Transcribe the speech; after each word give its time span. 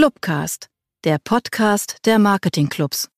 Clubcast, 0.00 0.68
der 1.04 1.18
Podcast 1.22 1.98
der 2.06 2.18
Marketingclubs. 2.18 3.10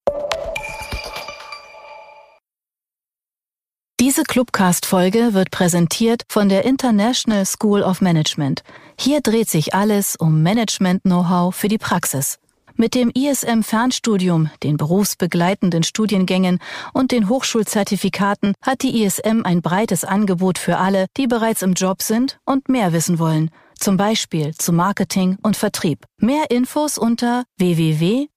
Diese 4.00 4.24
Clubcast-Folge 4.24 5.32
wird 5.32 5.52
präsentiert 5.52 6.24
von 6.28 6.48
der 6.48 6.64
International 6.64 7.46
School 7.46 7.84
of 7.84 8.00
Management. 8.00 8.64
Hier 8.98 9.20
dreht 9.20 9.48
sich 9.48 9.74
alles 9.74 10.16
um 10.16 10.42
Management-Know-how 10.42 11.54
für 11.54 11.68
die 11.68 11.78
Praxis. 11.78 12.40
Mit 12.74 12.96
dem 12.96 13.10
ISM-Fernstudium, 13.10 14.50
den 14.64 14.76
berufsbegleitenden 14.76 15.84
Studiengängen 15.84 16.58
und 16.92 17.12
den 17.12 17.28
Hochschulzertifikaten 17.28 18.54
hat 18.60 18.82
die 18.82 19.04
ISM 19.04 19.42
ein 19.44 19.62
breites 19.62 20.02
Angebot 20.02 20.58
für 20.58 20.78
alle, 20.78 21.06
die 21.16 21.28
bereits 21.28 21.62
im 21.62 21.74
Job 21.74 22.02
sind 22.02 22.40
und 22.44 22.68
mehr 22.68 22.92
wissen 22.92 23.20
wollen 23.20 23.52
zum 23.82 23.96
Beispiel 23.96 24.54
zu 24.54 24.72
Marketing 24.72 25.38
und 25.42 25.56
Vertrieb. 25.56 26.04
Mehr 26.18 26.52
Infos 26.52 26.98
unter 26.98 27.42
www.ism.de. 27.58 28.28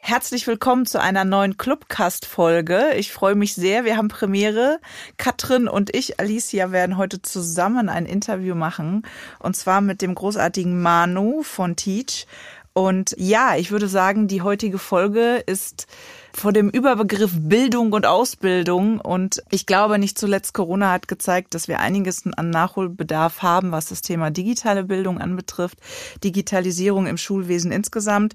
Herzlich 0.00 0.48
willkommen 0.48 0.84
zu 0.84 1.00
einer 1.00 1.24
neuen 1.24 1.56
Clubcast-Folge. 1.58 2.94
Ich 2.96 3.12
freue 3.12 3.36
mich 3.36 3.54
sehr. 3.54 3.84
Wir 3.84 3.96
haben 3.96 4.08
Premiere. 4.08 4.80
Katrin 5.16 5.68
und 5.68 5.94
ich, 5.94 6.18
Alicia, 6.18 6.72
werden 6.72 6.96
heute 6.96 7.22
zusammen 7.22 7.88
ein 7.88 8.04
Interview 8.04 8.56
machen. 8.56 9.06
Und 9.38 9.54
zwar 9.54 9.80
mit 9.80 10.02
dem 10.02 10.16
großartigen 10.16 10.82
Manu 10.82 11.44
von 11.44 11.76
Teach. 11.76 12.26
Und 12.72 13.14
ja, 13.16 13.54
ich 13.54 13.70
würde 13.70 13.86
sagen, 13.86 14.26
die 14.26 14.42
heutige 14.42 14.78
Folge 14.78 15.36
ist 15.46 15.86
vor 16.34 16.52
dem 16.52 16.70
Überbegriff 16.70 17.32
Bildung 17.34 17.92
und 17.92 18.06
Ausbildung. 18.06 19.00
Und 19.00 19.42
ich 19.50 19.66
glaube, 19.66 19.98
nicht 19.98 20.18
zuletzt 20.18 20.54
Corona 20.54 20.90
hat 20.90 21.08
gezeigt, 21.08 21.54
dass 21.54 21.68
wir 21.68 21.80
einiges 21.80 22.24
an 22.36 22.50
Nachholbedarf 22.50 23.42
haben, 23.42 23.72
was 23.72 23.86
das 23.86 24.02
Thema 24.02 24.30
digitale 24.30 24.84
Bildung 24.84 25.20
anbetrifft, 25.20 25.78
Digitalisierung 26.24 27.06
im 27.06 27.16
Schulwesen 27.16 27.72
insgesamt. 27.72 28.34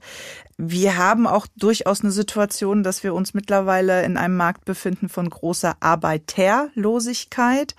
Wir 0.58 0.97
haben 0.97 1.27
auch 1.27 1.45
durchaus 1.55 2.02
eine 2.02 2.11
Situation, 2.11 2.81
dass 2.81 3.03
wir 3.03 3.13
uns 3.13 3.36
mittlerweile 3.36 4.03
in 4.03 4.17
einem 4.17 4.38
Markt 4.38 4.66
befinden 4.66 5.08
von 5.08 5.30
großer 5.30 5.75
Arbeiterlosigkeit 5.80 7.75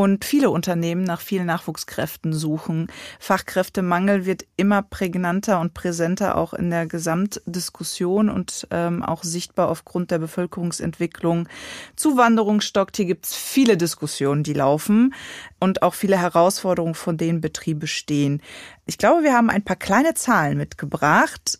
und 0.00 0.24
viele 0.24 0.48
Unternehmen 0.48 1.04
nach 1.04 1.20
vielen 1.20 1.44
Nachwuchskräften 1.44 2.32
suchen. 2.32 2.86
Fachkräftemangel 3.18 4.24
wird 4.24 4.46
immer 4.56 4.80
prägnanter 4.80 5.60
und 5.60 5.74
präsenter 5.74 6.38
auch 6.38 6.54
in 6.54 6.70
der 6.70 6.86
Gesamtdiskussion 6.86 8.30
und 8.30 8.66
ähm, 8.70 9.02
auch 9.02 9.22
sichtbar 9.22 9.68
aufgrund 9.68 10.10
der 10.10 10.18
Bevölkerungsentwicklung. 10.18 11.50
Zuwanderung 11.96 12.62
stockt. 12.62 12.96
Hier 12.96 13.04
gibt 13.04 13.26
es 13.26 13.34
viele 13.34 13.76
Diskussionen, 13.76 14.42
die 14.42 14.54
laufen 14.54 15.12
und 15.58 15.82
auch 15.82 15.92
viele 15.92 16.18
Herausforderungen, 16.18 16.94
von 16.94 17.18
denen 17.18 17.42
Betriebe 17.42 17.86
stehen. 17.86 18.40
Ich 18.86 18.96
glaube, 18.96 19.22
wir 19.22 19.34
haben 19.34 19.50
ein 19.50 19.64
paar 19.64 19.76
kleine 19.76 20.14
Zahlen 20.14 20.56
mitgebracht. 20.56 21.58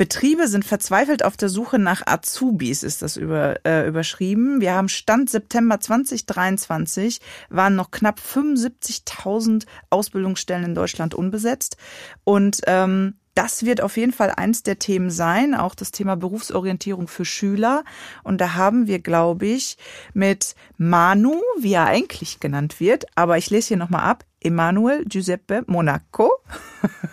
Betriebe 0.00 0.48
sind 0.48 0.64
verzweifelt 0.64 1.26
auf 1.26 1.36
der 1.36 1.50
Suche 1.50 1.78
nach 1.78 2.06
Azubis, 2.06 2.84
ist 2.84 3.02
das 3.02 3.18
über, 3.18 3.56
äh, 3.66 3.86
überschrieben. 3.86 4.62
Wir 4.62 4.72
haben 4.72 4.88
Stand 4.88 5.28
September 5.28 5.78
2023, 5.78 7.20
waren 7.50 7.76
noch 7.76 7.90
knapp 7.90 8.18
75.000 8.18 9.66
Ausbildungsstellen 9.90 10.64
in 10.64 10.74
Deutschland 10.74 11.14
unbesetzt. 11.14 11.76
Und 12.24 12.62
ähm, 12.66 13.16
das 13.34 13.66
wird 13.66 13.82
auf 13.82 13.98
jeden 13.98 14.12
Fall 14.12 14.30
eins 14.34 14.62
der 14.62 14.78
Themen 14.78 15.10
sein, 15.10 15.54
auch 15.54 15.74
das 15.74 15.90
Thema 15.90 16.16
Berufsorientierung 16.16 17.06
für 17.06 17.26
Schüler. 17.26 17.84
Und 18.24 18.40
da 18.40 18.54
haben 18.54 18.86
wir, 18.86 19.00
glaube 19.00 19.48
ich, 19.48 19.76
mit 20.14 20.54
Manu, 20.78 21.42
wie 21.60 21.74
er 21.74 21.84
eigentlich 21.84 22.40
genannt 22.40 22.80
wird, 22.80 23.04
aber 23.16 23.36
ich 23.36 23.50
lese 23.50 23.68
hier 23.68 23.76
nochmal 23.76 24.04
ab, 24.04 24.24
Emanuel 24.40 25.04
Giuseppe 25.04 25.62
Monaco. 25.66 26.30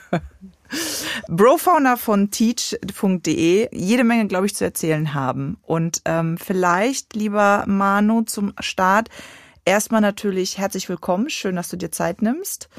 Brofounder 1.27 1.97
von 1.97 2.31
teach.de 2.31 3.69
jede 3.71 4.03
Menge, 4.03 4.27
glaube 4.27 4.45
ich, 4.45 4.55
zu 4.55 4.63
erzählen 4.63 5.13
haben. 5.13 5.57
Und 5.61 6.01
ähm, 6.05 6.37
vielleicht, 6.37 7.15
lieber 7.15 7.63
Manu, 7.67 8.21
zum 8.23 8.53
Start 8.59 9.09
erstmal 9.65 10.01
natürlich 10.01 10.57
herzlich 10.57 10.87
willkommen. 10.87 11.29
Schön, 11.29 11.55
dass 11.55 11.69
du 11.69 11.77
dir 11.77 11.91
Zeit 11.91 12.21
nimmst. 12.21 12.69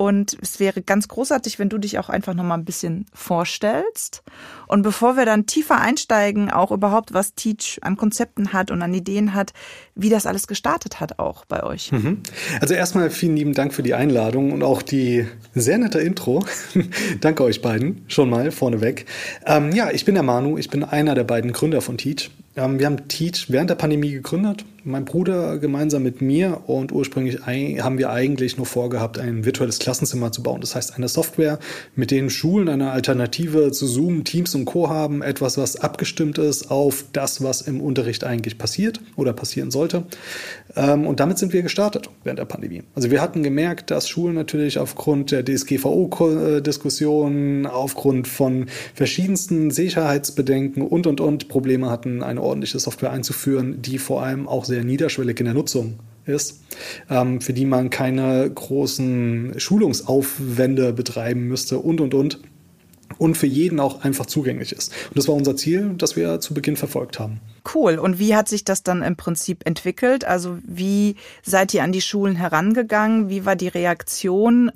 Und 0.00 0.38
es 0.40 0.58
wäre 0.60 0.80
ganz 0.80 1.08
großartig, 1.08 1.58
wenn 1.58 1.68
du 1.68 1.76
dich 1.76 1.98
auch 1.98 2.08
einfach 2.08 2.32
noch 2.32 2.42
mal 2.42 2.54
ein 2.54 2.64
bisschen 2.64 3.04
vorstellst. 3.12 4.22
Und 4.66 4.80
bevor 4.80 5.18
wir 5.18 5.26
dann 5.26 5.44
tiefer 5.44 5.78
einsteigen, 5.78 6.50
auch 6.50 6.70
überhaupt, 6.70 7.12
was 7.12 7.34
Teach 7.34 7.80
an 7.82 7.98
Konzepten 7.98 8.54
hat 8.54 8.70
und 8.70 8.80
an 8.80 8.94
Ideen 8.94 9.34
hat, 9.34 9.52
wie 9.94 10.08
das 10.08 10.24
alles 10.24 10.46
gestartet 10.46 11.00
hat 11.00 11.18
auch 11.18 11.44
bei 11.44 11.62
euch. 11.62 11.92
Mhm. 11.92 12.22
Also 12.62 12.72
erstmal 12.72 13.10
vielen 13.10 13.36
lieben 13.36 13.52
Dank 13.52 13.74
für 13.74 13.82
die 13.82 13.92
Einladung 13.92 14.52
und 14.52 14.62
auch 14.62 14.80
die 14.80 15.26
sehr 15.54 15.76
nette 15.76 16.00
Intro. 16.00 16.46
Danke 17.20 17.44
euch 17.44 17.60
beiden 17.60 18.06
schon 18.08 18.30
mal 18.30 18.52
vorneweg. 18.52 19.04
Ähm, 19.44 19.70
ja, 19.72 19.90
ich 19.90 20.06
bin 20.06 20.14
der 20.14 20.24
Manu, 20.24 20.56
ich 20.56 20.70
bin 20.70 20.82
einer 20.82 21.14
der 21.14 21.24
beiden 21.24 21.52
Gründer 21.52 21.82
von 21.82 21.98
Teach. 21.98 22.30
Wir 22.54 22.64
haben 22.64 23.06
Teach 23.06 23.46
während 23.48 23.70
der 23.70 23.76
Pandemie 23.76 24.10
gegründet, 24.10 24.64
mein 24.84 25.04
Bruder 25.04 25.58
gemeinsam 25.58 26.02
mit 26.02 26.22
mir 26.22 26.62
und 26.66 26.92
ursprünglich 26.92 27.40
haben 27.46 27.98
wir 27.98 28.10
eigentlich 28.10 28.56
nur 28.56 28.66
vorgehabt, 28.66 29.18
ein 29.18 29.44
virtuelles 29.44 29.78
Klassenzimmer 29.78 30.32
zu 30.32 30.42
bauen. 30.42 30.60
Das 30.60 30.74
heißt, 30.74 30.96
eine 30.96 31.06
Software, 31.08 31.60
mit 31.94 32.10
denen 32.10 32.30
Schulen 32.30 32.68
eine 32.68 32.90
Alternative 32.90 33.70
zu 33.72 33.86
Zoom, 33.86 34.24
Teams 34.24 34.54
und 34.54 34.64
Co. 34.64 34.88
haben, 34.88 35.20
etwas, 35.22 35.58
was 35.58 35.76
abgestimmt 35.76 36.38
ist 36.38 36.70
auf 36.70 37.04
das, 37.12 37.42
was 37.42 37.60
im 37.62 37.80
Unterricht 37.80 38.24
eigentlich 38.24 38.58
passiert 38.58 39.00
oder 39.16 39.32
passieren 39.32 39.70
sollte. 39.70 40.04
Ähm, 40.76 41.06
und 41.06 41.20
damit 41.20 41.38
sind 41.38 41.52
wir 41.52 41.62
gestartet 41.62 42.10
während 42.24 42.38
der 42.38 42.46
Pandemie. 42.46 42.82
Also 42.94 43.10
wir 43.10 43.20
hatten 43.20 43.42
gemerkt, 43.42 43.90
dass 43.90 44.08
Schulen 44.08 44.34
natürlich 44.34 44.78
aufgrund 44.78 45.30
der 45.30 45.44
DSGVO-Diskussionen, 45.44 47.66
aufgrund 47.66 48.28
von 48.28 48.66
verschiedensten 48.94 49.70
Sicherheitsbedenken 49.70 50.82
und, 50.82 51.06
und, 51.06 51.20
und 51.20 51.48
Probleme 51.48 51.90
hatten, 51.90 52.22
eine 52.22 52.39
ordentliche 52.40 52.78
Software 52.78 53.10
einzuführen, 53.10 53.82
die 53.82 53.98
vor 53.98 54.22
allem 54.22 54.48
auch 54.48 54.64
sehr 54.64 54.84
niederschwellig 54.84 55.38
in 55.40 55.46
der 55.46 55.54
Nutzung 55.54 55.98
ist, 56.26 56.62
ähm, 57.08 57.40
für 57.40 57.52
die 57.52 57.66
man 57.66 57.90
keine 57.90 58.50
großen 58.50 59.54
Schulungsaufwände 59.58 60.92
betreiben 60.92 61.48
müsste 61.48 61.78
und, 61.78 62.00
und, 62.00 62.14
und 62.14 62.40
und 63.18 63.36
für 63.36 63.46
jeden 63.46 63.80
auch 63.80 64.04
einfach 64.04 64.26
zugänglich 64.26 64.72
ist. 64.72 64.92
Und 65.08 65.18
das 65.18 65.28
war 65.28 65.34
unser 65.34 65.56
Ziel, 65.56 65.94
das 65.98 66.16
wir 66.16 66.40
zu 66.40 66.54
Beginn 66.54 66.76
verfolgt 66.76 67.18
haben. 67.18 67.40
Cool. 67.74 67.98
Und 67.98 68.18
wie 68.18 68.34
hat 68.34 68.48
sich 68.48 68.64
das 68.64 68.82
dann 68.82 69.02
im 69.02 69.16
Prinzip 69.16 69.66
entwickelt? 69.66 70.24
Also 70.24 70.58
wie 70.62 71.16
seid 71.42 71.74
ihr 71.74 71.82
an 71.82 71.92
die 71.92 72.00
Schulen 72.00 72.36
herangegangen? 72.36 73.28
Wie 73.28 73.44
war 73.44 73.56
die 73.56 73.68
Reaktion? 73.68 74.70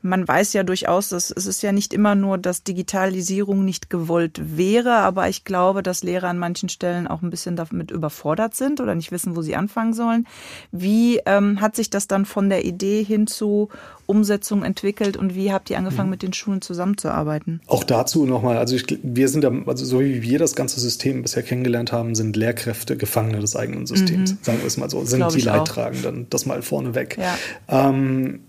Man 0.00 0.26
weiß 0.28 0.52
ja 0.52 0.62
durchaus, 0.62 1.08
dass 1.08 1.30
es 1.30 1.46
ist 1.46 1.62
ja 1.62 1.72
nicht 1.72 1.92
immer 1.92 2.14
nur, 2.14 2.38
dass 2.38 2.62
Digitalisierung 2.62 3.64
nicht 3.64 3.90
gewollt 3.90 4.40
wäre, 4.56 4.98
aber 4.98 5.28
ich 5.28 5.44
glaube, 5.44 5.82
dass 5.82 6.04
Lehrer 6.04 6.28
an 6.28 6.38
manchen 6.38 6.68
Stellen 6.68 7.08
auch 7.08 7.22
ein 7.22 7.30
bisschen 7.30 7.56
damit 7.56 7.90
überfordert 7.90 8.54
sind 8.54 8.80
oder 8.80 8.94
nicht 8.94 9.10
wissen, 9.10 9.34
wo 9.34 9.42
sie 9.42 9.56
anfangen 9.56 9.94
sollen. 9.94 10.26
Wie 10.70 11.20
ähm, 11.26 11.60
hat 11.60 11.74
sich 11.74 11.90
das 11.90 12.06
dann 12.06 12.26
von 12.26 12.48
der 12.48 12.64
Idee 12.64 13.02
hin 13.02 13.26
zu 13.26 13.70
Umsetzung 14.06 14.62
entwickelt 14.62 15.16
und 15.16 15.34
wie 15.34 15.52
habt 15.52 15.68
ihr 15.68 15.78
angefangen, 15.78 16.08
mhm. 16.08 16.12
mit 16.12 16.22
den 16.22 16.32
Schulen 16.32 16.62
zusammenzuarbeiten? 16.62 17.60
Auch 17.66 17.82
dazu 17.82 18.24
nochmal, 18.24 18.56
also 18.56 18.76
ich, 18.76 18.84
wir 19.02 19.28
sind 19.28 19.42
da, 19.42 19.52
also 19.66 19.84
so 19.84 20.00
wie 20.00 20.22
wir 20.22 20.38
das 20.38 20.54
ganze 20.54 20.78
System 20.78 21.22
bisher 21.22 21.42
kennengelernt 21.42 21.90
haben, 21.90 22.14
sind 22.14 22.36
Lehrkräfte 22.36 22.96
Gefangene 22.96 23.40
des 23.40 23.56
eigenen 23.56 23.86
Systems, 23.86 24.32
mhm. 24.32 24.38
sagen 24.42 24.58
wir 24.60 24.66
es 24.66 24.76
mal 24.76 24.88
so, 24.88 25.04
sind 25.04 25.34
die 25.34 25.40
Leidtragenden, 25.40 26.28
das 26.30 26.46
mal 26.46 26.62
vorneweg. 26.62 27.18
Ja. 27.18 27.36
Ähm, 27.68 28.40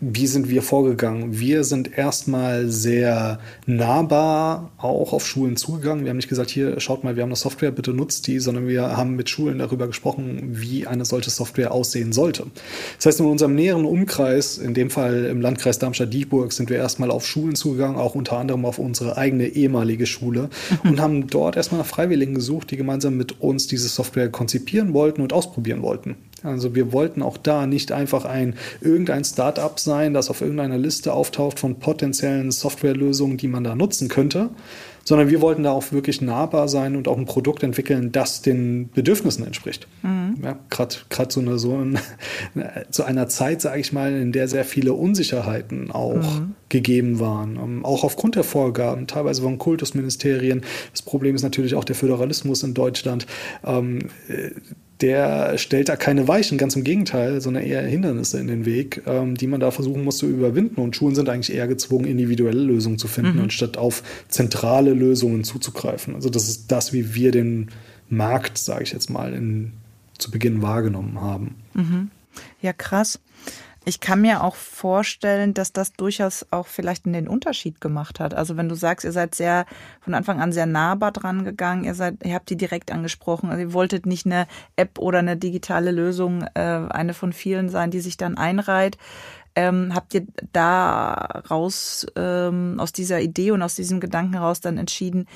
wie 0.00 0.26
sind 0.26 0.50
wir 0.50 0.60
vorgegangen? 0.60 1.38
Wir 1.38 1.64
sind 1.64 1.96
erstmal 1.96 2.68
sehr 2.68 3.38
nahbar 3.64 4.70
auch 4.76 5.14
auf 5.14 5.26
Schulen 5.26 5.56
zugegangen. 5.56 6.04
Wir 6.04 6.10
haben 6.10 6.18
nicht 6.18 6.28
gesagt, 6.28 6.50
hier 6.50 6.78
schaut 6.80 7.02
mal, 7.02 7.16
wir 7.16 7.22
haben 7.22 7.30
eine 7.30 7.36
Software, 7.36 7.70
bitte 7.70 7.94
nutzt 7.94 8.26
die, 8.26 8.38
sondern 8.38 8.68
wir 8.68 8.94
haben 8.96 9.16
mit 9.16 9.30
Schulen 9.30 9.58
darüber 9.58 9.86
gesprochen, 9.86 10.40
wie 10.50 10.86
eine 10.86 11.06
solche 11.06 11.30
Software 11.30 11.72
aussehen 11.72 12.12
sollte. 12.12 12.44
Das 12.96 13.06
heißt, 13.06 13.20
in 13.20 13.26
unserem 13.26 13.54
näheren 13.54 13.86
Umkreis, 13.86 14.58
in 14.58 14.74
dem 14.74 14.90
Fall 14.90 15.24
im 15.24 15.40
Landkreis 15.40 15.78
Darmstadt-Dieburg, 15.78 16.52
sind 16.52 16.68
wir 16.68 16.76
erstmal 16.76 17.10
auf 17.10 17.26
Schulen 17.26 17.54
zugegangen, 17.54 17.96
auch 17.96 18.14
unter 18.14 18.36
anderem 18.36 18.66
auf 18.66 18.78
unsere 18.78 19.16
eigene 19.16 19.48
ehemalige 19.48 20.04
Schule 20.04 20.50
mhm. 20.82 20.90
und 20.90 21.00
haben 21.00 21.26
dort 21.28 21.56
erstmal 21.56 21.80
nach 21.80 21.86
Freiwilligen 21.86 22.34
gesucht, 22.34 22.70
die 22.70 22.76
gemeinsam 22.76 23.16
mit 23.16 23.40
uns 23.40 23.66
diese 23.66 23.88
Software 23.88 24.28
konzipieren 24.28 24.92
wollten 24.92 25.22
und 25.22 25.32
ausprobieren 25.32 25.80
wollten. 25.80 26.16
Also 26.42 26.74
wir 26.74 26.92
wollten 26.92 27.22
auch 27.22 27.38
da 27.38 27.66
nicht 27.66 27.92
einfach 27.92 28.24
ein 28.24 28.54
irgendein 28.80 29.24
Startup 29.24 29.78
sein, 29.86 30.12
das 30.12 30.28
auf 30.28 30.42
irgendeiner 30.42 30.76
Liste 30.76 31.14
auftaucht 31.14 31.58
von 31.58 31.78
potenziellen 31.78 32.50
Softwarelösungen, 32.50 33.38
die 33.38 33.48
man 33.48 33.64
da 33.64 33.74
nutzen 33.74 34.08
könnte, 34.08 34.50
sondern 35.06 35.30
wir 35.30 35.40
wollten 35.40 35.62
da 35.62 35.70
auch 35.70 35.92
wirklich 35.92 36.20
nahbar 36.20 36.68
sein 36.68 36.96
und 36.96 37.06
auch 37.06 37.16
ein 37.16 37.26
Produkt 37.26 37.62
entwickeln, 37.62 38.10
das 38.10 38.42
den 38.42 38.90
Bedürfnissen 38.90 39.46
entspricht. 39.46 39.86
Mhm. 40.02 40.34
Ja, 40.42 40.58
Gerade 40.68 41.32
so, 41.32 41.40
eine, 41.40 41.58
so 41.58 41.76
ein, 41.76 41.98
zu 42.90 43.04
einer 43.04 43.28
Zeit, 43.28 43.62
sage 43.62 43.80
ich 43.80 43.92
mal, 43.92 44.12
in 44.12 44.32
der 44.32 44.48
sehr 44.48 44.64
viele 44.64 44.92
Unsicherheiten 44.94 45.92
auch 45.92 46.40
mhm. 46.40 46.56
gegeben 46.68 47.20
waren, 47.20 47.56
ähm, 47.56 47.84
auch 47.84 48.02
aufgrund 48.02 48.34
der 48.34 48.44
Vorgaben, 48.44 49.06
teilweise 49.06 49.42
von 49.42 49.58
Kultusministerien. 49.58 50.62
Das 50.90 51.02
Problem 51.02 51.36
ist 51.36 51.42
natürlich 51.42 51.76
auch 51.76 51.84
der 51.84 51.94
Föderalismus 51.94 52.64
in 52.64 52.74
Deutschland. 52.74 53.26
Ähm, 53.64 54.08
der 55.00 55.58
stellt 55.58 55.88
da 55.88 55.96
keine 55.96 56.26
Weichen, 56.26 56.56
ganz 56.56 56.74
im 56.74 56.84
Gegenteil, 56.84 57.40
sondern 57.40 57.64
eher 57.64 57.82
Hindernisse 57.82 58.40
in 58.40 58.46
den 58.46 58.64
Weg, 58.64 59.02
ähm, 59.06 59.36
die 59.36 59.46
man 59.46 59.60
da 59.60 59.70
versuchen 59.70 60.04
muss 60.04 60.18
zu 60.18 60.26
überwinden. 60.26 60.80
Und 60.80 60.96
Schulen 60.96 61.14
sind 61.14 61.28
eigentlich 61.28 61.54
eher 61.54 61.68
gezwungen, 61.68 62.06
individuelle 62.06 62.62
Lösungen 62.62 62.98
zu 62.98 63.06
finden, 63.06 63.36
mhm. 63.36 63.44
anstatt 63.44 63.76
auf 63.76 64.02
zentrale 64.28 64.94
Lösungen 64.94 65.44
zuzugreifen. 65.44 66.14
Also 66.14 66.30
das 66.30 66.48
ist 66.48 66.72
das, 66.72 66.92
wie 66.92 67.14
wir 67.14 67.30
den 67.30 67.68
Markt, 68.08 68.56
sage 68.56 68.84
ich 68.84 68.92
jetzt 68.92 69.10
mal, 69.10 69.34
in, 69.34 69.72
zu 70.16 70.30
Beginn 70.30 70.62
wahrgenommen 70.62 71.20
haben. 71.20 71.56
Mhm. 71.74 72.10
Ja, 72.62 72.72
krass. 72.72 73.18
Ich 73.88 74.00
kann 74.00 74.20
mir 74.20 74.42
auch 74.42 74.56
vorstellen, 74.56 75.54
dass 75.54 75.72
das 75.72 75.92
durchaus 75.92 76.44
auch 76.50 76.66
vielleicht 76.66 77.06
den 77.06 77.28
Unterschied 77.28 77.80
gemacht 77.80 78.18
hat. 78.18 78.34
Also 78.34 78.56
wenn 78.56 78.68
du 78.68 78.74
sagst, 78.74 79.04
ihr 79.04 79.12
seid 79.12 79.36
sehr 79.36 79.64
von 80.00 80.12
Anfang 80.14 80.40
an 80.40 80.50
sehr 80.50 80.66
nahbar 80.66 81.12
dran 81.12 81.44
gegangen, 81.44 81.84
ihr 81.84 81.94
seid, 81.94 82.16
ihr 82.24 82.34
habt 82.34 82.50
die 82.50 82.56
direkt 82.56 82.90
angesprochen. 82.90 83.48
Also 83.48 83.62
ihr 83.62 83.72
wolltet 83.72 84.04
nicht 84.04 84.26
eine 84.26 84.48
App 84.74 84.98
oder 84.98 85.20
eine 85.20 85.36
digitale 85.36 85.92
Lösung, 85.92 86.42
äh, 86.54 86.60
eine 86.60 87.14
von 87.14 87.32
vielen 87.32 87.68
sein, 87.68 87.92
die 87.92 88.00
sich 88.00 88.16
dann 88.16 88.36
einreiht. 88.36 88.98
Ähm, 89.54 89.94
habt 89.94 90.14
ihr 90.14 90.26
da 90.52 91.44
raus 91.48 92.08
ähm, 92.16 92.80
aus 92.80 92.92
dieser 92.92 93.20
Idee 93.20 93.52
und 93.52 93.62
aus 93.62 93.76
diesem 93.76 94.00
Gedanken 94.00 94.32
heraus 94.32 94.60
dann 94.60 94.78
entschieden, 94.78 95.28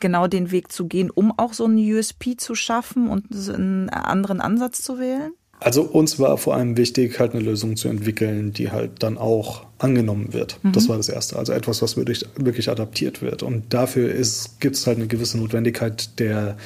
genau 0.00 0.26
den 0.26 0.50
Weg 0.50 0.70
zu 0.70 0.86
gehen, 0.86 1.10
um 1.10 1.32
auch 1.38 1.54
so 1.54 1.64
einen 1.64 1.78
USP 1.78 2.36
zu 2.36 2.54
schaffen 2.54 3.08
und 3.08 3.32
einen 3.48 3.88
anderen 3.88 4.42
Ansatz 4.42 4.82
zu 4.82 4.98
wählen? 4.98 5.32
Also 5.58 5.82
uns 5.82 6.18
war 6.18 6.36
vor 6.38 6.54
allem 6.54 6.76
wichtig, 6.76 7.18
halt 7.18 7.32
eine 7.32 7.42
Lösung 7.42 7.76
zu 7.76 7.88
entwickeln, 7.88 8.52
die 8.52 8.70
halt 8.70 9.02
dann 9.02 9.16
auch 9.16 9.64
angenommen 9.78 10.32
wird. 10.32 10.58
Mhm. 10.62 10.72
Das 10.72 10.88
war 10.88 10.96
das 10.96 11.08
Erste. 11.08 11.36
Also 11.36 11.52
etwas, 11.52 11.82
was 11.82 11.96
wirklich, 11.96 12.26
wirklich 12.36 12.68
adaptiert 12.68 13.22
wird. 13.22 13.42
Und 13.42 13.72
dafür 13.72 14.14
gibt 14.60 14.76
es 14.76 14.86
halt 14.86 14.98
eine 14.98 15.06
gewisse 15.06 15.38
Notwendigkeit 15.38 16.18
der, 16.18 16.56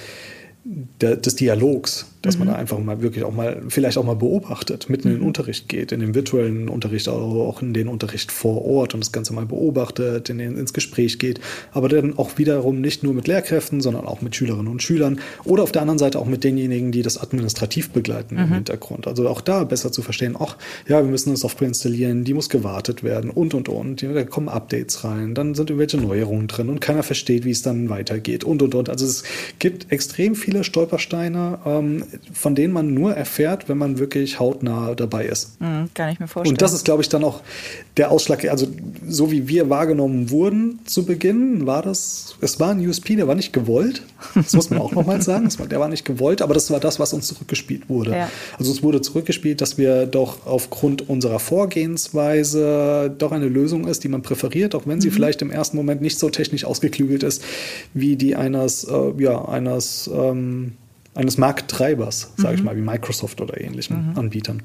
der, 0.64 1.16
des 1.16 1.36
Dialogs 1.36 2.06
dass 2.22 2.36
mhm. 2.36 2.46
man 2.46 2.54
da 2.54 2.60
einfach 2.60 2.78
mal 2.78 3.02
wirklich 3.02 3.24
auch 3.24 3.32
mal, 3.32 3.62
vielleicht 3.68 3.98
auch 3.98 4.04
mal 4.04 4.16
beobachtet, 4.16 4.88
mitten 4.88 5.08
mhm. 5.08 5.14
in 5.14 5.18
den 5.18 5.22
mhm. 5.22 5.28
Unterricht 5.28 5.68
geht, 5.68 5.92
in 5.92 6.00
den 6.00 6.14
virtuellen 6.14 6.68
Unterricht, 6.68 7.08
aber 7.08 7.18
auch 7.18 7.62
in 7.62 7.72
den 7.72 7.88
Unterricht 7.88 8.30
vor 8.30 8.64
Ort 8.64 8.94
und 8.94 9.00
das 9.00 9.12
Ganze 9.12 9.32
mal 9.32 9.46
beobachtet, 9.46 10.28
in 10.28 10.38
den, 10.38 10.56
ins 10.56 10.72
Gespräch 10.72 11.18
geht, 11.18 11.40
aber 11.72 11.88
dann 11.88 12.18
auch 12.18 12.38
wiederum 12.38 12.80
nicht 12.80 13.02
nur 13.02 13.14
mit 13.14 13.26
Lehrkräften, 13.26 13.80
sondern 13.80 14.06
auch 14.06 14.20
mit 14.20 14.36
Schülerinnen 14.36 14.68
und 14.68 14.82
Schülern 14.82 15.20
oder 15.44 15.62
auf 15.62 15.72
der 15.72 15.82
anderen 15.82 15.98
Seite 15.98 16.18
auch 16.18 16.26
mit 16.26 16.44
denjenigen, 16.44 16.92
die 16.92 17.02
das 17.02 17.18
administrativ 17.18 17.90
begleiten 17.90 18.34
mhm. 18.34 18.42
im 18.42 18.52
Hintergrund. 18.54 19.06
Also 19.06 19.28
auch 19.28 19.40
da 19.40 19.64
besser 19.64 19.92
zu 19.92 20.02
verstehen, 20.02 20.36
ach, 20.38 20.56
ja, 20.88 21.02
wir 21.02 21.10
müssen 21.10 21.30
eine 21.30 21.36
Software 21.36 21.68
installieren, 21.68 22.24
die 22.24 22.34
muss 22.34 22.48
gewartet 22.48 23.02
werden 23.02 23.30
und, 23.30 23.54
und, 23.54 23.68
und. 23.68 24.02
Da 24.02 24.24
kommen 24.24 24.48
Updates 24.48 25.04
rein, 25.04 25.34
dann 25.34 25.54
sind 25.54 25.70
irgendwelche 25.70 25.96
Neuerungen 25.96 26.48
drin 26.48 26.68
und 26.68 26.80
keiner 26.80 27.02
versteht, 27.02 27.44
wie 27.44 27.50
es 27.50 27.62
dann 27.62 27.88
weitergeht 27.88 28.44
und, 28.44 28.62
und, 28.62 28.74
und. 28.74 28.88
Also 28.88 29.06
es 29.06 29.24
gibt 29.58 29.90
extrem 29.90 30.34
viele 30.34 30.64
Stolpersteine, 30.64 31.58
ähm, 31.64 32.04
von 32.32 32.54
denen 32.54 32.72
man 32.72 32.94
nur 32.94 33.14
erfährt, 33.14 33.68
wenn 33.68 33.78
man 33.78 33.98
wirklich 33.98 34.40
hautnah 34.40 34.94
dabei 34.94 35.26
ist. 35.26 35.60
Mhm, 35.60 35.88
kann 35.94 36.10
ich 36.10 36.20
mir 36.20 36.28
vorstellen. 36.28 36.54
Und 36.54 36.62
das 36.62 36.72
ist, 36.72 36.84
glaube 36.84 37.02
ich, 37.02 37.08
dann 37.08 37.24
auch 37.24 37.42
der 37.96 38.10
Ausschlag, 38.10 38.44
also 38.48 38.66
so 39.06 39.30
wie 39.30 39.48
wir 39.48 39.68
wahrgenommen 39.68 40.30
wurden 40.30 40.80
zu 40.84 41.04
Beginn, 41.04 41.66
war 41.66 41.82
das, 41.82 42.36
es 42.40 42.58
war 42.60 42.70
ein 42.70 42.86
USP, 42.86 43.16
der 43.16 43.28
war 43.28 43.34
nicht 43.34 43.52
gewollt. 43.52 44.02
Das 44.34 44.52
muss 44.52 44.70
man 44.70 44.80
auch 44.80 44.92
nochmal 44.92 45.22
sagen. 45.22 45.48
Der 45.70 45.80
war 45.80 45.88
nicht 45.88 46.04
gewollt, 46.04 46.42
aber 46.42 46.54
das 46.54 46.70
war 46.70 46.80
das, 46.80 46.98
was 46.98 47.12
uns 47.12 47.26
zurückgespielt 47.26 47.88
wurde. 47.88 48.12
Ja. 48.12 48.30
Also 48.58 48.72
es 48.72 48.82
wurde 48.82 49.00
zurückgespielt, 49.00 49.60
dass 49.60 49.78
wir 49.78 50.06
doch 50.06 50.46
aufgrund 50.46 51.08
unserer 51.08 51.38
Vorgehensweise 51.38 53.14
doch 53.16 53.32
eine 53.32 53.48
Lösung 53.48 53.86
ist, 53.86 54.04
die 54.04 54.08
man 54.08 54.22
präferiert, 54.22 54.74
auch 54.74 54.86
wenn 54.86 55.00
sie 55.00 55.08
mhm. 55.08 55.14
vielleicht 55.14 55.42
im 55.42 55.50
ersten 55.50 55.76
Moment 55.76 56.00
nicht 56.00 56.18
so 56.18 56.30
technisch 56.30 56.64
ausgeklügelt 56.64 57.22
ist, 57.22 57.42
wie 57.94 58.16
die 58.16 58.36
eines, 58.36 58.84
äh, 58.84 59.12
ja, 59.18 59.44
eines 59.44 60.10
ähm, 60.12 60.72
eines 61.14 61.38
Markttreibers, 61.38 62.32
sage 62.36 62.54
ich 62.54 62.60
mhm. 62.60 62.66
mal, 62.66 62.76
wie 62.76 62.82
Microsoft 62.82 63.40
oder 63.40 63.60
ähnlichen 63.60 64.12
mhm. 64.12 64.18
Anbietern. 64.18 64.62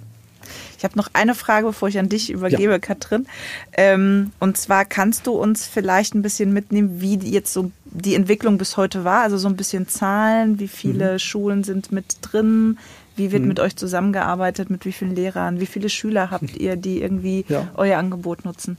Ich 0.77 0.83
habe 0.83 0.97
noch 0.97 1.09
eine 1.13 1.35
Frage, 1.35 1.67
bevor 1.67 1.87
ich 1.87 1.97
an 1.97 2.09
dich 2.09 2.29
übergebe, 2.29 2.73
ja. 2.73 2.79
Katrin. 2.79 3.25
Ähm, 3.73 4.31
und 4.39 4.57
zwar 4.57 4.85
kannst 4.85 5.25
du 5.25 5.33
uns 5.33 5.65
vielleicht 5.65 6.13
ein 6.13 6.21
bisschen 6.21 6.53
mitnehmen, 6.53 7.01
wie 7.01 7.17
jetzt 7.17 7.53
so 7.53 7.71
die 7.85 8.15
Entwicklung 8.15 8.57
bis 8.57 8.77
heute 8.77 9.03
war? 9.03 9.21
Also 9.21 9.37
so 9.37 9.47
ein 9.47 9.55
bisschen 9.55 9.87
Zahlen, 9.87 10.59
wie 10.59 10.67
viele 10.67 11.13
mhm. 11.13 11.19
Schulen 11.19 11.63
sind 11.63 11.91
mit 11.91 12.17
drin? 12.21 12.77
Wie 13.15 13.31
wird 13.31 13.43
mhm. 13.43 13.47
mit 13.47 13.59
euch 13.59 13.75
zusammengearbeitet? 13.75 14.69
Mit 14.69 14.85
wie 14.85 14.91
vielen 14.91 15.15
Lehrern? 15.15 15.59
Wie 15.59 15.65
viele 15.65 15.89
Schüler 15.89 16.29
habt 16.29 16.55
ihr, 16.57 16.75
die 16.75 17.01
irgendwie 17.01 17.45
ja. 17.47 17.67
euer 17.75 17.97
Angebot 17.97 18.45
nutzen? 18.45 18.77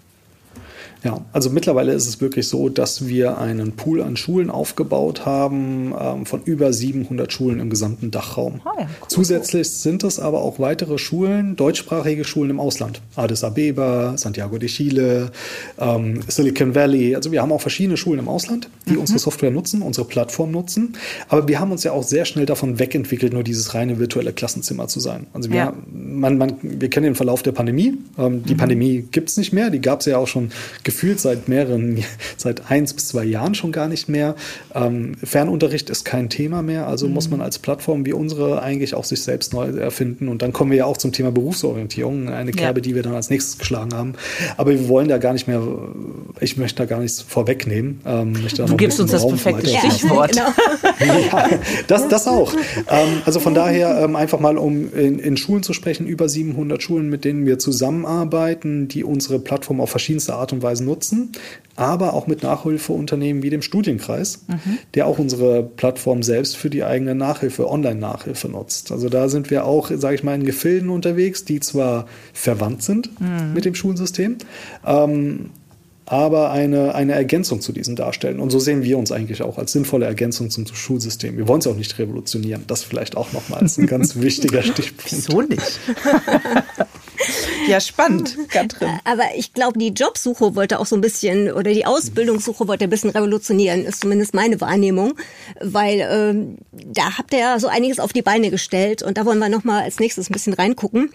Ja, 1.05 1.25
also 1.33 1.51
mittlerweile 1.51 1.93
ist 1.93 2.09
es 2.09 2.21
wirklich 2.21 2.49
so, 2.49 2.69
dass 2.69 3.07
wir 3.07 3.39
einen 3.39 3.73
Pool 3.73 4.03
an 4.03 4.17
Schulen 4.17 4.51
aufgebaut 4.51 5.25
haben 5.25 5.95
ähm, 5.99 6.27
von 6.27 6.43
über 6.45 6.73
700 6.73 7.33
Schulen 7.33 7.61
im 7.61 7.71
gesamten 7.71 8.11
Dachraum. 8.11 8.61
Oh 8.65 8.71
ja, 8.79 8.87
cool. 8.87 9.09
Zusätzlich 9.09 9.71
sind 9.71 10.03
es 10.05 10.19
aber 10.19 10.43
auch 10.43 10.59
weitere 10.59 10.99
Schulen, 10.99 11.57
deutschsprachige 11.57 12.25
Schulen 12.25 12.51
im 12.51 12.61
Ausland. 12.61 13.01
Addis 13.15 13.45
Abeba, 13.45 14.17
Santiago 14.17 14.59
de 14.59 14.69
Chile, 14.69 15.31
ähm, 15.79 16.21
Silicon 16.27 16.75
Valley. 16.75 17.15
Also 17.15 17.31
wir 17.31 17.43
haben 17.43 17.53
auch 17.53 17.61
verschiedene 17.61 17.97
Schulen 17.97 18.21
im 18.21 18.29
Ausland, 18.29 18.69
die 18.87 18.95
mhm. 18.95 19.01
unsere 19.01 19.19
Software 19.19 19.51
nutzen, 19.51 19.83
unsere 19.83 20.07
Plattform 20.07 20.51
nutzen. 20.51 20.97
Aber 21.29 21.47
wir 21.47 21.61
haben 21.61 21.73
uns 21.73 21.85
ja 21.85 21.93
auch 21.93 22.03
sehr 22.03 22.25
schnell 22.25 22.47
davon 22.47 22.79
wegentwickelt, 22.79 23.33
nur 23.33 23.45
dieses 23.45 23.75
reine 23.75 23.99
virtuelle 23.99 24.33
Klassenzimmer 24.33 24.89
zu 24.89 25.01
sein. 25.01 25.27
Also 25.33 25.51
wir, 25.51 25.57
ja. 25.57 25.73
man, 25.93 26.39
man, 26.39 26.57
wir 26.63 26.91
kennen 26.91 27.05
den 27.05 27.15
Verlauf 27.15 27.43
der 27.43 27.53
Pandemie. 27.53 27.95
Ähm, 28.19 28.43
die 28.45 28.55
mhm. 28.55 28.59
Pandemie 28.59 29.05
gibt 29.11 29.29
es 29.29 29.37
nicht 29.37 29.53
mehr. 29.53 29.71
Die 29.71 29.81
gab 29.81 30.01
es 30.01 30.07
ja 30.07 30.19
auch 30.19 30.27
schon 30.27 30.51
gefühlt 30.85 31.21
seit 31.21 31.49
mehreren, 31.49 32.05
seit 32.37 32.71
eins 32.71 32.93
bis 32.95 33.09
zwei 33.09 33.25
Jahren 33.25 33.55
schon 33.55 33.73
gar 33.73 33.89
nicht 33.89 34.09
mehr. 34.09 34.35
Ähm, 34.75 35.15
Fernunterricht 35.23 35.91
ist 35.91 36.05
kein 36.05 36.29
Thema 36.29 36.63
mehr, 36.63 36.87
also 36.87 37.07
mhm. 37.07 37.15
muss 37.15 37.31
man 37.31 37.41
als 37.41 37.59
Plattform 37.59 38.05
wie 38.05 38.13
unsere 38.13 38.63
eigentlich 38.63 38.95
auch 38.95 39.05
sich 39.05 39.23
selbst 39.23 39.53
neu 39.53 39.69
erfinden. 39.69 40.29
Und 40.29 40.43
dann 40.43 40.53
kommen 40.53 40.71
wir 40.71 40.79
ja 40.79 40.85
auch 40.85 40.97
zum 40.97 41.13
Thema 41.13 41.31
Berufsorientierung, 41.31 42.29
eine 42.29 42.53
Kerbe, 42.53 42.81
ja. 42.81 42.83
die 42.83 42.95
wir 42.95 43.03
dann 43.03 43.15
als 43.15 43.31
nächstes 43.31 43.59
geschlagen 43.59 43.95
haben. 43.95 44.15
Aber 44.57 44.73
wir 44.73 44.89
wollen 44.89 45.09
da 45.09 45.19
gar 45.19 45.33
nicht 45.33 45.47
mehr, 45.47 45.63
ich 46.41 46.57
möchte 46.57 46.79
da 46.79 46.85
gar 46.85 47.01
nichts 47.01 47.23
vorwegnehmen. 47.23 48.01
Ähm, 48.05 48.35
du 48.57 48.77
gibst 48.77 49.01
uns 49.01 49.13
das 49.13 49.23
Raum 49.23 49.37
perfekte 49.37 49.69
Stichwort. 49.69 50.37
Ja, 50.37 50.55
genau. 50.99 51.19
ja, 51.33 51.51
das, 51.87 52.09
das 52.09 52.27
auch. 52.27 52.53
Ähm, 52.89 53.23
also 53.25 53.41
von 53.41 53.55
daher 53.55 54.01
ähm, 54.03 54.17
einfach 54.17 54.41
mal, 54.41 54.59
um 54.59 54.93
in, 54.95 55.19
in 55.19 55.37
Schulen 55.37 55.63
zu 55.63 55.73
sprechen, 55.73 56.07
über 56.07 56.29
700 56.29 56.83
Schulen, 56.83 57.09
mit 57.09 57.25
denen 57.25 57.47
wir 57.47 57.59
zusammenarbeiten, 57.59 58.89
die 58.89 59.05
unsere 59.05 59.39
Plattform 59.39 59.81
auf 59.81 59.91
verschiedenste 59.91 60.35
Art 60.35 60.53
und 60.53 60.56
Weise 60.63 60.85
nutzen, 60.85 61.33
aber 61.77 62.15
auch 62.15 62.27
mit 62.27 62.43
Nachhilfeunternehmen 62.43 63.43
wie 63.43 63.51
dem 63.51 63.63
Studienkreis, 63.63 64.45
mhm. 64.49 64.79
der 64.95 65.07
auch 65.07 65.19
unsere 65.19 65.63
Plattform 65.63 66.23
selbst 66.23 66.57
für 66.57 66.71
die 66.71 66.85
eigene 66.85 67.15
Nachhilfe, 67.15 67.71
Online-Nachhilfe 67.71 68.49
nutzt. 68.49 68.93
Also 68.93 69.09
da 69.09 69.29
sind 69.29 69.51
wir 69.51 69.67
auch, 69.67 69.91
sage 69.95 70.15
ich 70.15 70.25
mal, 70.25 70.35
in 70.35 70.45
Gefilden 70.45 70.91
unterwegs, 70.91 71.45
die 71.45 71.61
zwar 71.61 72.07
verwandt 72.33 72.83
sind 72.83 73.21
mhm. 73.21 73.53
mit 73.55 73.65
dem 73.65 73.75
Schulsystem, 73.75 74.39
ähm, 74.87 75.51
aber 76.07 76.53
eine, 76.53 76.95
eine 76.95 77.13
Ergänzung 77.13 77.61
zu 77.61 77.73
diesen 77.73 77.97
darstellen. 77.97 78.39
Und 78.39 78.51
so 78.51 78.61
sehen 78.61 78.85
wir 78.85 78.97
uns 78.97 79.11
eigentlich 79.11 79.43
auch 79.43 79.59
als 79.59 79.73
sinnvolle 79.73 80.07
Ergänzung 80.07 80.51
zum 80.51 80.65
Schulsystem. 80.67 81.37
Wir 81.37 81.49
wollen 81.49 81.59
es 81.59 81.67
auch 81.67 81.75
nicht 81.75 81.99
revolutionieren. 81.99 82.63
Das 82.69 82.85
vielleicht 82.85 83.17
auch 83.17 83.33
nochmals 83.33 83.77
ein 83.77 83.87
ganz 83.87 84.15
wichtiger 84.21 84.63
Stichpunkt. 84.63 85.11
Wieso 85.11 85.43
nicht? 85.43 85.81
Ja, 87.67 87.81
spannend, 87.81 88.37
Katrin. 88.49 89.01
Aber 89.05 89.25
ich 89.37 89.53
glaube, 89.53 89.79
die 89.79 89.89
Jobsuche 89.89 90.55
wollte 90.55 90.79
auch 90.79 90.87
so 90.87 90.95
ein 90.95 91.01
bisschen, 91.01 91.51
oder 91.53 91.73
die 91.73 91.87
Ausbildungssuche 91.87 92.69
wollte 92.69 92.85
ein 92.85 92.91
bisschen 92.91 93.11
revolutionieren, 93.11 93.85
ist 93.85 94.01
zumindest 94.01 94.35
meine 94.35 94.61
Wahrnehmung. 94.61 95.15
Weil 95.61 96.07
ähm, 96.11 96.59
da 96.73 97.19
habt 97.19 97.33
ihr 97.33 97.41
ja 97.41 97.59
so 97.59 97.69
einiges 97.69 98.01
auf 98.01 98.13
die 98.13 98.23
Beine 98.23 98.51
gestellt 98.51 99.03
und 99.03 99.19
da 99.19 99.25
wollen 99.27 99.39
wir 99.39 99.49
nochmal 99.49 99.83
als 99.83 99.99
nächstes 99.99 100.31
ein 100.31 100.33
bisschen 100.33 100.53
reingucken. 100.53 101.11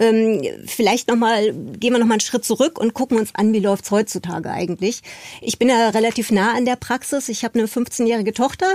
Ähm, 0.00 0.42
vielleicht 0.66 1.08
nochmal, 1.08 1.52
gehen 1.52 1.92
wir 1.92 1.98
nochmal 1.98 2.14
einen 2.14 2.20
Schritt 2.20 2.44
zurück 2.44 2.78
und 2.78 2.94
gucken 2.94 3.18
uns 3.18 3.34
an, 3.34 3.52
wie 3.52 3.60
läuft's 3.60 3.90
heutzutage 3.90 4.50
eigentlich. 4.50 5.02
Ich 5.40 5.58
bin 5.58 5.68
ja 5.68 5.90
relativ 5.90 6.30
nah 6.30 6.54
an 6.54 6.64
der 6.64 6.76
Praxis. 6.76 7.28
Ich 7.28 7.44
habe 7.44 7.58
eine 7.58 7.68
15-jährige 7.68 8.32
Tochter, 8.32 8.66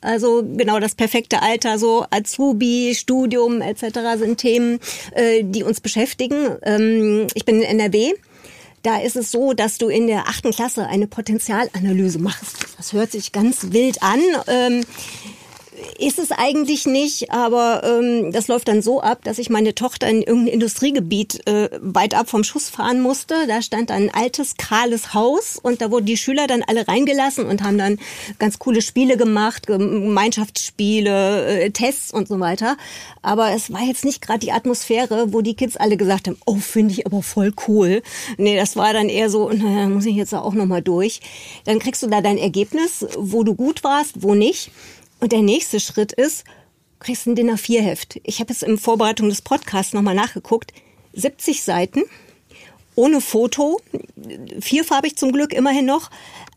also 0.00 0.44
genau 0.44 0.78
das 0.78 0.94
perfekte 0.94 1.42
Alter, 1.42 1.78
so 1.78 2.06
Azubi, 2.10 2.94
Studium 2.94 3.60
etc. 3.60 4.18
sind 4.18 4.38
Themen, 4.38 4.78
äh, 5.12 5.42
die 5.42 5.62
uns 5.64 5.80
beschäftigen. 5.80 6.56
Ähm, 6.76 7.26
ich 7.34 7.44
bin 7.44 7.56
in 7.62 7.78
NRW. 7.78 8.14
Da 8.82 8.98
ist 8.98 9.16
es 9.16 9.32
so, 9.32 9.52
dass 9.52 9.78
du 9.78 9.88
in 9.88 10.06
der 10.06 10.28
achten 10.28 10.52
Klasse 10.52 10.86
eine 10.86 11.08
Potenzialanalyse 11.08 12.20
machst. 12.20 12.58
Das 12.76 12.92
hört 12.92 13.10
sich 13.10 13.32
ganz 13.32 13.72
wild 13.72 14.02
an. 14.02 14.20
Ähm, 14.46 14.84
ist 15.98 16.18
es 16.18 16.30
eigentlich 16.32 16.86
nicht, 16.86 17.30
aber 17.30 17.82
ähm, 17.84 18.32
das 18.32 18.48
läuft 18.48 18.68
dann 18.68 18.82
so 18.82 19.00
ab, 19.00 19.24
dass 19.24 19.38
ich 19.38 19.50
meine 19.50 19.74
Tochter 19.74 20.08
in 20.08 20.22
irgendein 20.22 20.54
Industriegebiet 20.54 21.46
äh, 21.46 21.70
weit 21.80 22.14
ab 22.14 22.28
vom 22.28 22.44
Schuss 22.44 22.68
fahren 22.68 23.00
musste. 23.00 23.46
Da 23.46 23.62
stand 23.62 23.90
ein 23.90 24.12
altes, 24.12 24.56
kahles 24.56 25.14
Haus 25.14 25.58
und 25.60 25.80
da 25.80 25.90
wurden 25.90 26.06
die 26.06 26.16
Schüler 26.16 26.46
dann 26.46 26.62
alle 26.62 26.86
reingelassen 26.86 27.46
und 27.46 27.62
haben 27.62 27.78
dann 27.78 27.98
ganz 28.38 28.58
coole 28.58 28.82
Spiele 28.82 29.16
gemacht, 29.16 29.66
Gemeinschaftsspiele, 29.66 31.64
äh, 31.64 31.70
Tests 31.70 32.12
und 32.12 32.28
so 32.28 32.40
weiter. 32.40 32.76
Aber 33.22 33.52
es 33.52 33.72
war 33.72 33.82
jetzt 33.82 34.04
nicht 34.04 34.22
gerade 34.22 34.40
die 34.40 34.52
Atmosphäre, 34.52 35.32
wo 35.32 35.40
die 35.40 35.54
Kids 35.54 35.76
alle 35.76 35.96
gesagt 35.96 36.28
haben, 36.28 36.38
oh, 36.46 36.56
finde 36.56 36.92
ich 36.92 37.06
aber 37.06 37.22
voll 37.22 37.52
cool. 37.68 38.02
Nee, 38.36 38.56
das 38.56 38.76
war 38.76 38.92
dann 38.92 39.08
eher 39.08 39.30
so, 39.30 39.48
naja, 39.50 39.88
muss 39.88 40.06
ich 40.06 40.16
jetzt 40.16 40.34
auch 40.34 40.54
nochmal 40.54 40.82
durch. 40.82 41.20
Dann 41.64 41.78
kriegst 41.78 42.02
du 42.02 42.06
da 42.06 42.20
dein 42.20 42.38
Ergebnis, 42.38 43.06
wo 43.18 43.42
du 43.42 43.54
gut 43.54 43.82
warst, 43.82 44.22
wo 44.22 44.34
nicht. 44.34 44.70
Und 45.20 45.32
der 45.32 45.42
nächste 45.42 45.80
Schritt 45.80 46.12
ist, 46.12 46.44
kriegst 46.98 47.26
ein 47.26 47.34
DIN 47.34 47.50
A4-Heft. 47.50 48.20
Ich 48.24 48.40
habe 48.40 48.52
es 48.52 48.62
in 48.62 48.78
Vorbereitung 48.78 49.28
des 49.28 49.42
Podcasts 49.42 49.92
nochmal 49.92 50.14
nachgeguckt. 50.14 50.72
70 51.12 51.62
Seiten, 51.62 52.02
ohne 52.94 53.20
Foto, 53.20 53.80
vierfarbig 54.60 55.16
zum 55.16 55.32
Glück 55.32 55.52
immerhin 55.54 55.86
noch, 55.86 56.10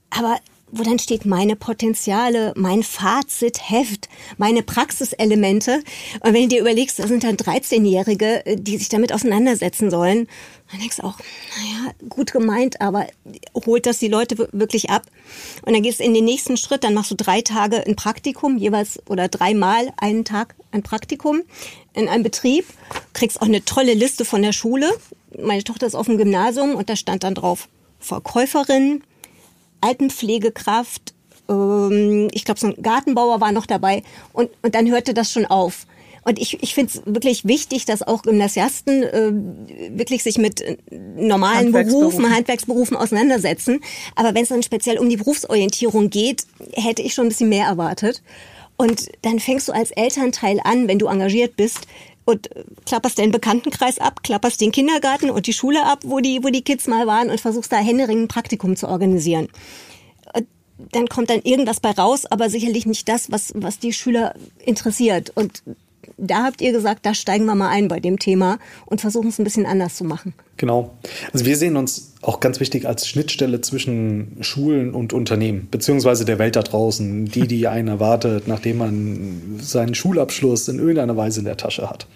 aber 0.09 0.39
wo 0.71 0.83
dann 0.83 0.99
steht 0.99 1.25
meine 1.25 1.55
Potenziale, 1.55 2.53
mein 2.55 2.83
Fazitheft, 2.83 4.09
meine 4.37 4.63
Praxiselemente. 4.63 5.83
Und 6.21 6.33
wenn 6.33 6.43
du 6.43 6.49
dir 6.49 6.61
überlegst, 6.61 6.99
da 6.99 7.07
sind 7.07 7.23
dann 7.23 7.37
13-Jährige, 7.37 8.43
die 8.55 8.77
sich 8.77 8.89
damit 8.89 9.13
auseinandersetzen 9.13 9.89
sollen, 9.89 10.27
dann 10.71 10.79
denkst 10.79 10.97
du 10.97 11.03
auch, 11.03 11.17
naja, 11.57 11.93
gut 12.09 12.31
gemeint, 12.31 12.79
aber 12.79 13.07
holt 13.65 13.85
das 13.85 13.97
die 13.97 14.07
Leute 14.07 14.49
wirklich 14.51 14.89
ab? 14.89 15.03
Und 15.65 15.73
dann 15.73 15.81
gehst 15.81 15.99
du 15.99 16.03
in 16.03 16.13
den 16.13 16.25
nächsten 16.25 16.57
Schritt, 16.57 16.83
dann 16.83 16.93
machst 16.93 17.11
du 17.11 17.15
drei 17.15 17.41
Tage 17.41 17.85
ein 17.85 17.95
Praktikum, 17.95 18.57
jeweils 18.57 18.99
oder 19.07 19.27
dreimal 19.27 19.91
einen 19.97 20.25
Tag 20.25 20.55
ein 20.71 20.83
Praktikum 20.83 21.41
in 21.93 22.07
einem 22.07 22.23
Betrieb, 22.23 22.65
kriegst 23.13 23.41
auch 23.41 23.47
eine 23.47 23.65
tolle 23.65 23.93
Liste 23.93 24.25
von 24.25 24.43
der 24.43 24.53
Schule. 24.53 24.89
Meine 25.41 25.63
Tochter 25.63 25.87
ist 25.87 25.95
auf 25.95 26.05
dem 26.05 26.17
Gymnasium 26.17 26.75
und 26.75 26.89
da 26.89 26.95
stand 26.95 27.23
dann 27.23 27.33
drauf 27.33 27.67
Verkäuferin, 27.99 29.03
Altenpflegekraft, 29.81 31.13
ähm, 31.49 32.29
ich 32.31 32.45
glaube, 32.45 32.59
so 32.59 32.67
ein 32.67 32.81
Gartenbauer 32.81 33.41
war 33.41 33.51
noch 33.51 33.65
dabei 33.65 34.03
und, 34.33 34.49
und 34.61 34.75
dann 34.75 34.89
hörte 34.89 35.13
das 35.13 35.31
schon 35.31 35.45
auf. 35.45 35.85
Und 36.23 36.37
ich, 36.37 36.61
ich 36.61 36.73
finde 36.73 36.91
es 36.93 37.01
wirklich 37.05 37.45
wichtig, 37.45 37.85
dass 37.85 38.03
auch 38.03 38.21
Gymnasiasten 38.23 39.03
äh, 39.03 39.97
wirklich 39.97 40.21
sich 40.21 40.37
mit 40.37 40.63
normalen 41.15 41.71
Berufen, 41.71 42.29
Handwerksberufen 42.29 42.97
auseinandersetzen. 42.97 43.79
Aber 44.15 44.35
wenn 44.35 44.43
es 44.43 44.49
dann 44.49 44.61
speziell 44.61 44.99
um 44.99 45.09
die 45.09 45.17
Berufsorientierung 45.17 46.09
geht, 46.09 46.45
hätte 46.73 47.01
ich 47.01 47.13
schon 47.13 47.25
ein 47.25 47.29
bisschen 47.29 47.49
mehr 47.49 47.65
erwartet. 47.65 48.21
Und 48.77 49.09
dann 49.23 49.39
fängst 49.39 49.67
du 49.67 49.73
als 49.73 49.91
Elternteil 49.91 50.59
an, 50.63 50.87
wenn 50.87 50.99
du 50.99 51.07
engagiert 51.07 51.57
bist, 51.57 51.79
und 52.29 52.49
klapperst 52.85 53.17
den 53.17 53.31
Bekanntenkreis 53.31 53.97
ab, 53.97 54.21
klapperst 54.21 54.61
den 54.61 54.71
Kindergarten 54.71 55.31
und 55.31 55.47
die 55.47 55.53
Schule 55.53 55.83
ab, 55.85 55.99
wo 56.03 56.19
die, 56.19 56.43
wo 56.43 56.49
die 56.49 56.61
Kids 56.61 56.87
mal 56.87 57.07
waren 57.07 57.31
und 57.31 57.41
versuchst 57.41 57.71
da 57.71 57.77
händeringend 57.77 58.25
ein 58.25 58.27
Praktikum 58.27 58.75
zu 58.75 58.87
organisieren. 58.87 59.47
Dann 60.91 61.07
kommt 61.07 61.29
dann 61.29 61.41
irgendwas 61.41 61.79
bei 61.79 61.91
raus, 61.91 62.25
aber 62.25 62.49
sicherlich 62.49 62.85
nicht 62.85 63.09
das, 63.09 63.31
was, 63.31 63.51
was 63.55 63.79
die 63.79 63.91
Schüler 63.91 64.35
interessiert. 64.63 65.31
Und 65.35 65.63
da 66.17 66.43
habt 66.43 66.61
ihr 66.61 66.71
gesagt, 66.71 67.05
da 67.05 67.13
steigen 67.13 67.45
wir 67.45 67.55
mal 67.55 67.69
ein 67.69 67.87
bei 67.87 67.99
dem 67.99 68.19
Thema 68.19 68.59
und 68.85 69.01
versuchen 69.01 69.29
es 69.29 69.39
ein 69.39 69.43
bisschen 69.43 69.65
anders 69.65 69.95
zu 69.95 70.03
machen. 70.03 70.33
Genau. 70.59 70.91
Also 71.31 71.45
wir 71.45 71.55
sehen 71.55 71.77
uns 71.77 72.09
auch 72.21 72.41
ganz 72.41 72.59
wichtig 72.59 72.85
als 72.85 73.07
Schnittstelle 73.07 73.61
zwischen 73.61 74.35
Schulen 74.41 74.93
und 74.93 75.13
Unternehmen, 75.13 75.69
beziehungsweise 75.71 76.25
der 76.25 76.37
Welt 76.37 76.57
da 76.57 76.63
draußen, 76.63 77.25
die, 77.25 77.47
die 77.47 77.67
einen 77.69 77.87
erwartet, 77.87 78.47
nachdem 78.47 78.77
man 78.77 79.59
seinen 79.61 79.95
Schulabschluss 79.95 80.67
in 80.67 80.79
irgendeiner 80.79 81.15
Weise 81.15 81.39
in 81.39 81.45
der 81.45 81.55
Tasche 81.55 81.89
hat. 81.89 82.07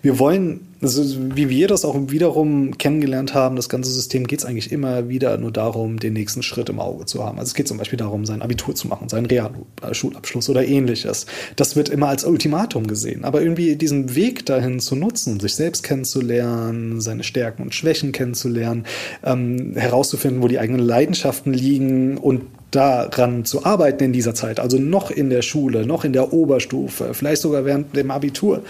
Wir 0.00 0.18
wollen, 0.18 0.60
also 0.80 1.02
wie 1.34 1.50
wir 1.50 1.68
das 1.68 1.84
auch 1.84 1.94
wiederum 2.08 2.78
kennengelernt 2.78 3.34
haben, 3.34 3.56
das 3.56 3.68
ganze 3.68 3.90
System 3.90 4.26
geht 4.26 4.38
es 4.38 4.46
eigentlich 4.46 4.72
immer 4.72 5.10
wieder 5.10 5.36
nur 5.36 5.52
darum, 5.52 5.98
den 5.98 6.14
nächsten 6.14 6.42
Schritt 6.42 6.70
im 6.70 6.80
Auge 6.80 7.04
zu 7.04 7.22
haben. 7.22 7.38
Also 7.38 7.50
es 7.50 7.54
geht 7.54 7.68
zum 7.68 7.76
Beispiel 7.76 7.98
darum, 7.98 8.24
sein 8.24 8.40
Abitur 8.40 8.74
zu 8.74 8.88
machen, 8.88 9.10
seinen 9.10 9.26
Realschulabschluss 9.26 10.48
oder 10.48 10.66
ähnliches. 10.66 11.26
Das 11.56 11.76
wird 11.76 11.90
immer 11.90 12.08
als 12.08 12.24
Ultimatum 12.24 12.86
gesehen. 12.86 13.24
Aber 13.24 13.42
irgendwie 13.42 13.76
diesen 13.76 14.14
Weg 14.14 14.46
dahin 14.46 14.80
zu 14.80 14.96
nutzen, 14.96 15.38
sich 15.38 15.54
selbst 15.54 15.82
kennenzulernen, 15.82 17.02
seine 17.02 17.24
Stärken 17.24 17.62
und 17.62 17.73
Schwächen 17.74 18.12
kennenzulernen, 18.12 18.84
ähm, 19.24 19.74
herauszufinden, 19.76 20.42
wo 20.42 20.48
die 20.48 20.58
eigenen 20.58 20.80
Leidenschaften 20.80 21.52
liegen 21.52 22.16
und 22.16 22.42
daran 22.70 23.44
zu 23.44 23.64
arbeiten 23.64 24.04
in 24.04 24.12
dieser 24.12 24.34
Zeit, 24.34 24.58
also 24.58 24.78
noch 24.78 25.10
in 25.10 25.30
der 25.30 25.42
Schule, 25.42 25.86
noch 25.86 26.04
in 26.04 26.12
der 26.12 26.32
Oberstufe, 26.32 27.14
vielleicht 27.14 27.42
sogar 27.42 27.64
während 27.64 27.94
dem 27.96 28.10
Abitur, 28.10 28.62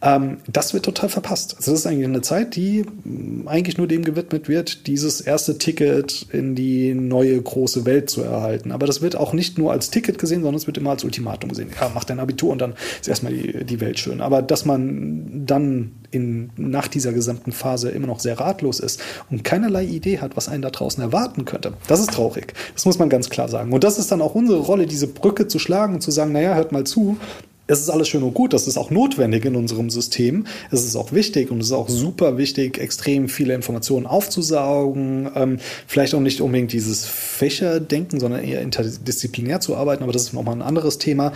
ähm, 0.00 0.38
das 0.46 0.74
wird 0.74 0.84
total 0.84 1.08
verpasst. 1.08 1.56
Also 1.56 1.72
das 1.72 1.80
ist 1.80 1.86
eigentlich 1.86 2.04
eine 2.04 2.22
Zeit, 2.22 2.54
die 2.54 2.82
mm, 2.82 3.48
eigentlich 3.48 3.78
nur 3.78 3.88
dem 3.88 4.04
gewidmet 4.04 4.48
wird, 4.48 4.86
dieses 4.86 5.20
erste 5.20 5.58
Ticket 5.58 6.26
in 6.32 6.54
die 6.54 6.94
neue 6.94 7.40
große 7.40 7.84
Welt 7.84 8.08
zu 8.08 8.22
erhalten. 8.22 8.70
Aber 8.70 8.86
das 8.86 9.02
wird 9.02 9.16
auch 9.16 9.32
nicht 9.32 9.58
nur 9.58 9.72
als 9.72 9.90
Ticket 9.90 10.18
gesehen, 10.18 10.42
sondern 10.42 10.56
es 10.56 10.66
wird 10.68 10.78
immer 10.78 10.90
als 10.90 11.02
Ultimatum 11.02 11.50
gesehen. 11.50 11.70
Ja, 11.80 11.90
mach 11.92 12.04
dein 12.04 12.20
Abitur 12.20 12.52
und 12.52 12.60
dann 12.60 12.74
ist 13.00 13.08
erstmal 13.08 13.32
die, 13.32 13.64
die 13.64 13.80
Welt 13.80 13.98
schön. 13.98 14.20
Aber 14.20 14.40
dass 14.40 14.64
man 14.64 15.44
dann 15.46 15.92
in, 16.10 16.50
nach 16.56 16.86
dieser 16.86 17.12
gesamten 17.12 17.50
Phase 17.50 17.90
immer 17.90 18.06
noch 18.06 18.20
sehr 18.20 18.38
ratlos 18.38 18.78
ist 18.78 19.00
und 19.30 19.42
keinerlei 19.42 19.84
Idee 19.84 20.18
hat, 20.18 20.36
was 20.36 20.48
einen 20.48 20.62
da 20.62 20.70
draußen 20.70 21.02
erwarten 21.02 21.44
könnte. 21.44 21.74
Das 21.88 22.00
ist 22.00 22.12
traurig. 22.12 22.54
Das 22.74 22.84
muss 22.84 22.98
man 22.98 23.08
ganz 23.08 23.30
klar 23.30 23.48
sagen. 23.48 23.72
Und 23.72 23.82
das 23.82 23.98
ist 23.98 24.12
dann 24.12 24.22
auch 24.22 24.34
unsere 24.36 24.60
Rolle, 24.60 24.86
diese 24.86 25.08
Brücke 25.08 25.48
zu 25.48 25.58
schlagen 25.58 25.94
und 25.94 26.02
zu 26.02 26.12
sagen, 26.12 26.32
naja, 26.32 26.54
hört 26.54 26.70
mal 26.70 26.84
zu, 26.84 27.18
es 27.68 27.80
ist 27.80 27.90
alles 27.90 28.08
schön 28.08 28.22
und 28.22 28.34
gut, 28.34 28.54
das 28.54 28.66
ist 28.66 28.78
auch 28.78 28.90
notwendig 28.90 29.44
in 29.44 29.54
unserem 29.54 29.90
System. 29.90 30.46
Es 30.70 30.84
ist 30.84 30.96
auch 30.96 31.12
wichtig 31.12 31.50
und 31.50 31.60
es 31.60 31.66
ist 31.66 31.72
auch 31.72 31.88
super 31.88 32.38
wichtig, 32.38 32.78
extrem 32.78 33.28
viele 33.28 33.54
Informationen 33.54 34.06
aufzusaugen. 34.06 35.30
Ähm, 35.34 35.58
vielleicht 35.86 36.14
auch 36.14 36.20
nicht 36.20 36.40
unbedingt 36.40 36.72
dieses 36.72 37.04
Fächerdenken, 37.04 38.20
sondern 38.20 38.42
eher 38.42 38.62
interdisziplinär 38.62 39.60
zu 39.60 39.76
arbeiten, 39.76 40.02
aber 40.02 40.12
das 40.12 40.22
ist 40.22 40.32
nochmal 40.32 40.56
ein 40.56 40.62
anderes 40.62 40.96
Thema. 40.96 41.32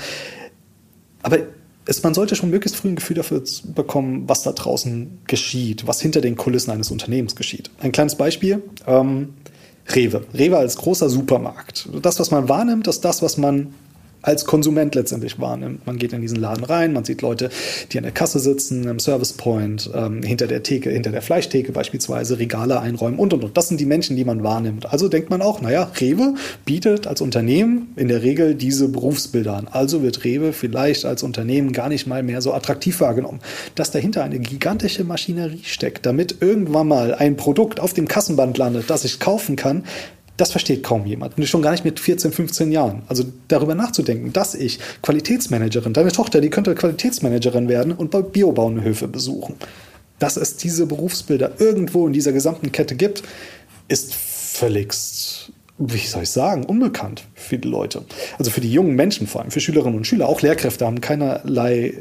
Aber 1.23 1.39
es, 1.85 2.03
man 2.03 2.15
sollte 2.15 2.35
schon 2.35 2.49
möglichst 2.49 2.77
früh 2.77 2.89
ein 2.89 2.97
Gefühl 2.97 3.17
dafür 3.17 3.43
bekommen, 3.75 4.25
was 4.27 4.43
da 4.43 4.53
draußen 4.53 5.19
geschieht, 5.27 5.87
was 5.87 6.01
hinter 6.01 6.23
den 6.23 6.37
Kulissen 6.37 6.71
eines 6.71 6.91
Unternehmens 6.91 7.37
geschieht. 7.37 7.71
Ein 7.81 7.93
kleines 7.93 8.15
Beispiel. 8.15 8.63
Ähm, 8.87 9.35
Rewe. 9.89 10.25
Rewe 10.33 10.57
als 10.57 10.77
großer 10.77 11.11
Supermarkt. 11.11 11.89
Das, 12.01 12.19
was 12.21 12.31
man 12.31 12.49
wahrnimmt, 12.49 12.87
ist 12.87 13.05
das, 13.05 13.21
was 13.21 13.37
man 13.37 13.75
als 14.23 14.45
Konsument 14.45 14.95
letztendlich 14.95 15.39
wahrnimmt. 15.41 15.87
Man 15.87 15.99
geht 15.99 16.13
in 16.13 16.21
diesen 16.21 16.39
Laden 16.39 16.65
rein, 16.65 16.93
man 16.93 17.05
sieht 17.05 17.23
Leute, 17.23 17.51
die 17.91 17.99
an 17.99 18.05
der 18.05 18.13
Kasse 18.13 18.39
sitzen, 18.39 18.87
im 18.87 18.99
Service 18.99 19.33
Point, 19.33 19.91
ähm, 19.95 20.23
hinter 20.23 20.47
der 20.47 20.63
Theke, 20.63 20.91
hinter 20.91 21.11
der 21.11 21.23
Fleischtheke 21.23 21.73
beispielsweise, 21.73 22.39
Regale 22.39 22.81
einräumen 22.81 23.19
und 23.19 23.35
und 23.35 23.45
und. 23.45 23.57
Das 23.57 23.69
sind 23.69 23.81
die 23.81 23.87
Menschen, 23.87 24.17
die 24.17 24.25
man 24.25 24.43
wahrnimmt. 24.43 24.93
Also 24.93 25.09
denkt 25.09 25.31
man 25.31 25.43
auch, 25.43 25.61
naja, 25.61 25.91
Rewe 26.01 26.35
bietet 26.65 27.07
als 27.07 27.21
Unternehmen 27.21 27.93
in 27.97 28.09
der 28.09 28.23
Regel 28.23 28.55
diese 28.55 28.89
Berufsbilder 28.89 29.55
an. 29.55 29.69
Also 29.69 30.03
wird 30.03 30.25
Rewe 30.25 30.53
vielleicht 30.53 31.05
als 31.05 31.23
Unternehmen 31.23 31.73
gar 31.73 31.89
nicht 31.89 32.07
mal 32.07 32.23
mehr 32.23 32.41
so 32.41 32.53
attraktiv 32.53 33.01
wahrgenommen. 33.01 33.41
Dass 33.75 33.91
dahinter 33.91 34.23
eine 34.23 34.39
gigantische 34.39 35.05
Maschinerie 35.05 35.63
steckt, 35.65 36.07
damit 36.07 36.37
irgendwann 36.41 36.89
mal 36.89 37.15
ein 37.15 37.37
Produkt 37.37 37.81
auf 37.81 37.93
dem 37.93 38.07
Kassenband 38.07 38.57
landet, 38.59 38.89
das 38.89 39.05
ich 39.05 39.19
kaufen 39.19 39.57
kann, 39.57 39.85
das 40.37 40.51
versteht 40.51 40.83
kaum 40.83 41.07
jemand. 41.07 41.37
Und 41.37 41.47
schon 41.47 41.63
gar 41.63 41.73
nicht 41.73 41.85
mit 41.85 42.01
14, 42.01 42.33
15 42.33 42.73
Jahren. 42.73 43.03
Also 43.09 43.25
darüber 43.49 43.75
nachzudenken, 43.75 44.33
dass 44.33 44.55
ich 44.55 44.79
Qualitätsmanagerin, 45.03 45.93
deine 45.93 46.13
Tochter, 46.13 46.41
die 46.41 46.51
könnte 46.51 46.75
Qualitätsmanagerin 46.75 47.69
werden 47.69 47.93
und 47.93 48.11
bei 48.11 48.23
Biobauernhöfe 48.23 49.09
besuchen. 49.09 49.57
Dass 50.19 50.37
es 50.37 50.57
diese 50.57 50.87
Berufsbilder 50.87 51.61
irgendwo 51.61 52.07
in 52.07 52.13
dieser 52.13 52.33
gesamten 52.33 52.73
Kette 52.73 52.95
gibt, 52.95 53.23
ist 53.89 54.15
völligst 54.15 55.52
wie 55.89 56.07
soll 56.07 56.23
ich 56.23 56.31
sagen, 56.31 56.65
unbekannt 56.65 57.25
für 57.35 57.59
die 57.59 57.69
Leute. 57.69 58.03
Also 58.39 58.51
für 58.51 58.61
die 58.61 58.71
jungen 58.71 58.95
Menschen 58.95 59.27
vor 59.27 59.41
allem, 59.41 59.51
für 59.51 59.61
Schülerinnen 59.61 59.97
und 59.97 60.07
Schüler. 60.07 60.29
Auch 60.29 60.43
Lehrkräfte 60.43 60.87
haben 60.87 61.01
keinerlei 61.01 61.95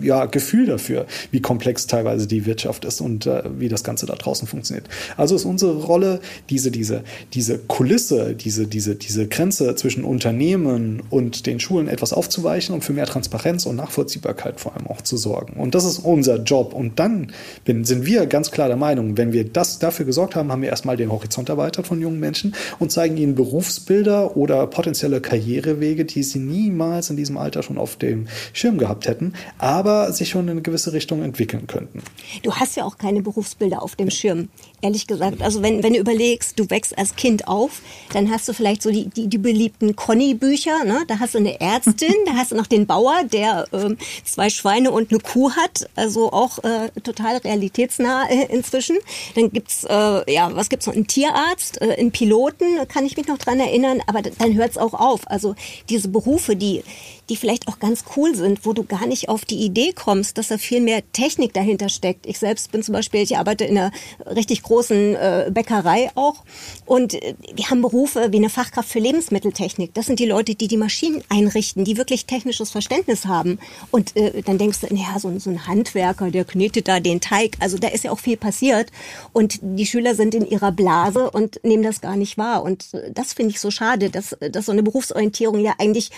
ja, 0.00 0.26
Gefühl 0.26 0.66
dafür, 0.66 1.06
wie 1.30 1.40
komplex 1.40 1.86
teilweise 1.86 2.26
die 2.26 2.46
Wirtschaft 2.46 2.84
ist 2.84 3.00
und 3.00 3.26
äh, 3.26 3.42
wie 3.58 3.68
das 3.68 3.84
Ganze 3.84 4.06
da 4.06 4.14
draußen 4.14 4.48
funktioniert. 4.48 4.88
Also 5.16 5.36
ist 5.36 5.44
unsere 5.44 5.76
Rolle, 5.84 6.20
diese, 6.48 6.70
diese, 6.70 7.02
diese 7.34 7.58
Kulisse, 7.58 8.34
diese, 8.34 8.66
diese, 8.66 8.94
diese 8.94 9.28
Grenze 9.28 9.74
zwischen 9.76 10.04
Unternehmen 10.04 11.02
und 11.10 11.46
den 11.46 11.60
Schulen 11.60 11.88
etwas 11.88 12.12
aufzuweichen 12.12 12.74
und 12.74 12.82
für 12.82 12.92
mehr 12.92 13.06
Transparenz 13.06 13.66
und 13.66 13.76
Nachvollziehbarkeit 13.76 14.60
vor 14.60 14.74
allem 14.74 14.86
auch 14.86 15.02
zu 15.02 15.16
sorgen. 15.16 15.54
Und 15.54 15.74
das 15.74 15.84
ist 15.84 15.98
unser 15.98 16.42
Job. 16.42 16.72
Und 16.72 16.98
dann 16.98 17.32
bin, 17.64 17.84
sind 17.84 18.06
wir 18.06 18.26
ganz 18.26 18.50
klar 18.50 18.68
der 18.68 18.76
Meinung, 18.76 19.16
wenn 19.16 19.32
wir 19.32 19.44
das 19.44 19.78
dafür 19.78 20.06
gesorgt 20.06 20.34
haben, 20.34 20.50
haben 20.50 20.62
wir 20.62 20.70
erstmal 20.70 20.96
den 20.96 21.12
Horizont 21.12 21.48
erweitert 21.48 21.86
von 21.86 22.00
jungen 22.00 22.20
Menschen 22.20 22.54
und 22.78 22.90
zeigen 22.90 23.17
ihnen 23.18 23.34
Berufsbilder 23.34 24.36
oder 24.36 24.66
potenzielle 24.66 25.20
Karrierewege, 25.20 26.04
die 26.04 26.22
sie 26.22 26.38
niemals 26.38 27.10
in 27.10 27.16
diesem 27.16 27.36
Alter 27.36 27.62
schon 27.62 27.78
auf 27.78 27.96
dem 27.96 28.28
Schirm 28.52 28.78
gehabt 28.78 29.06
hätten, 29.06 29.34
aber 29.58 30.12
sich 30.12 30.30
schon 30.30 30.44
in 30.44 30.52
eine 30.52 30.62
gewisse 30.62 30.92
Richtung 30.92 31.22
entwickeln 31.22 31.66
könnten. 31.66 32.02
Du 32.42 32.54
hast 32.54 32.76
ja 32.76 32.84
auch 32.84 32.98
keine 32.98 33.22
Berufsbilder 33.22 33.82
auf 33.82 33.96
dem 33.96 34.10
Schirm, 34.10 34.48
ehrlich 34.80 35.06
gesagt. 35.06 35.42
Also 35.42 35.62
wenn, 35.62 35.82
wenn 35.82 35.94
du 35.94 35.98
überlegst, 35.98 36.58
du 36.58 36.68
wächst 36.70 36.96
als 36.96 37.16
Kind 37.16 37.48
auf, 37.48 37.82
dann 38.12 38.30
hast 38.30 38.48
du 38.48 38.52
vielleicht 38.52 38.82
so 38.82 38.90
die, 38.90 39.08
die, 39.08 39.28
die 39.28 39.38
beliebten 39.38 39.96
Conny-Bücher, 39.96 40.84
ne? 40.84 41.04
da 41.08 41.18
hast 41.18 41.34
du 41.34 41.38
eine 41.38 41.60
Ärztin, 41.60 42.14
da 42.26 42.32
hast 42.34 42.52
du 42.52 42.56
noch 42.56 42.66
den 42.66 42.86
Bauer, 42.86 43.24
der 43.24 43.66
ähm, 43.72 43.98
zwei 44.24 44.50
Schweine 44.50 44.90
und 44.90 45.10
eine 45.10 45.20
Kuh 45.20 45.52
hat, 45.52 45.88
also 45.96 46.32
auch 46.32 46.62
äh, 46.64 46.90
total 47.02 47.38
realitätsnah 47.38 48.28
äh, 48.28 48.46
inzwischen. 48.52 48.98
Dann 49.34 49.50
gibt's 49.52 49.84
äh, 49.84 50.32
ja, 50.32 50.54
was 50.54 50.68
gibt's 50.68 50.86
noch? 50.86 50.94
Einen 50.94 51.06
Tierarzt, 51.06 51.80
äh, 51.80 51.96
einen 51.98 52.12
Piloten, 52.12 52.86
kann 52.88 53.04
ich 53.04 53.16
mich 53.16 53.26
noch 53.26 53.38
dran 53.38 53.60
erinnern, 53.60 54.00
aber 54.06 54.22
dann 54.22 54.54
hört 54.54 54.70
es 54.70 54.78
auch 54.78 54.94
auf. 54.94 55.22
Also 55.26 55.54
diese 55.88 56.08
Berufe, 56.08 56.56
die, 56.56 56.82
die 57.28 57.36
vielleicht 57.36 57.68
auch 57.68 57.78
ganz 57.78 58.04
cool 58.16 58.34
sind, 58.34 58.64
wo 58.64 58.72
du 58.72 58.84
gar 58.84 59.06
nicht 59.06 59.28
auf 59.28 59.44
die 59.44 59.58
Idee 59.58 59.92
kommst, 59.92 60.38
dass 60.38 60.48
da 60.48 60.58
viel 60.58 60.80
mehr 60.80 61.02
Technik 61.12 61.52
dahinter 61.52 61.88
steckt. 61.88 62.26
Ich 62.26 62.38
selbst 62.38 62.72
bin 62.72 62.82
zum 62.82 62.94
Beispiel, 62.94 63.22
ich 63.22 63.36
arbeite 63.36 63.64
in 63.64 63.76
einer 63.76 63.92
richtig 64.26 64.62
großen 64.62 65.14
äh, 65.14 65.50
Bäckerei 65.52 66.10
auch 66.14 66.44
und 66.86 67.14
äh, 67.14 67.34
wir 67.54 67.70
haben 67.70 67.82
Berufe 67.82 68.28
wie 68.32 68.36
eine 68.36 68.50
Fachkraft 68.50 68.88
für 68.88 68.98
Lebensmitteltechnik. 68.98 69.94
Das 69.94 70.06
sind 70.06 70.18
die 70.18 70.26
Leute, 70.26 70.54
die 70.54 70.68
die 70.68 70.76
Maschinen 70.76 71.22
einrichten, 71.28 71.84
die 71.84 71.96
wirklich 71.96 72.26
technisches 72.26 72.70
Verständnis 72.70 73.26
haben. 73.26 73.58
Und 73.90 74.16
äh, 74.16 74.42
dann 74.42 74.58
denkst 74.58 74.80
du, 74.80 74.94
naja, 74.94 75.18
so, 75.18 75.36
so 75.38 75.50
ein 75.50 75.66
Handwerker, 75.66 76.30
der 76.30 76.44
knetet 76.44 76.88
da 76.88 77.00
den 77.00 77.20
Teig. 77.20 77.56
Also 77.60 77.78
da 77.78 77.88
ist 77.88 78.04
ja 78.04 78.10
auch 78.10 78.18
viel 78.18 78.36
passiert 78.36 78.90
und 79.32 79.58
die 79.62 79.86
Schüler 79.86 80.14
sind 80.14 80.34
in 80.34 80.46
ihrer 80.46 80.72
Blase 80.72 81.30
und 81.30 81.60
nehmen 81.64 81.82
das 81.82 82.00
gar 82.00 82.16
nicht 82.16 82.38
wahr. 82.38 82.62
Und 82.62 82.94
äh, 82.94 83.12
das 83.12 83.32
finde 83.32 83.52
ich 83.52 83.60
so 83.60 83.70
schade, 83.70 84.10
dass, 84.10 84.36
dass 84.50 84.66
so 84.66 84.72
eine 84.72 84.82
Berufsorientierung 84.82 85.60
ja 85.60 85.74
eigentlich 85.78 86.10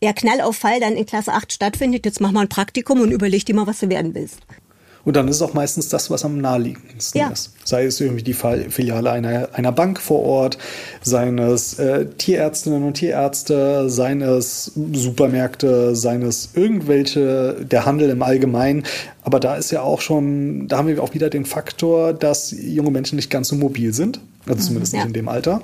ja 0.00 0.12
Knall 0.12 0.40
auf 0.40 0.56
Fall 0.56 0.80
dann 0.80 0.96
in 0.96 1.06
Klasse 1.06 1.32
8 1.32 1.52
stattfindet. 1.52 2.04
Jetzt 2.04 2.20
mach 2.20 2.32
mal 2.32 2.42
ein 2.42 2.48
Praktikum 2.48 3.00
und 3.00 3.10
überleg 3.10 3.44
dir 3.44 3.54
mal, 3.54 3.66
was 3.66 3.80
du 3.80 3.88
werden 3.88 4.14
willst. 4.14 4.40
Und 5.04 5.16
dann 5.16 5.26
ist 5.28 5.36
es 5.36 5.42
auch 5.42 5.54
meistens 5.54 5.88
das, 5.88 6.10
was 6.10 6.22
am 6.26 6.38
naheliegendsten 6.38 7.18
ja. 7.18 7.28
ist. 7.28 7.54
Sei 7.64 7.86
es 7.86 7.98
irgendwie 7.98 8.22
die 8.22 8.34
Filiale 8.34 9.10
einer, 9.10 9.48
einer 9.54 9.72
Bank 9.72 10.00
vor 10.00 10.22
Ort, 10.22 10.58
seien 11.00 11.38
es 11.38 11.78
äh, 11.78 12.04
Tierärztinnen 12.18 12.82
und 12.82 12.92
Tierärzte, 12.92 13.88
seien 13.88 14.20
es 14.20 14.72
Supermärkte, 14.92 15.96
seien 15.96 16.20
es 16.20 16.50
irgendwelche, 16.52 17.56
der 17.64 17.86
Handel 17.86 18.10
im 18.10 18.22
Allgemeinen. 18.22 18.84
Aber 19.22 19.40
da 19.40 19.56
ist 19.56 19.70
ja 19.70 19.80
auch 19.80 20.02
schon, 20.02 20.68
da 20.68 20.76
haben 20.76 20.88
wir 20.88 21.02
auch 21.02 21.14
wieder 21.14 21.30
den 21.30 21.46
Faktor, 21.46 22.12
dass 22.12 22.50
junge 22.50 22.90
Menschen 22.90 23.16
nicht 23.16 23.30
ganz 23.30 23.48
so 23.48 23.56
mobil 23.56 23.94
sind. 23.94 24.20
Also 24.46 24.66
zumindest 24.66 24.92
mhm, 24.92 24.98
ja. 24.98 25.04
nicht 25.04 25.16
in 25.16 25.20
dem 25.22 25.28
Alter. 25.28 25.62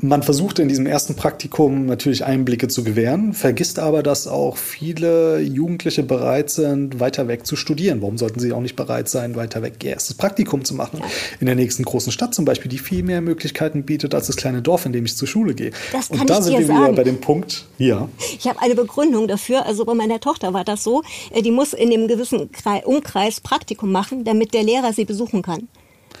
Man 0.00 0.22
versucht 0.22 0.58
in 0.58 0.68
diesem 0.68 0.86
ersten 0.86 1.16
Praktikum 1.16 1.86
natürlich 1.86 2.24
Einblicke 2.24 2.68
zu 2.68 2.84
gewähren, 2.84 3.32
vergisst 3.32 3.78
aber, 3.78 4.02
dass 4.02 4.28
auch 4.28 4.56
viele 4.56 5.40
Jugendliche 5.40 6.02
bereit 6.02 6.50
sind, 6.50 7.00
weiter 7.00 7.26
weg 7.28 7.46
zu 7.46 7.56
studieren. 7.56 8.00
Warum 8.02 8.18
sollten 8.18 8.38
sie 8.40 8.52
auch 8.52 8.60
nicht 8.60 8.76
bereit 8.76 9.08
sein, 9.08 9.34
weiter 9.36 9.62
weg 9.62 9.82
ihr 9.82 9.90
erstes 9.90 10.14
Praktikum 10.16 10.64
zu 10.64 10.74
machen? 10.74 11.00
In 11.40 11.46
der 11.46 11.56
nächsten 11.56 11.82
großen 11.82 12.12
Stadt 12.12 12.34
zum 12.34 12.44
Beispiel, 12.44 12.70
die 12.70 12.78
viel 12.78 13.02
mehr 13.02 13.20
Möglichkeiten 13.20 13.84
bietet 13.84 14.14
als 14.14 14.26
das 14.28 14.36
kleine 14.36 14.62
Dorf, 14.62 14.86
in 14.86 14.92
dem 14.92 15.04
ich 15.04 15.16
zur 15.16 15.26
Schule 15.26 15.54
gehe. 15.54 15.72
Das 15.92 16.10
kann 16.10 16.20
Und 16.20 16.30
da 16.30 16.38
ich 16.38 16.44
sind 16.44 16.52
dir 16.52 16.60
wir 16.60 16.66
sagen. 16.66 16.80
wieder 16.84 16.92
bei 16.92 17.04
dem 17.04 17.20
Punkt, 17.20 17.66
ja. 17.78 18.08
Ich 18.38 18.46
habe 18.46 18.60
eine 18.60 18.74
Begründung 18.74 19.26
dafür. 19.26 19.66
Also 19.66 19.84
bei 19.84 19.94
meiner 19.94 20.20
Tochter 20.20 20.52
war 20.52 20.64
das 20.64 20.84
so, 20.84 21.02
äh, 21.32 21.42
die 21.42 21.50
muss 21.50 21.72
in 21.72 21.92
einem 21.92 22.06
gewissen 22.06 22.50
Umkreis 22.84 23.40
Praktikum 23.40 23.90
machen, 23.90 24.24
damit 24.24 24.54
der 24.54 24.62
Lehrer 24.62 24.92
sie 24.92 25.06
besuchen 25.06 25.42
kann. 25.42 25.68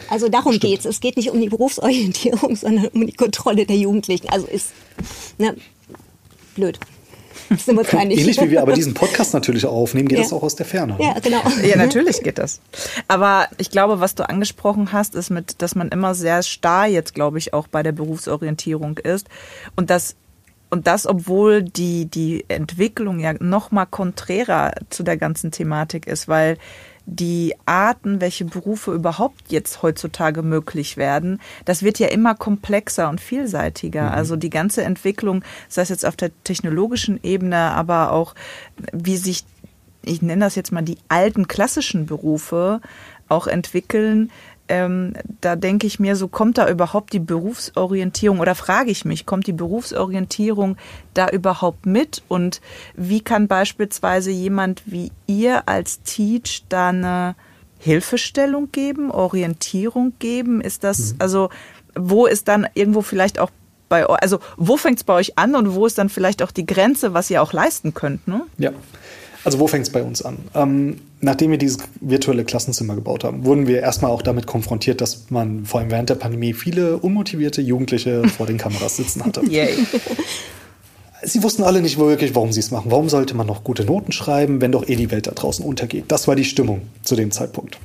Also 0.08 0.28
darum 0.28 0.54
Stimmt. 0.54 0.72
geht's. 0.72 0.84
Es 0.84 1.00
geht 1.00 1.16
nicht 1.16 1.30
um 1.30 1.40
die 1.40 1.48
Berufsorientierung, 1.48 2.56
sondern 2.56 2.88
um 2.88 3.06
die 3.06 3.12
Kontrolle 3.12 3.66
der 3.66 3.76
Jugendlichen. 3.76 4.28
Also 4.28 4.46
ist 4.46 4.72
ne, 5.38 5.56
blöd. 6.54 6.78
Sind 7.56 7.76
wir 7.76 7.94
Ähnlich 8.00 8.40
wie 8.40 8.50
wir 8.50 8.60
aber 8.60 8.72
diesen 8.72 8.94
Podcast 8.94 9.32
natürlich 9.32 9.64
aufnehmen, 9.64 10.08
geht 10.08 10.18
ja. 10.18 10.24
das 10.24 10.32
auch 10.32 10.42
aus 10.42 10.54
der 10.54 10.66
Ferne. 10.66 10.96
Ja, 11.00 11.18
genau. 11.18 11.40
Ja, 11.62 11.76
natürlich 11.76 12.22
geht 12.22 12.38
das. 12.38 12.60
Aber 13.06 13.48
ich 13.56 13.70
glaube, 13.70 14.00
was 14.00 14.14
du 14.14 14.28
angesprochen 14.28 14.92
hast, 14.92 15.14
ist 15.14 15.30
mit, 15.30 15.62
dass 15.62 15.74
man 15.74 15.88
immer 15.88 16.14
sehr 16.14 16.42
starr 16.42 16.86
jetzt, 16.86 17.14
glaube 17.14 17.38
ich, 17.38 17.54
auch 17.54 17.66
bei 17.66 17.82
der 17.82 17.92
Berufsorientierung 17.92 18.98
ist. 18.98 19.28
Und 19.76 19.90
das 19.90 20.16
und 20.70 20.86
das, 20.86 21.06
obwohl 21.06 21.62
die, 21.62 22.04
die 22.04 22.44
Entwicklung 22.48 23.20
ja 23.20 23.32
noch 23.40 23.70
mal 23.70 23.86
konträrer 23.86 24.72
zu 24.90 25.02
der 25.02 25.16
ganzen 25.16 25.50
Thematik 25.50 26.06
ist, 26.06 26.28
weil 26.28 26.58
die 27.10 27.54
Arten, 27.64 28.20
welche 28.20 28.44
Berufe 28.44 28.92
überhaupt 28.92 29.50
jetzt 29.50 29.82
heutzutage 29.82 30.42
möglich 30.42 30.98
werden, 30.98 31.40
das 31.64 31.82
wird 31.82 31.98
ja 31.98 32.08
immer 32.08 32.34
komplexer 32.34 33.08
und 33.08 33.20
vielseitiger. 33.20 34.04
Mhm. 34.04 34.12
Also 34.12 34.36
die 34.36 34.50
ganze 34.50 34.82
Entwicklung, 34.82 35.42
sei 35.68 35.82
es 35.82 35.88
jetzt 35.88 36.04
auf 36.04 36.16
der 36.16 36.30
technologischen 36.44 37.18
Ebene, 37.22 37.56
aber 37.56 38.12
auch 38.12 38.34
wie 38.92 39.16
sich, 39.16 39.44
ich 40.04 40.20
nenne 40.20 40.44
das 40.44 40.54
jetzt 40.54 40.70
mal 40.70 40.82
die 40.82 40.98
alten 41.08 41.48
klassischen 41.48 42.04
Berufe 42.04 42.82
auch 43.28 43.46
entwickeln, 43.46 44.30
ähm, 44.68 45.14
da 45.40 45.56
denke 45.56 45.86
ich 45.86 45.98
mir, 45.98 46.16
so 46.16 46.28
kommt 46.28 46.58
da 46.58 46.68
überhaupt 46.68 47.12
die 47.12 47.18
Berufsorientierung 47.18 48.40
oder 48.40 48.54
frage 48.54 48.90
ich 48.90 49.04
mich, 49.04 49.26
kommt 49.26 49.46
die 49.46 49.52
Berufsorientierung 49.52 50.76
da 51.14 51.28
überhaupt 51.28 51.86
mit 51.86 52.22
und 52.28 52.60
wie 52.94 53.20
kann 53.20 53.48
beispielsweise 53.48 54.30
jemand 54.30 54.82
wie 54.86 55.10
ihr 55.26 55.68
als 55.68 56.02
Teach 56.02 56.64
da 56.68 56.88
eine 56.88 57.34
Hilfestellung 57.78 58.70
geben, 58.72 59.10
Orientierung 59.10 60.12
geben? 60.18 60.60
Ist 60.60 60.84
das, 60.84 61.12
mhm. 61.12 61.16
also 61.20 61.50
wo 61.94 62.26
ist 62.26 62.48
dann 62.48 62.66
irgendwo 62.74 63.02
vielleicht 63.02 63.38
auch 63.38 63.50
bei 63.88 64.08
euch, 64.08 64.22
also 64.22 64.38
wo 64.56 64.76
fängt 64.76 64.98
es 64.98 65.04
bei 65.04 65.14
euch 65.14 65.38
an 65.38 65.54
und 65.54 65.74
wo 65.74 65.86
ist 65.86 65.98
dann 65.98 66.08
vielleicht 66.08 66.42
auch 66.42 66.50
die 66.50 66.66
Grenze, 66.66 67.14
was 67.14 67.30
ihr 67.30 67.42
auch 67.42 67.52
leisten 67.52 67.94
könnt? 67.94 68.28
Ne? 68.28 68.42
Ja. 68.58 68.72
Also 69.48 69.60
wo 69.60 69.66
fängt 69.66 69.86
es 69.86 69.90
bei 69.90 70.02
uns 70.02 70.20
an? 70.20 70.36
Ähm, 70.54 70.98
nachdem 71.22 71.50
wir 71.52 71.56
dieses 71.56 71.78
virtuelle 72.02 72.44
Klassenzimmer 72.44 72.94
gebaut 72.94 73.24
haben, 73.24 73.46
wurden 73.46 73.66
wir 73.66 73.80
erstmal 73.80 74.10
auch 74.10 74.20
damit 74.20 74.46
konfrontiert, 74.46 75.00
dass 75.00 75.30
man 75.30 75.64
vor 75.64 75.80
allem 75.80 75.90
während 75.90 76.10
der 76.10 76.16
Pandemie 76.16 76.52
viele 76.52 76.98
unmotivierte 76.98 77.62
Jugendliche 77.62 78.28
vor 78.36 78.44
den 78.44 78.58
Kameras 78.58 78.98
sitzen 78.98 79.24
hatte. 79.24 79.40
Yay. 79.48 79.70
Sie 81.22 81.42
wussten 81.42 81.62
alle 81.62 81.80
nicht 81.80 81.96
wirklich, 81.96 82.34
warum 82.34 82.52
sie 82.52 82.60
es 82.60 82.70
machen. 82.70 82.90
Warum 82.90 83.08
sollte 83.08 83.34
man 83.34 83.46
noch 83.46 83.64
gute 83.64 83.86
Noten 83.86 84.12
schreiben, 84.12 84.60
wenn 84.60 84.70
doch 84.70 84.86
eh 84.86 84.96
die 84.96 85.10
Welt 85.10 85.26
da 85.26 85.30
draußen 85.30 85.64
untergeht? 85.64 86.04
Das 86.08 86.28
war 86.28 86.36
die 86.36 86.44
Stimmung 86.44 86.82
zu 87.02 87.16
dem 87.16 87.30
Zeitpunkt. 87.30 87.78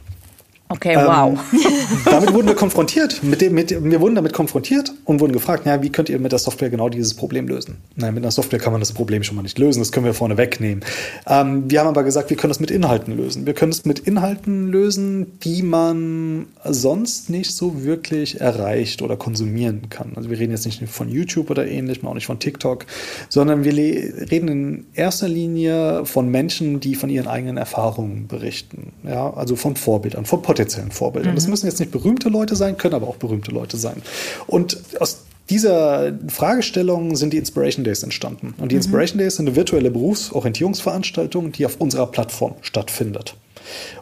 Okay, 0.73 0.95
wow. 0.95 1.37
Ähm, 1.53 1.59
damit 2.05 2.33
wurden 2.33 2.47
wir 2.47 2.55
konfrontiert. 2.55 3.23
Mit 3.23 3.41
dem, 3.41 3.53
mit, 3.53 3.69
wir 3.69 4.01
wurden 4.01 4.15
damit 4.15 4.33
konfrontiert 4.33 4.91
und 5.05 5.19
wurden 5.19 5.31
gefragt, 5.31 5.67
ja, 5.67 5.83
wie 5.83 5.91
könnt 5.91 6.09
ihr 6.09 6.17
mit 6.17 6.31
der 6.31 6.39
Software 6.39 6.71
genau 6.71 6.89
dieses 6.89 7.13
Problem 7.13 7.47
lösen? 7.47 7.77
Nein, 7.95 8.15
mit 8.15 8.23
einer 8.23 8.31
Software 8.31 8.57
kann 8.57 8.71
man 8.71 8.81
das 8.81 8.91
Problem 8.91 9.21
schon 9.21 9.35
mal 9.35 9.43
nicht 9.43 9.59
lösen. 9.59 9.79
Das 9.79 9.91
können 9.91 10.07
wir 10.07 10.15
vorne 10.15 10.35
wegnehmen. 10.35 10.83
Ähm, 11.27 11.69
wir 11.69 11.79
haben 11.79 11.87
aber 11.87 12.03
gesagt, 12.03 12.31
wir 12.31 12.37
können 12.37 12.49
das 12.49 12.59
mit 12.59 12.71
Inhalten 12.71 13.15
lösen. 13.15 13.45
Wir 13.45 13.53
können 13.53 13.71
es 13.71 13.85
mit 13.85 13.99
Inhalten 13.99 14.67
lösen, 14.69 15.39
die 15.41 15.61
man 15.61 16.47
sonst 16.65 17.29
nicht 17.29 17.51
so 17.51 17.83
wirklich 17.83 18.41
erreicht 18.41 19.03
oder 19.03 19.15
konsumieren 19.15 19.89
kann. 19.89 20.13
Also 20.15 20.31
wir 20.31 20.39
reden 20.39 20.53
jetzt 20.53 20.65
nicht 20.65 20.83
von 20.89 21.07
YouTube 21.07 21.51
oder 21.51 21.67
ähnlichem, 21.67 22.07
auch 22.07 22.15
nicht 22.15 22.25
von 22.25 22.39
TikTok, 22.39 22.87
sondern 23.29 23.63
wir 23.63 23.73
reden 23.73 24.47
in 24.47 24.85
erster 24.95 25.29
Linie 25.29 26.07
von 26.07 26.29
Menschen, 26.29 26.79
die 26.79 26.95
von 26.95 27.11
ihren 27.11 27.27
eigenen 27.27 27.57
Erfahrungen 27.57 28.27
berichten. 28.27 28.91
Ja, 29.03 29.31
also 29.31 29.55
von 29.55 29.75
Vorbildern, 29.75 30.25
von 30.25 30.41
Potenzialen 30.41 30.62
potenziellen 30.63 30.91
Vorbildern. 30.91 31.31
Mhm. 31.31 31.35
Das 31.35 31.47
müssen 31.47 31.65
jetzt 31.65 31.79
nicht 31.79 31.91
berühmte 31.91 32.29
Leute 32.29 32.55
sein, 32.55 32.77
können 32.77 32.95
aber 32.95 33.07
auch 33.07 33.17
berühmte 33.17 33.51
Leute 33.51 33.77
sein. 33.77 34.01
Und 34.47 34.77
aus 34.99 35.25
dieser 35.49 36.13
Fragestellung 36.29 37.15
sind 37.15 37.33
die 37.33 37.37
Inspiration 37.37 37.83
Days 37.83 38.01
entstanden. 38.03 38.53
Und 38.57 38.71
die 38.71 38.75
mhm. 38.75 38.81
Inspiration 38.81 39.19
Days 39.19 39.35
sind 39.35 39.47
eine 39.47 39.55
virtuelle 39.55 39.91
Berufsorientierungsveranstaltung, 39.91 41.51
die 41.51 41.65
auf 41.65 41.77
unserer 41.77 42.07
Plattform 42.07 42.55
stattfindet. 42.61 43.35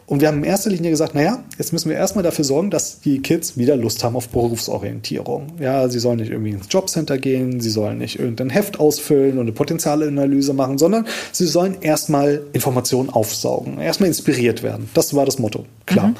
Und 0.06 0.20
wir 0.20 0.28
haben 0.28 0.38
in 0.38 0.44
erster 0.44 0.70
Linie 0.70 0.90
gesagt, 0.90 1.14
naja, 1.14 1.42
jetzt 1.58 1.72
müssen 1.72 1.88
wir 1.88 1.96
erstmal 1.96 2.22
dafür 2.22 2.44
sorgen, 2.44 2.70
dass 2.70 3.00
die 3.00 3.20
Kids 3.20 3.56
wieder 3.56 3.76
Lust 3.76 4.02
haben 4.04 4.16
auf 4.16 4.28
Berufsorientierung. 4.28 5.54
Ja, 5.60 5.88
sie 5.88 5.98
sollen 5.98 6.18
nicht 6.18 6.30
irgendwie 6.30 6.50
ins 6.50 6.66
Jobcenter 6.70 7.18
gehen, 7.18 7.60
sie 7.60 7.70
sollen 7.70 7.98
nicht 7.98 8.18
irgendein 8.18 8.50
Heft 8.50 8.80
ausfüllen 8.80 9.38
und 9.38 9.42
eine 9.42 9.52
Potenzialanalyse 9.52 10.52
machen, 10.52 10.78
sondern 10.78 11.06
sie 11.32 11.46
sollen 11.46 11.76
erstmal 11.80 12.42
Informationen 12.52 13.10
aufsaugen, 13.10 13.78
erstmal 13.78 14.08
inspiriert 14.08 14.62
werden. 14.62 14.88
Das 14.94 15.14
war 15.14 15.24
das 15.24 15.38
Motto, 15.38 15.64
klar. 15.86 16.08
Mhm. 16.08 16.14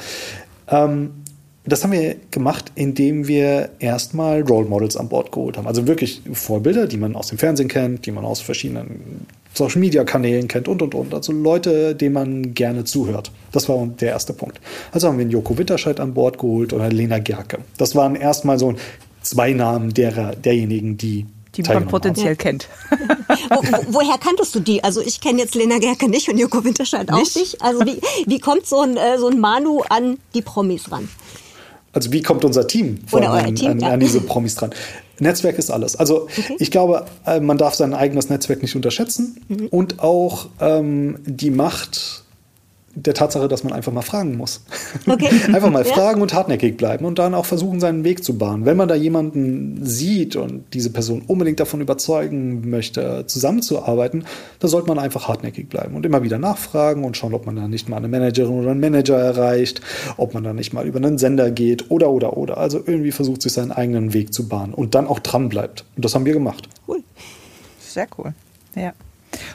Ähm, 0.68 1.10
das 1.64 1.84
haben 1.84 1.92
wir 1.92 2.16
gemacht, 2.30 2.72
indem 2.74 3.28
wir 3.28 3.70
erstmal 3.78 4.40
Role 4.42 4.68
Models 4.68 4.96
an 4.96 5.08
Bord 5.08 5.30
geholt 5.30 5.56
haben. 5.56 5.68
Also 5.68 5.86
wirklich 5.86 6.22
Vorbilder, 6.32 6.88
die 6.88 6.96
man 6.96 7.14
aus 7.14 7.28
dem 7.28 7.38
Fernsehen 7.38 7.68
kennt, 7.68 8.04
die 8.06 8.10
man 8.10 8.24
aus 8.24 8.40
verschiedenen 8.40 9.26
Social 9.54 9.80
Media 9.80 10.04
Kanälen 10.04 10.48
kennt 10.48 10.68
und 10.68 10.82
und 10.82 10.94
und. 10.94 11.14
Also 11.14 11.32
Leute, 11.32 11.94
denen 11.94 12.14
man 12.14 12.54
gerne 12.54 12.84
zuhört. 12.84 13.30
Das 13.52 13.68
war 13.68 13.86
der 13.86 14.10
erste 14.10 14.32
Punkt. 14.32 14.60
Also 14.92 15.08
haben 15.08 15.18
wir 15.18 15.22
einen 15.22 15.30
Joko 15.30 15.56
Winterscheid 15.58 16.00
an 16.00 16.14
Bord 16.14 16.38
geholt 16.38 16.72
oder 16.72 16.88
Lena 16.88 17.18
Gerke. 17.18 17.58
Das 17.76 17.94
waren 17.94 18.14
erstmal 18.14 18.58
so 18.58 18.74
zwei 19.20 19.52
Namen 19.52 19.92
derer, 19.92 20.34
derjenigen, 20.36 20.96
die 20.96 21.26
die 21.56 21.62
man 21.62 21.86
potenziell 21.86 22.30
haben. 22.30 22.38
kennt. 22.38 22.68
Wo, 23.50 23.56
wo, 23.56 23.94
woher 23.94 24.16
kanntest 24.16 24.54
du 24.54 24.60
die? 24.60 24.82
Also 24.82 25.02
ich 25.02 25.20
kenne 25.20 25.40
jetzt 25.40 25.54
Lena 25.54 25.78
Gerke 25.78 26.08
nicht 26.08 26.28
und 26.30 26.38
Joko 26.38 26.64
Winterscheid 26.64 27.10
auch 27.12 27.18
nicht. 27.18 27.36
nicht. 27.36 27.60
Also 27.60 27.84
wie, 27.84 28.00
wie 28.26 28.38
kommt 28.38 28.66
so 28.66 28.80
ein, 28.80 28.96
äh, 28.96 29.18
so 29.18 29.28
ein 29.28 29.38
Manu 29.38 29.82
an 29.88 30.18
die 30.34 30.40
Promis 30.40 30.90
ran? 30.90 31.08
Also 31.92 32.10
wie 32.10 32.22
kommt 32.22 32.44
unser 32.44 32.66
Team, 32.66 33.00
von, 33.06 33.22
an, 33.22 33.54
Team 33.54 33.72
an, 33.72 33.80
ja. 33.80 33.88
an, 33.88 34.00
diese 34.00 34.22
Promis 34.22 34.54
dran? 34.54 34.70
Netzwerk 35.22 35.58
ist 35.58 35.70
alles. 35.70 35.96
Also 35.96 36.22
okay. 36.24 36.56
ich 36.58 36.70
glaube, 36.70 37.06
äh, 37.26 37.40
man 37.40 37.58
darf 37.58 37.74
sein 37.74 37.94
eigenes 37.94 38.28
Netzwerk 38.28 38.62
nicht 38.62 38.76
unterschätzen 38.76 39.40
mhm. 39.48 39.66
und 39.68 40.00
auch 40.00 40.48
ähm, 40.60 41.18
die 41.24 41.50
Macht 41.50 42.24
der 42.94 43.14
Tatsache, 43.14 43.48
dass 43.48 43.64
man 43.64 43.72
einfach 43.72 43.92
mal 43.92 44.02
fragen 44.02 44.36
muss. 44.36 44.62
Okay. 45.06 45.30
einfach 45.52 45.70
mal 45.70 45.84
ja. 45.86 45.92
fragen 45.92 46.20
und 46.20 46.34
hartnäckig 46.34 46.76
bleiben 46.76 47.04
und 47.04 47.18
dann 47.18 47.34
auch 47.34 47.46
versuchen, 47.46 47.80
seinen 47.80 48.04
Weg 48.04 48.22
zu 48.22 48.36
bahnen. 48.36 48.66
Wenn 48.66 48.76
man 48.76 48.88
da 48.88 48.94
jemanden 48.94 49.84
sieht 49.84 50.36
und 50.36 50.64
diese 50.74 50.90
Person 50.90 51.22
unbedingt 51.26 51.58
davon 51.60 51.80
überzeugen 51.80 52.68
möchte, 52.68 53.24
zusammenzuarbeiten, 53.26 54.24
dann 54.58 54.70
sollte 54.70 54.88
man 54.88 54.98
einfach 54.98 55.28
hartnäckig 55.28 55.68
bleiben 55.68 55.94
und 55.94 56.04
immer 56.04 56.22
wieder 56.22 56.38
nachfragen 56.38 57.04
und 57.04 57.16
schauen, 57.16 57.34
ob 57.34 57.46
man 57.46 57.56
da 57.56 57.66
nicht 57.66 57.88
mal 57.88 57.96
eine 57.96 58.08
Managerin 58.08 58.60
oder 58.60 58.70
einen 58.72 58.80
Manager 58.80 59.16
erreicht, 59.16 59.80
ob 60.18 60.34
man 60.34 60.44
da 60.44 60.52
nicht 60.52 60.72
mal 60.72 60.86
über 60.86 60.98
einen 60.98 61.18
Sender 61.18 61.50
geht 61.50 61.90
oder, 61.90 62.10
oder, 62.10 62.36
oder. 62.36 62.58
Also 62.58 62.78
irgendwie 62.78 63.12
versucht, 63.12 63.42
sich 63.42 63.52
seinen 63.52 63.72
eigenen 63.72 64.12
Weg 64.12 64.34
zu 64.34 64.48
bahnen 64.48 64.74
und 64.74 64.94
dann 64.94 65.06
auch 65.06 65.18
dran 65.18 65.48
bleibt. 65.48 65.84
Und 65.96 66.04
das 66.04 66.14
haben 66.14 66.26
wir 66.26 66.34
gemacht. 66.34 66.68
Cool. 66.86 67.02
Sehr 67.80 68.06
cool. 68.18 68.34
Ja. 68.74 68.92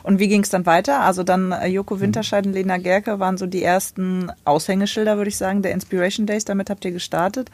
Und 0.04 0.20
wie 0.20 0.28
ging 0.28 0.44
es 0.44 0.50
dann 0.50 0.66
weiter? 0.66 1.02
Also 1.02 1.24
dann 1.24 1.52
äh, 1.52 1.68
Joko 1.68 2.00
Winterscheid 2.00 2.46
und 2.46 2.54
Lena 2.54 2.78
Gerke 2.78 3.20
waren 3.20 3.38
so 3.38 3.46
die 3.46 3.64
ersten 3.64 4.32
Aushängeschilder, 4.46 5.18
würde 5.18 5.30
ich 5.30 5.38
sagen, 5.38 5.62
der 5.62 5.72
Inspiration 5.72 6.26
Days. 6.26 6.46
Damit 6.46 6.70
habt 6.70 6.86
ihr 6.86 6.92
gestartet. 6.92 7.50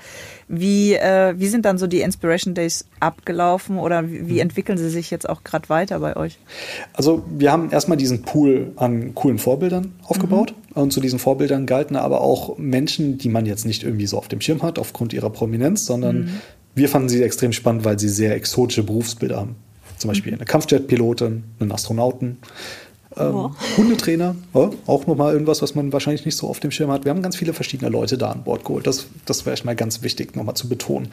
Wie, 0.47 0.93
äh, 0.93 1.33
wie 1.37 1.47
sind 1.47 1.65
dann 1.65 1.77
so 1.77 1.87
die 1.87 2.01
Inspiration 2.01 2.53
Days 2.53 2.85
abgelaufen 2.99 3.77
oder 3.77 4.09
wie, 4.09 4.27
wie 4.27 4.39
entwickeln 4.39 4.77
sie 4.77 4.89
sich 4.89 5.11
jetzt 5.11 5.27
auch 5.29 5.43
gerade 5.43 5.69
weiter 5.69 5.99
bei 5.99 6.15
euch? 6.15 6.37
Also 6.93 7.23
wir 7.29 7.51
haben 7.51 7.71
erstmal 7.71 7.97
diesen 7.97 8.23
Pool 8.23 8.71
an 8.75 9.13
coolen 9.15 9.37
Vorbildern 9.37 9.93
aufgebaut. 10.03 10.53
Mhm. 10.57 10.63
Und 10.73 10.91
zu 10.91 11.01
diesen 11.01 11.19
Vorbildern 11.19 11.65
galten 11.65 11.95
aber 11.95 12.21
auch 12.21 12.57
Menschen, 12.57 13.17
die 13.17 13.29
man 13.29 13.45
jetzt 13.45 13.65
nicht 13.65 13.83
irgendwie 13.83 14.07
so 14.07 14.17
auf 14.17 14.27
dem 14.27 14.41
Schirm 14.41 14.63
hat, 14.63 14.79
aufgrund 14.79 15.13
ihrer 15.13 15.29
Prominenz, 15.29 15.85
sondern 15.85 16.17
mhm. 16.17 16.29
wir 16.75 16.89
fanden 16.89 17.09
sie 17.09 17.21
extrem 17.21 17.53
spannend, 17.53 17.85
weil 17.85 17.99
sie 17.99 18.09
sehr 18.09 18.35
exotische 18.35 18.83
Berufsbilder 18.83 19.37
haben. 19.37 19.55
Zum 20.03 20.09
Beispiel 20.09 20.33
mhm. 20.33 20.39
eine 20.39 20.45
Kampfjet-Pilotin, 20.45 21.45
einen 21.61 21.71
Astronauten, 21.71 22.39
ähm. 23.17 23.55
Hundetrainer, 23.77 24.35
ja, 24.53 24.69
auch 24.85 25.07
nochmal 25.07 25.33
irgendwas, 25.33 25.61
was 25.61 25.75
man 25.75 25.93
wahrscheinlich 25.93 26.25
nicht 26.25 26.37
so 26.37 26.47
auf 26.47 26.59
dem 26.59 26.71
Schirm 26.71 26.91
hat. 26.91 27.05
Wir 27.05 27.11
haben 27.11 27.21
ganz 27.21 27.35
viele 27.35 27.53
verschiedene 27.53 27.89
Leute 27.89 28.17
da 28.17 28.31
an 28.31 28.43
Bord 28.43 28.65
geholt. 28.65 28.87
Das, 28.87 29.05
das 29.25 29.45
wäre 29.45 29.57
mal 29.63 29.75
ganz 29.75 30.01
wichtig, 30.01 30.35
nochmal 30.35 30.55
zu 30.55 30.67
betonen. 30.67 31.09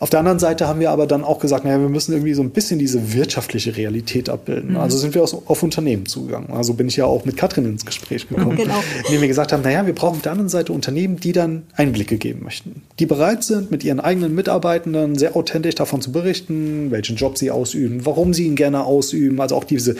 Auf 0.00 0.10
der 0.10 0.20
anderen 0.20 0.38
Seite 0.38 0.66
haben 0.68 0.80
wir 0.80 0.90
aber 0.90 1.06
dann 1.06 1.24
auch 1.24 1.38
gesagt, 1.38 1.64
naja, 1.64 1.80
wir 1.80 1.88
müssen 1.88 2.12
irgendwie 2.12 2.34
so 2.34 2.42
ein 2.42 2.50
bisschen 2.50 2.78
diese 2.78 3.12
wirtschaftliche 3.14 3.76
Realität 3.76 4.28
abbilden. 4.28 4.72
Mhm. 4.72 4.76
Also 4.76 4.98
sind 4.98 5.14
wir 5.14 5.22
auf, 5.22 5.48
auf 5.48 5.62
Unternehmen 5.62 6.06
zugegangen. 6.06 6.50
Also 6.50 6.74
bin 6.74 6.88
ich 6.88 6.96
ja 6.96 7.06
auch 7.06 7.24
mit 7.24 7.36
Katrin 7.36 7.64
ins 7.64 7.86
Gespräch 7.86 8.28
gekommen, 8.28 8.56
genau. 8.56 8.82
indem 9.06 9.20
wir 9.20 9.28
gesagt 9.28 9.52
haben, 9.52 9.62
naja, 9.62 9.86
wir 9.86 9.94
brauchen 9.94 10.16
auf 10.16 10.22
der 10.22 10.32
anderen 10.32 10.48
Seite 10.48 10.72
Unternehmen, 10.72 11.18
die 11.18 11.32
dann 11.32 11.62
Einblicke 11.74 12.18
geben 12.18 12.42
möchten. 12.44 12.82
Die 12.98 13.06
bereit 13.06 13.44
sind, 13.44 13.70
mit 13.70 13.84
ihren 13.84 14.00
eigenen 14.00 14.34
Mitarbeitenden 14.34 15.16
sehr 15.16 15.36
authentisch 15.36 15.74
davon 15.74 16.00
zu 16.00 16.12
berichten, 16.12 16.90
welchen 16.90 17.16
Job 17.16 17.38
sie 17.38 17.50
ausüben, 17.50 18.04
warum 18.04 18.34
sie 18.34 18.46
ihn 18.46 18.56
gerne 18.56 18.84
ausüben. 18.84 19.40
Also 19.40 19.56
auch 19.56 19.64
diese 19.64 19.96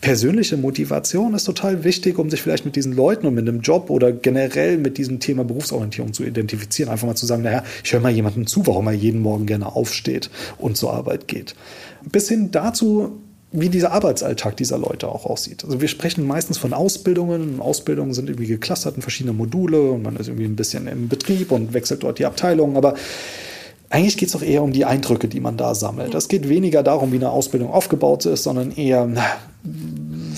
persönliche 0.00 0.56
Motivation 0.56 1.34
ist 1.34 1.44
total 1.44 1.84
wichtig, 1.84 2.18
um 2.18 2.30
sich 2.30 2.42
vielleicht 2.42 2.64
mit 2.64 2.76
diesen 2.76 2.92
Leuten 2.92 3.26
und 3.26 3.34
mit 3.34 3.48
einem 3.48 3.60
Job 3.60 3.90
oder 3.90 4.12
generell 4.12 4.78
mit 4.78 4.98
diesem 4.98 5.20
Thema 5.20 5.44
Berufsorientierung 5.44 6.12
zu 6.12 6.24
identifizieren. 6.24 6.90
Einfach 6.90 7.06
mal 7.06 7.14
zu 7.14 7.26
sagen, 7.26 7.42
naja, 7.42 7.64
ich 7.84 7.92
höre 7.92 8.00
mal 8.00 8.12
jemandem 8.12 8.46
zu, 8.46 8.66
warum 8.66 8.86
er 8.86 8.92
jeden 8.92 9.20
Morgen 9.20 9.46
gerne 9.46 9.74
aufsteht 9.74 10.30
und 10.58 10.76
zur 10.76 10.92
Arbeit 10.92 11.28
geht. 11.28 11.54
Bis 12.10 12.28
hin 12.28 12.50
dazu, 12.50 13.20
wie 13.52 13.68
dieser 13.68 13.92
Arbeitsalltag 13.92 14.56
dieser 14.56 14.78
Leute 14.78 15.08
auch 15.08 15.24
aussieht. 15.24 15.64
Also 15.64 15.80
wir 15.80 15.88
sprechen 15.88 16.26
meistens 16.26 16.58
von 16.58 16.72
Ausbildungen. 16.72 17.60
Ausbildungen 17.60 18.12
sind 18.12 18.28
irgendwie 18.28 18.48
geclustert 18.48 18.96
in 18.96 19.02
verschiedene 19.02 19.32
Module 19.32 19.90
und 19.92 20.02
man 20.02 20.16
ist 20.16 20.28
irgendwie 20.28 20.46
ein 20.46 20.56
bisschen 20.56 20.88
im 20.88 21.08
Betrieb 21.08 21.52
und 21.52 21.72
wechselt 21.72 22.02
dort 22.02 22.18
die 22.18 22.26
Abteilung. 22.26 22.76
Aber 22.76 22.94
eigentlich 23.90 24.16
geht 24.16 24.28
es 24.28 24.32
doch 24.32 24.42
eher 24.42 24.62
um 24.62 24.72
die 24.72 24.84
Eindrücke, 24.84 25.28
die 25.28 25.40
man 25.40 25.56
da 25.56 25.74
sammelt. 25.74 26.14
Es 26.14 26.28
geht 26.28 26.48
weniger 26.48 26.82
darum, 26.82 27.12
wie 27.12 27.16
eine 27.16 27.30
Ausbildung 27.30 27.70
aufgebaut 27.70 28.26
ist, 28.26 28.42
sondern 28.42 28.72
eher, 28.72 29.08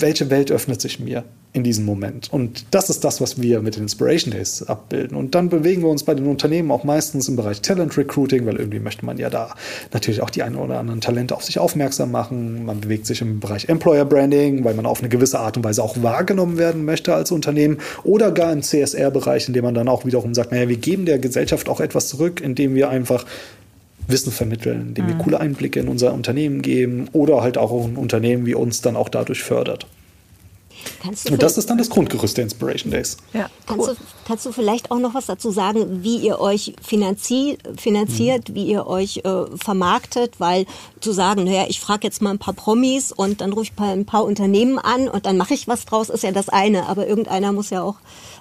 welche 0.01 0.29
Welt 0.29 0.51
öffnet 0.51 0.81
sich 0.81 0.99
mir 0.99 1.23
in 1.53 1.63
diesem 1.63 1.85
Moment? 1.85 2.31
Und 2.31 2.65
das 2.71 2.89
ist 2.89 3.03
das, 3.03 3.21
was 3.21 3.41
wir 3.41 3.61
mit 3.61 3.75
den 3.75 3.83
Inspiration 3.83 4.31
Days 4.31 4.63
abbilden. 4.63 5.17
Und 5.17 5.35
dann 5.35 5.49
bewegen 5.49 5.81
wir 5.81 5.89
uns 5.89 6.03
bei 6.03 6.13
den 6.13 6.27
Unternehmen 6.27 6.71
auch 6.71 6.83
meistens 6.83 7.27
im 7.27 7.35
Bereich 7.35 7.61
Talent 7.61 7.97
Recruiting, 7.97 8.45
weil 8.45 8.57
irgendwie 8.57 8.79
möchte 8.79 9.05
man 9.05 9.17
ja 9.17 9.29
da 9.29 9.55
natürlich 9.91 10.21
auch 10.21 10.29
die 10.29 10.43
einen 10.43 10.55
oder 10.55 10.79
anderen 10.79 11.01
Talente 11.01 11.35
auf 11.35 11.43
sich 11.43 11.59
aufmerksam 11.59 12.11
machen. 12.11 12.65
Man 12.65 12.81
bewegt 12.81 13.05
sich 13.05 13.21
im 13.21 13.39
Bereich 13.39 13.69
Employer 13.69 14.05
Branding, 14.05 14.63
weil 14.63 14.73
man 14.73 14.85
auf 14.85 14.99
eine 14.99 15.09
gewisse 15.09 15.39
Art 15.39 15.57
und 15.57 15.63
Weise 15.63 15.83
auch 15.83 16.01
wahrgenommen 16.01 16.57
werden 16.57 16.85
möchte 16.85 17.13
als 17.13 17.31
Unternehmen. 17.31 17.77
Oder 18.03 18.31
gar 18.31 18.51
im 18.51 18.61
CSR-Bereich, 18.61 19.47
in 19.47 19.53
dem 19.53 19.63
man 19.63 19.73
dann 19.73 19.87
auch 19.87 20.05
wiederum 20.05 20.33
sagt, 20.33 20.51
naja, 20.51 20.69
wir 20.69 20.77
geben 20.77 21.05
der 21.05 21.19
Gesellschaft 21.19 21.69
auch 21.69 21.79
etwas 21.79 22.09
zurück, 22.09 22.41
indem 22.41 22.75
wir 22.75 22.89
einfach 22.89 23.25
Wissen 24.09 24.31
vermitteln, 24.31 24.89
indem 24.89 25.07
wir 25.07 25.15
mhm. 25.15 25.19
coole 25.19 25.39
Einblicke 25.39 25.79
in 25.79 25.87
unser 25.87 26.13
Unternehmen 26.13 26.61
geben 26.61 27.07
oder 27.13 27.41
halt 27.41 27.57
auch 27.57 27.71
ein 27.85 27.95
Unternehmen 27.95 28.45
wie 28.45 28.55
uns 28.55 28.81
dann 28.81 28.95
auch 28.95 29.09
dadurch 29.09 29.43
fördert. 29.43 29.85
Und 31.29 31.41
das 31.43 31.57
ist 31.57 31.69
dann 31.69 31.77
das 31.77 31.89
Grundgerüst 31.89 32.37
der 32.37 32.43
Inspiration 32.43 32.91
Days. 32.91 33.17
Ja, 33.33 33.41
cool. 33.41 33.49
kannst, 33.65 33.87
du, 33.87 33.95
kannst 34.25 34.45
du 34.45 34.51
vielleicht 34.51 34.91
auch 34.91 34.99
noch 34.99 35.13
was 35.13 35.25
dazu 35.25 35.51
sagen, 35.51 36.03
wie 36.03 36.17
ihr 36.17 36.39
euch 36.39 36.73
finanzi 36.81 37.57
finanziert, 37.77 38.49
mhm. 38.49 38.55
wie 38.55 38.65
ihr 38.65 38.87
euch 38.87 39.17
äh, 39.17 39.45
vermarktet? 39.57 40.39
Weil 40.39 40.65
zu 40.99 41.11
sagen, 41.11 41.43
naja, 41.43 41.65
ich 41.67 41.79
frage 41.79 42.07
jetzt 42.07 42.21
mal 42.21 42.31
ein 42.31 42.39
paar 42.39 42.53
Promis 42.53 43.11
und 43.11 43.41
dann 43.41 43.53
rufe 43.53 43.71
ich 43.71 43.81
ein 43.81 44.05
paar 44.05 44.25
Unternehmen 44.25 44.79
an 44.79 45.07
und 45.07 45.25
dann 45.25 45.37
mache 45.37 45.53
ich 45.53 45.67
was 45.67 45.85
draus, 45.85 46.09
ist 46.09 46.23
ja 46.23 46.31
das 46.31 46.49
eine. 46.49 46.87
Aber 46.87 47.07
irgendeiner 47.07 47.51
muss 47.51 47.69
ja 47.69 47.81
auch 47.81 47.95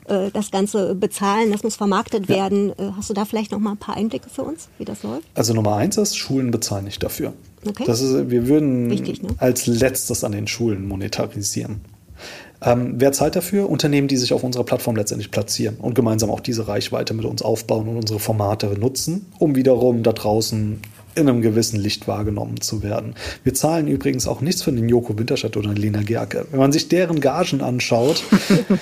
äh, 0.08 0.30
das 0.32 0.50
Ganze 0.50 0.94
bezahlen, 0.94 1.52
das 1.52 1.62
muss 1.62 1.76
vermarktet 1.76 2.28
ja. 2.28 2.36
werden. 2.36 2.70
Äh, 2.70 2.92
hast 2.96 3.10
du 3.10 3.14
da 3.14 3.24
vielleicht 3.24 3.52
noch 3.52 3.58
mal 3.58 3.72
ein 3.72 3.78
paar 3.78 3.96
Einblicke 3.96 4.28
für 4.30 4.42
uns, 4.42 4.68
wie 4.78 4.84
das 4.84 5.02
läuft? 5.02 5.26
Also 5.34 5.54
Nummer 5.54 5.76
eins 5.76 5.96
ist, 5.96 6.16
Schulen 6.16 6.50
bezahlen 6.50 6.84
nicht 6.84 7.02
dafür. 7.02 7.32
Okay. 7.66 7.84
Das 7.86 8.00
ist, 8.00 8.30
wir 8.30 8.48
würden 8.48 8.90
Wichtig, 8.90 9.22
ne? 9.22 9.30
als 9.38 9.66
letztes 9.66 10.24
an 10.24 10.32
den 10.32 10.46
Schulen 10.46 10.86
monetarisieren. 10.86 11.80
Ähm, 12.60 12.94
wer 12.96 13.12
zahlt 13.12 13.36
dafür? 13.36 13.70
Unternehmen, 13.70 14.08
die 14.08 14.16
sich 14.16 14.32
auf 14.32 14.42
unserer 14.42 14.64
Plattform 14.64 14.96
letztendlich 14.96 15.30
platzieren 15.30 15.76
und 15.76 15.94
gemeinsam 15.94 16.30
auch 16.30 16.40
diese 16.40 16.66
Reichweite 16.66 17.14
mit 17.14 17.24
uns 17.24 17.42
aufbauen 17.42 17.88
und 17.88 17.96
unsere 17.96 18.18
Formate 18.18 18.66
nutzen, 18.78 19.26
um 19.38 19.54
wiederum 19.54 20.02
da 20.02 20.12
draußen 20.12 20.80
in 21.18 21.28
einem 21.28 21.42
gewissen 21.42 21.78
Licht 21.78 22.08
wahrgenommen 22.08 22.60
zu 22.60 22.82
werden. 22.82 23.14
Wir 23.44 23.54
zahlen 23.54 23.88
übrigens 23.88 24.26
auch 24.26 24.40
nichts 24.40 24.62
für 24.62 24.72
den 24.72 24.88
Joko 24.88 25.18
Winterstadt 25.18 25.56
oder 25.56 25.72
Lena 25.74 26.02
Gerke. 26.02 26.46
Wenn 26.50 26.60
man 26.60 26.72
sich 26.72 26.88
deren 26.88 27.20
Gagen 27.20 27.60
anschaut, 27.60 28.22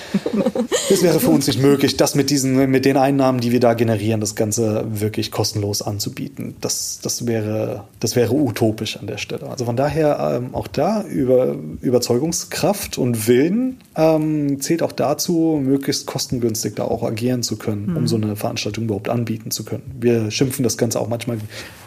es 0.89 1.03
wäre 1.03 1.19
für 1.19 1.29
uns 1.29 1.47
nicht 1.47 1.61
möglich, 1.61 1.97
das 1.97 2.15
mit 2.15 2.29
diesen, 2.29 2.69
mit 2.69 2.85
den 2.85 2.97
Einnahmen, 2.97 3.39
die 3.39 3.51
wir 3.51 3.59
da 3.59 3.73
generieren, 3.73 4.21
das 4.21 4.35
Ganze 4.35 4.85
wirklich 4.89 5.31
kostenlos 5.31 5.81
anzubieten. 5.81 6.55
Das, 6.61 6.99
das 7.01 7.27
wäre, 7.27 7.85
das 7.99 8.15
wäre 8.15 8.33
utopisch 8.33 8.97
an 8.97 9.07
der 9.07 9.17
Stelle. 9.17 9.49
Also 9.49 9.65
von 9.65 9.75
daher 9.75 10.39
ähm, 10.41 10.55
auch 10.55 10.67
da 10.67 11.03
über 11.03 11.55
Überzeugungskraft 11.81 12.97
und 12.97 13.27
Willen 13.27 13.77
ähm, 13.95 14.61
zählt 14.61 14.83
auch 14.83 14.91
dazu, 14.91 15.59
möglichst 15.63 16.05
kostengünstig 16.05 16.75
da 16.75 16.83
auch 16.83 17.03
agieren 17.03 17.43
zu 17.43 17.57
können, 17.57 17.87
mhm. 17.87 17.97
um 17.97 18.07
so 18.07 18.15
eine 18.15 18.35
Veranstaltung 18.35 18.85
überhaupt 18.85 19.09
anbieten 19.09 19.51
zu 19.51 19.63
können. 19.63 19.83
Wir 19.99 20.31
schimpfen 20.31 20.63
das 20.63 20.77
Ganze 20.77 20.99
auch 20.99 21.09
manchmal 21.09 21.37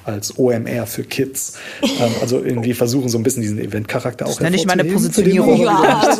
als 0.04 0.38
OMR 0.38 0.86
für 0.86 1.04
Kids. 1.04 1.58
Ähm, 1.82 2.12
also 2.20 2.42
irgendwie 2.42 2.74
versuchen 2.74 3.08
so 3.08 3.18
ein 3.18 3.22
bisschen 3.22 3.42
diesen 3.42 3.58
Event-Charakter 3.58 4.26
auch 4.26 4.40
hervorzuheben. 4.40 4.68
Das 4.68 4.76
meine 4.76 4.92
Positionierung. 4.92 5.60
Ja. 5.60 6.18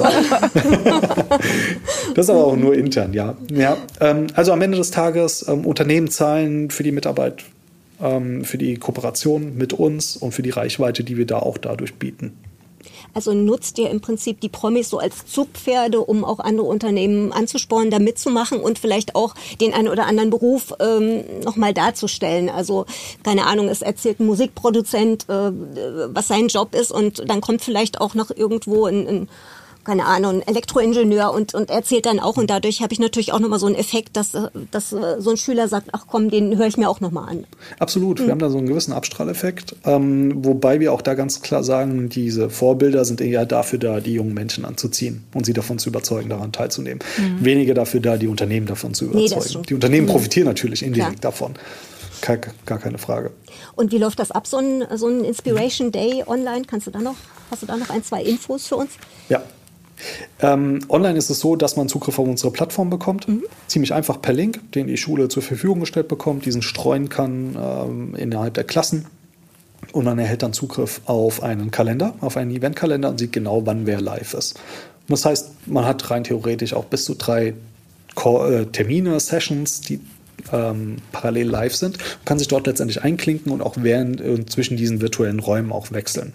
das 2.14 2.26
ist 2.26 2.30
aber 2.30 2.46
auch 2.46 2.56
nur 2.56 2.74
intern, 2.74 3.12
ja. 3.12 3.36
ja 3.52 3.76
ähm, 4.00 4.26
also 4.34 4.52
am 4.52 4.62
Ende 4.62 4.78
des 4.78 4.90
Tages, 4.90 5.46
ähm, 5.48 5.64
Unternehmen 5.66 6.08
zahlen 6.08 6.70
für 6.70 6.82
die 6.82 6.92
Mitarbeit, 6.92 7.44
ähm, 8.02 8.44
für 8.44 8.58
die 8.58 8.76
Kooperation 8.76 9.56
mit 9.56 9.72
uns 9.72 10.16
und 10.16 10.32
für 10.32 10.42
die 10.42 10.50
Reichweite, 10.50 11.04
die 11.04 11.16
wir 11.16 11.26
da 11.26 11.38
auch 11.38 11.58
dadurch 11.58 11.94
bieten. 11.94 12.32
Also 13.14 13.32
nutzt 13.32 13.78
ihr 13.78 13.90
im 13.90 14.00
Prinzip 14.00 14.40
die 14.40 14.48
Promis 14.48 14.90
so 14.90 14.98
als 14.98 15.26
Zugpferde, 15.26 16.00
um 16.00 16.24
auch 16.24 16.38
andere 16.38 16.66
Unternehmen 16.66 17.32
anzuspornen, 17.32 17.90
da 17.90 17.98
mitzumachen 17.98 18.60
und 18.60 18.78
vielleicht 18.78 19.14
auch 19.14 19.34
den 19.60 19.74
einen 19.74 19.88
oder 19.88 20.06
anderen 20.06 20.30
Beruf 20.30 20.72
ähm, 20.80 21.24
nochmal 21.44 21.74
darzustellen. 21.74 22.48
Also 22.48 22.86
keine 23.22 23.46
Ahnung, 23.46 23.68
es 23.68 23.82
erzählt 23.82 24.20
ein 24.20 24.26
Musikproduzent, 24.26 25.28
äh, 25.28 25.52
was 26.14 26.28
sein 26.28 26.48
Job 26.48 26.74
ist 26.74 26.92
und 26.92 27.28
dann 27.28 27.40
kommt 27.40 27.62
vielleicht 27.62 28.00
auch 28.00 28.14
noch 28.14 28.30
irgendwo 28.30 28.86
ein, 28.86 29.06
ein 29.06 29.28
keine 29.84 30.04
Ahnung, 30.04 30.42
Elektroingenieur 30.42 31.32
und, 31.32 31.54
und 31.54 31.70
erzählt 31.70 32.06
dann 32.06 32.20
auch. 32.20 32.36
Und 32.36 32.50
dadurch 32.50 32.82
habe 32.82 32.92
ich 32.92 32.98
natürlich 32.98 33.32
auch 33.32 33.40
nochmal 33.40 33.58
so 33.58 33.66
einen 33.66 33.74
Effekt, 33.74 34.16
dass, 34.16 34.36
dass 34.70 34.90
so 34.90 35.30
ein 35.30 35.36
Schüler 35.36 35.68
sagt, 35.68 35.88
ach 35.92 36.06
komm, 36.06 36.30
den 36.30 36.56
höre 36.58 36.66
ich 36.66 36.76
mir 36.76 36.88
auch 36.88 37.00
nochmal 37.00 37.28
an. 37.28 37.46
Absolut, 37.78 38.20
mhm. 38.20 38.24
wir 38.24 38.30
haben 38.32 38.38
da 38.38 38.50
so 38.50 38.58
einen 38.58 38.66
gewissen 38.66 38.92
Abstrahleffekt. 38.92 39.76
Ähm, 39.84 40.44
wobei 40.44 40.80
wir 40.80 40.92
auch 40.92 41.02
da 41.02 41.14
ganz 41.14 41.40
klar 41.40 41.64
sagen, 41.64 42.08
diese 42.08 42.50
Vorbilder 42.50 43.04
sind 43.04 43.20
eher 43.20 43.46
dafür 43.46 43.78
da, 43.78 44.00
die 44.00 44.14
jungen 44.14 44.34
Menschen 44.34 44.64
anzuziehen 44.64 45.24
und 45.34 45.46
sie 45.46 45.52
davon 45.52 45.78
zu 45.78 45.88
überzeugen, 45.88 46.28
daran 46.28 46.52
teilzunehmen. 46.52 47.00
Mhm. 47.16 47.44
Weniger 47.44 47.74
dafür 47.74 48.00
da, 48.00 48.16
die 48.16 48.28
Unternehmen 48.28 48.66
davon 48.66 48.94
zu 48.94 49.06
überzeugen. 49.06 49.44
Nee, 49.54 49.62
die 49.68 49.74
Unternehmen 49.74 50.06
mhm. 50.06 50.12
profitieren 50.12 50.46
natürlich 50.46 50.82
indirekt 50.82 51.20
klar. 51.20 51.32
davon. 51.32 51.54
Gar, 52.20 52.36
gar 52.66 52.78
keine 52.78 52.98
Frage. 52.98 53.30
Und 53.76 53.92
wie 53.92 53.98
läuft 53.98 54.18
das 54.18 54.30
ab, 54.30 54.46
so 54.46 54.58
ein, 54.58 54.84
so 54.96 55.08
ein 55.08 55.24
Inspiration 55.24 55.90
Day 55.90 56.22
online? 56.26 56.64
Kannst 56.66 56.86
du 56.86 56.90
da 56.90 56.98
noch, 56.98 57.16
hast 57.50 57.62
du 57.62 57.66
da 57.66 57.78
noch 57.78 57.88
ein, 57.88 58.04
zwei 58.04 58.22
Infos 58.22 58.66
für 58.66 58.76
uns? 58.76 58.90
Ja, 59.30 59.42
ähm, 60.40 60.80
online 60.88 61.18
ist 61.18 61.30
es 61.30 61.40
so, 61.40 61.56
dass 61.56 61.76
man 61.76 61.88
Zugriff 61.88 62.18
auf 62.18 62.26
unsere 62.26 62.52
Plattform 62.52 62.90
bekommt. 62.90 63.28
Mhm. 63.28 63.44
Ziemlich 63.66 63.92
einfach 63.92 64.20
per 64.20 64.32
Link, 64.32 64.60
den 64.72 64.86
die 64.86 64.96
Schule 64.96 65.28
zur 65.28 65.42
Verfügung 65.42 65.80
gestellt 65.80 66.08
bekommt, 66.08 66.46
diesen 66.46 66.62
streuen 66.62 67.08
kann 67.08 67.56
ähm, 67.60 68.14
innerhalb 68.14 68.54
der 68.54 68.64
Klassen. 68.64 69.06
Und 69.92 70.04
man 70.04 70.18
erhält 70.18 70.42
dann 70.42 70.52
Zugriff 70.52 71.00
auf 71.06 71.42
einen 71.42 71.70
Kalender, 71.70 72.14
auf 72.20 72.36
einen 72.36 72.50
Eventkalender 72.50 73.08
und 73.08 73.18
sieht 73.18 73.32
genau, 73.32 73.66
wann 73.66 73.86
wer 73.86 74.00
live 74.00 74.34
ist. 74.34 74.56
Und 74.56 75.10
das 75.10 75.24
heißt, 75.24 75.66
man 75.66 75.84
hat 75.84 76.10
rein 76.10 76.22
theoretisch 76.24 76.74
auch 76.74 76.84
bis 76.84 77.04
zu 77.04 77.14
drei 77.14 77.54
äh, 78.16 78.66
Termine, 78.66 79.18
Sessions, 79.18 79.80
die 79.80 80.00
ähm, 80.52 80.96
parallel 81.12 81.48
live 81.48 81.74
sind, 81.74 81.98
kann 82.24 82.38
sich 82.38 82.48
dort 82.48 82.66
letztendlich 82.66 83.02
einklinken 83.02 83.52
und 83.52 83.62
auch 83.62 83.76
während 83.78 84.20
und 84.20 84.40
äh, 84.40 84.46
zwischen 84.46 84.76
diesen 84.76 85.00
virtuellen 85.00 85.38
Räumen 85.38 85.72
auch 85.72 85.92
wechseln. 85.92 86.32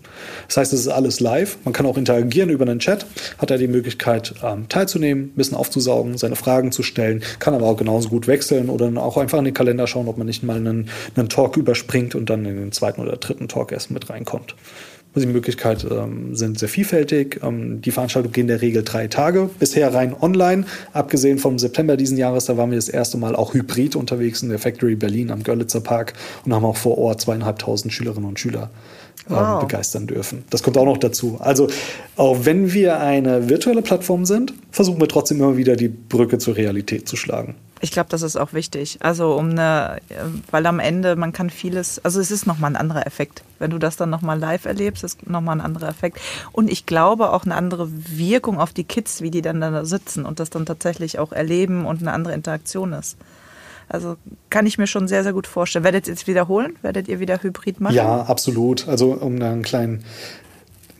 Das 0.47 0.57
heißt, 0.57 0.73
es 0.73 0.81
ist 0.81 0.87
alles 0.87 1.19
live. 1.19 1.57
Man 1.63 1.73
kann 1.73 1.85
auch 1.85 1.97
interagieren 1.97 2.49
über 2.49 2.65
einen 2.65 2.79
Chat, 2.79 3.05
hat 3.37 3.51
er 3.51 3.57
die 3.57 3.67
Möglichkeit 3.67 4.35
ähm, 4.43 4.67
teilzunehmen, 4.69 5.31
Wissen 5.35 5.55
aufzusaugen, 5.55 6.17
seine 6.17 6.35
Fragen 6.35 6.71
zu 6.71 6.83
stellen, 6.83 7.23
kann 7.39 7.53
aber 7.53 7.65
auch 7.65 7.77
genauso 7.77 8.09
gut 8.09 8.27
wechseln 8.27 8.69
oder 8.69 8.91
auch 9.01 9.17
einfach 9.17 9.39
in 9.39 9.45
den 9.45 9.53
Kalender 9.53 9.87
schauen, 9.87 10.07
ob 10.07 10.17
man 10.17 10.27
nicht 10.27 10.43
mal 10.43 10.57
einen, 10.57 10.89
einen 11.15 11.29
Talk 11.29 11.57
überspringt 11.57 12.15
und 12.15 12.29
dann 12.29 12.45
in 12.45 12.57
den 12.57 12.71
zweiten 12.71 13.01
oder 13.01 13.17
dritten 13.17 13.47
Talk 13.47 13.71
erst 13.71 13.91
mit 13.91 14.09
reinkommt. 14.09 14.55
Also 15.15 15.27
die 15.27 15.33
Möglichkeiten 15.33 15.87
ähm, 15.91 16.35
sind 16.35 16.59
sehr 16.59 16.67
vielfältig. 16.67 17.39
Ähm, 17.41 17.81
die 17.81 17.91
Veranstaltungen 17.91 18.33
gehen 18.33 18.41
in 18.43 18.47
der 18.49 18.61
Regel 18.61 18.83
drei 18.83 19.07
Tage. 19.07 19.49
Bisher 19.59 19.93
rein 19.93 20.13
online. 20.19 20.65
Abgesehen 20.91 21.37
vom 21.37 21.57
September 21.57 21.95
diesen 21.95 22.17
Jahres, 22.17 22.45
da 22.45 22.57
waren 22.57 22.69
wir 22.69 22.77
das 22.77 22.89
erste 22.89 23.17
Mal 23.17 23.33
auch 23.33 23.53
hybrid 23.53 23.95
unterwegs 23.95 24.43
in 24.43 24.49
der 24.49 24.59
Factory 24.59 24.95
Berlin 24.95 25.31
am 25.31 25.41
Görlitzer 25.41 25.79
Park 25.79 26.13
und 26.45 26.53
haben 26.53 26.65
auch 26.65 26.75
vor 26.75 26.97
Ort 26.97 27.21
zweieinhalbtausend 27.21 27.93
Schülerinnen 27.93 28.27
und 28.27 28.39
Schüler 28.39 28.69
ähm, 29.29 29.37
wow. 29.37 29.61
begeistern 29.61 30.05
dürfen. 30.05 30.43
Das 30.49 30.61
kommt 30.63 30.77
auch 30.77 30.85
noch 30.85 30.97
dazu. 30.97 31.37
Also 31.39 31.69
auch 32.17 32.39
wenn 32.43 32.73
wir 32.73 32.99
eine 32.99 33.47
virtuelle 33.47 33.81
Plattform 33.81 34.25
sind, 34.25 34.53
versuchen 34.69 34.99
wir 34.99 35.07
trotzdem 35.07 35.37
immer 35.37 35.55
wieder 35.55 35.77
die 35.77 35.87
Brücke 35.87 36.39
zur 36.39 36.57
Realität 36.57 37.07
zu 37.07 37.15
schlagen. 37.15 37.55
Ich 37.81 37.91
glaube, 37.91 38.09
das 38.09 38.21
ist 38.21 38.37
auch 38.37 38.53
wichtig. 38.53 38.99
Also 39.01 39.35
um 39.35 39.49
eine, 39.51 39.97
weil 40.49 40.65
am 40.65 40.79
Ende 40.79 41.15
man 41.15 41.33
kann 41.33 41.49
vieles, 41.49 42.03
also 42.03 42.19
es 42.19 42.31
ist 42.31 42.47
nochmal 42.47 42.71
ein 42.71 42.75
anderer 42.75 43.05
Effekt. 43.05 43.43
Wenn 43.59 43.71
du 43.71 43.77
das 43.77 43.97
dann 43.97 44.09
nochmal 44.09 44.39
live 44.39 44.65
erlebst, 44.65 45.03
ist 45.03 45.29
nochmal 45.29 45.57
ein 45.57 45.61
anderer 45.61 45.89
Effekt. 45.89 46.19
Und 46.51 46.71
ich 46.71 46.85
glaube 46.85 47.31
auch 47.31 47.43
eine 47.45 47.55
andere 47.55 47.89
Wirkung 47.91 48.59
auf 48.59 48.71
die 48.71 48.85
Kids, 48.85 49.21
wie 49.21 49.31
die 49.31 49.41
dann 49.41 49.61
da 49.61 49.85
sitzen 49.85 50.25
und 50.25 50.39
das 50.39 50.49
dann 50.49 50.65
tatsächlich 50.65 51.19
auch 51.19 51.31
erleben 51.31 51.85
und 51.85 52.01
eine 52.01 52.13
andere 52.13 52.33
Interaktion 52.33 52.93
ist. 52.93 53.17
Also 53.87 54.15
kann 54.49 54.65
ich 54.65 54.77
mir 54.77 54.87
schon 54.87 55.07
sehr, 55.07 55.23
sehr 55.23 55.33
gut 55.33 55.45
vorstellen. 55.45 55.83
Werdet 55.85 56.07
ihr 56.07 56.13
jetzt 56.13 56.27
wiederholen? 56.27 56.75
Werdet 56.81 57.07
ihr 57.07 57.19
wieder 57.19 57.43
Hybrid 57.43 57.81
machen? 57.81 57.95
Ja, 57.95 58.23
absolut. 58.23 58.87
Also 58.87 59.11
um 59.13 59.39
da 59.39 59.51
einen 59.51 59.61
kleinen 59.61 60.03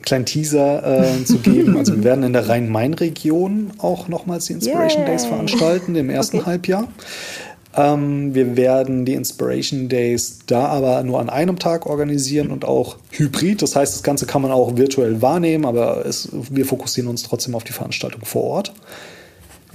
kleinen 0.06 0.24
Teaser 0.24 1.02
äh, 1.02 1.24
zu 1.24 1.38
geben. 1.38 1.76
Also 1.76 1.96
wir 1.96 2.04
werden 2.04 2.24
in 2.24 2.32
der 2.32 2.48
Rhein-Main-Region 2.48 3.72
auch 3.78 4.08
nochmals 4.08 4.46
die 4.46 4.54
Inspiration 4.54 5.02
yeah. 5.02 5.10
Days 5.10 5.26
veranstalten 5.26 5.94
im 5.96 6.08
ersten 6.08 6.38
okay. 6.38 6.46
Halbjahr. 6.46 6.88
Ähm, 7.76 8.34
wir 8.34 8.56
werden 8.56 9.04
die 9.04 9.12
Inspiration 9.12 9.88
Days 9.88 10.38
da 10.46 10.66
aber 10.66 11.02
nur 11.02 11.20
an 11.20 11.28
einem 11.28 11.58
Tag 11.58 11.84
organisieren 11.86 12.50
und 12.50 12.64
auch 12.64 12.96
hybrid. 13.10 13.60
Das 13.60 13.76
heißt, 13.76 13.94
das 13.94 14.02
Ganze 14.02 14.24
kann 14.24 14.40
man 14.40 14.52
auch 14.52 14.76
virtuell 14.76 15.20
wahrnehmen, 15.20 15.66
aber 15.66 16.06
es, 16.06 16.30
wir 16.32 16.64
fokussieren 16.64 17.10
uns 17.10 17.22
trotzdem 17.22 17.54
auf 17.54 17.64
die 17.64 17.72
Veranstaltung 17.72 18.24
vor 18.24 18.44
Ort. 18.44 18.72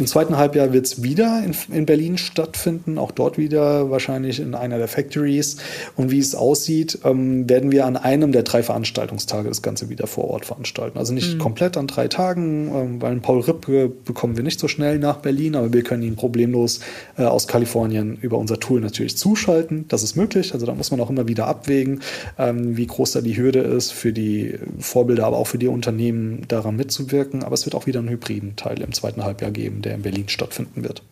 Im 0.01 0.07
zweiten 0.07 0.35
Halbjahr 0.35 0.73
wird 0.73 0.87
es 0.87 1.03
wieder 1.03 1.43
in, 1.45 1.53
in, 1.71 1.85
Berlin 1.85 2.17
stattfinden, 2.17 2.97
auch 2.97 3.11
dort 3.11 3.37
wieder 3.37 3.91
wahrscheinlich 3.91 4.39
in 4.39 4.55
einer 4.55 4.79
der 4.79 4.87
Factories. 4.87 5.57
Und 5.95 6.09
wie 6.09 6.17
es 6.17 6.33
aussieht, 6.33 6.97
ähm, 7.03 7.47
werden 7.47 7.71
wir 7.71 7.85
an 7.85 7.97
einem 7.97 8.31
der 8.31 8.41
drei 8.41 8.63
Veranstaltungstage 8.63 9.47
das 9.47 9.61
Ganze 9.61 9.89
wieder 9.89 10.07
vor 10.07 10.31
Ort 10.31 10.47
veranstalten. 10.47 10.97
Also 10.97 11.13
nicht 11.13 11.35
mhm. 11.35 11.37
komplett 11.37 11.77
an 11.77 11.85
drei 11.85 12.07
Tagen, 12.07 12.71
ähm, 12.73 12.99
weil 12.99 13.11
einen 13.11 13.21
Paul 13.21 13.41
Rippke 13.41 13.89
bekommen 13.89 14.37
wir 14.37 14.43
nicht 14.43 14.59
so 14.59 14.67
schnell 14.67 14.97
nach 14.97 15.17
Berlin, 15.17 15.55
aber 15.55 15.71
wir 15.71 15.83
können 15.83 16.01
ihn 16.01 16.15
problemlos 16.15 16.79
äh, 17.19 17.25
aus 17.25 17.47
Kalifornien 17.47 18.17
über 18.21 18.39
unser 18.39 18.59
Tool 18.59 18.81
natürlich 18.81 19.17
zuschalten. 19.17 19.85
Das 19.87 20.01
ist 20.01 20.15
möglich. 20.15 20.55
Also 20.55 20.65
da 20.65 20.73
muss 20.73 20.89
man 20.89 20.99
auch 20.99 21.11
immer 21.11 21.27
wieder 21.27 21.45
abwägen, 21.45 22.01
ähm, 22.39 22.75
wie 22.75 22.87
groß 22.87 23.11
da 23.11 23.21
die 23.21 23.37
Hürde 23.37 23.59
ist 23.59 23.93
für 23.93 24.13
die 24.13 24.55
Vorbilder, 24.79 25.27
aber 25.27 25.37
auch 25.37 25.47
für 25.47 25.59
die 25.59 25.67
Unternehmen 25.67 26.41
daran 26.47 26.75
mitzuwirken. 26.75 27.43
Aber 27.43 27.53
es 27.53 27.67
wird 27.67 27.75
auch 27.75 27.85
wieder 27.85 27.99
einen 27.99 28.09
hybriden 28.09 28.55
Teil 28.55 28.81
im 28.81 28.93
zweiten 28.93 29.23
Halbjahr 29.23 29.51
geben, 29.51 29.83
der 29.83 29.90
der 29.91 29.97
in 29.97 30.03
Berlin 30.03 30.29
stattfinden 30.29 30.83
wird. 30.83 31.03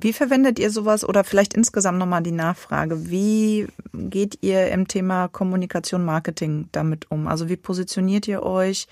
Wie 0.00 0.12
verwendet 0.12 0.58
ihr 0.58 0.70
sowas 0.70 1.04
oder 1.04 1.24
vielleicht 1.24 1.54
insgesamt 1.54 1.98
nochmal 1.98 2.22
die 2.22 2.30
Nachfrage? 2.30 3.10
Wie 3.10 3.66
geht 3.92 4.38
ihr 4.42 4.68
im 4.68 4.86
Thema 4.86 5.28
Kommunikation, 5.28 6.04
Marketing 6.04 6.68
damit 6.70 7.10
um? 7.10 7.26
Also 7.26 7.48
wie 7.48 7.56
positioniert 7.56 8.28
ihr 8.28 8.42
euch? 8.44 8.86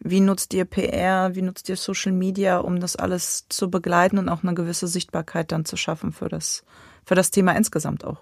Wie 0.00 0.20
nutzt 0.20 0.52
ihr 0.52 0.64
PR? 0.64 1.34
Wie 1.34 1.42
nutzt 1.42 1.68
ihr 1.68 1.76
Social 1.76 2.12
Media, 2.12 2.58
um 2.58 2.80
das 2.80 2.96
alles 2.96 3.46
zu 3.48 3.70
begleiten 3.70 4.18
und 4.18 4.28
auch 4.28 4.42
eine 4.42 4.54
gewisse 4.54 4.88
Sichtbarkeit 4.88 5.52
dann 5.52 5.64
zu 5.64 5.76
schaffen 5.76 6.12
für 6.12 6.28
das, 6.28 6.64
für 7.04 7.14
das 7.14 7.30
Thema 7.30 7.56
insgesamt 7.56 8.04
auch? 8.04 8.20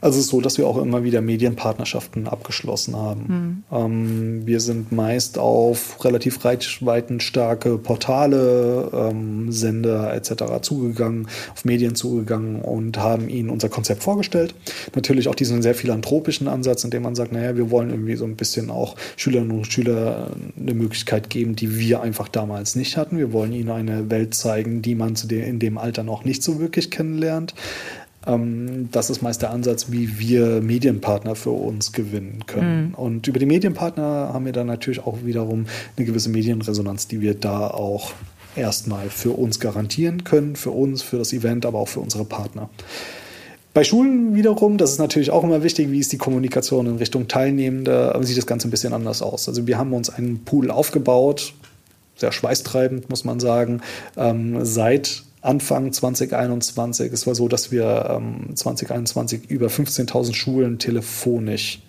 Also 0.00 0.18
es 0.18 0.26
ist 0.26 0.30
so, 0.30 0.40
dass 0.40 0.58
wir 0.58 0.66
auch 0.66 0.76
immer 0.76 1.04
wieder 1.04 1.20
Medienpartnerschaften 1.20 2.28
abgeschlossen 2.28 2.96
haben. 2.96 3.64
Mhm. 3.70 3.76
Ähm, 3.76 4.46
wir 4.46 4.60
sind 4.60 4.92
meist 4.92 5.38
auf 5.38 6.04
relativ 6.04 6.44
reichweitenstarke 6.44 7.78
Portale, 7.78 8.90
ähm, 8.92 9.50
Sender 9.50 10.12
etc. 10.12 10.60
zugegangen, 10.60 11.28
auf 11.54 11.64
Medien 11.64 11.94
zugegangen 11.94 12.60
und 12.60 12.98
haben 12.98 13.28
ihnen 13.28 13.48
unser 13.50 13.68
Konzept 13.68 14.02
vorgestellt. 14.02 14.54
Natürlich 14.94 15.28
auch 15.28 15.34
diesen 15.34 15.62
sehr 15.62 15.74
philanthropischen 15.74 16.48
Ansatz, 16.48 16.84
in 16.84 16.90
dem 16.90 17.02
man 17.02 17.14
sagt, 17.14 17.32
naja, 17.32 17.56
wir 17.56 17.70
wollen 17.70 17.90
irgendwie 17.90 18.16
so 18.16 18.24
ein 18.24 18.36
bisschen 18.36 18.70
auch 18.70 18.96
Schülerinnen 19.16 19.56
und 19.56 19.66
Schüler 19.66 20.30
eine 20.60 20.74
Möglichkeit 20.74 21.30
geben, 21.30 21.56
die 21.56 21.78
wir 21.78 22.02
einfach 22.02 22.28
damals 22.28 22.76
nicht 22.76 22.96
hatten. 22.96 23.18
Wir 23.18 23.32
wollen 23.32 23.52
ihnen 23.52 23.70
eine 23.70 24.10
Welt 24.10 24.34
zeigen, 24.34 24.82
die 24.82 24.94
man 24.94 25.14
in 25.30 25.58
dem 25.58 25.78
Alter 25.78 26.02
noch 26.02 26.24
nicht 26.24 26.42
so 26.42 26.60
wirklich 26.60 26.90
kennenlernt. 26.90 27.54
Ähm, 28.26 28.88
das 28.90 29.10
ist 29.10 29.22
meist 29.22 29.42
der 29.42 29.50
Ansatz, 29.50 29.86
wie 29.90 30.18
wir 30.18 30.60
Medienpartner 30.60 31.34
für 31.36 31.50
uns 31.50 31.92
gewinnen 31.92 32.44
können. 32.46 32.88
Mhm. 32.88 32.94
Und 32.94 33.26
über 33.28 33.38
die 33.38 33.46
Medienpartner 33.46 34.30
haben 34.32 34.44
wir 34.44 34.52
dann 34.52 34.66
natürlich 34.66 35.00
auch 35.06 35.18
wiederum 35.24 35.66
eine 35.96 36.06
gewisse 36.06 36.28
Medienresonanz, 36.28 37.08
die 37.08 37.20
wir 37.20 37.34
da 37.34 37.68
auch 37.68 38.12
erstmal 38.56 39.10
für 39.10 39.32
uns 39.32 39.60
garantieren 39.60 40.24
können, 40.24 40.56
für 40.56 40.70
uns, 40.70 41.02
für 41.02 41.18
das 41.18 41.32
Event, 41.32 41.66
aber 41.66 41.78
auch 41.78 41.88
für 41.88 42.00
unsere 42.00 42.24
Partner. 42.24 42.70
Bei 43.74 43.84
Schulen 43.84 44.34
wiederum, 44.34 44.78
das 44.78 44.92
ist 44.92 44.98
natürlich 44.98 45.30
auch 45.30 45.44
immer 45.44 45.62
wichtig, 45.62 45.90
wie 45.90 45.98
ist 45.98 46.10
die 46.10 46.16
Kommunikation 46.16 46.86
in 46.86 46.96
Richtung 46.96 47.28
Teilnehmende, 47.28 48.18
sieht 48.22 48.38
das 48.38 48.46
Ganze 48.46 48.68
ein 48.68 48.70
bisschen 48.70 48.94
anders 48.94 49.20
aus. 49.20 49.48
Also 49.48 49.66
wir 49.66 49.76
haben 49.76 49.92
uns 49.92 50.08
einen 50.08 50.44
Pool 50.44 50.70
aufgebaut, 50.70 51.52
sehr 52.16 52.32
schweißtreibend, 52.32 53.10
muss 53.10 53.24
man 53.24 53.38
sagen, 53.38 53.82
ähm, 54.16 54.64
seit 54.64 55.25
Anfang 55.46 55.92
2021. 55.92 57.12
Es 57.12 57.26
war 57.26 57.34
so, 57.34 57.48
dass 57.48 57.70
wir 57.70 58.08
ähm, 58.10 58.54
2021 58.54 59.50
über 59.50 59.68
15.000 59.68 60.34
Schulen 60.34 60.78
telefonisch 60.78 61.80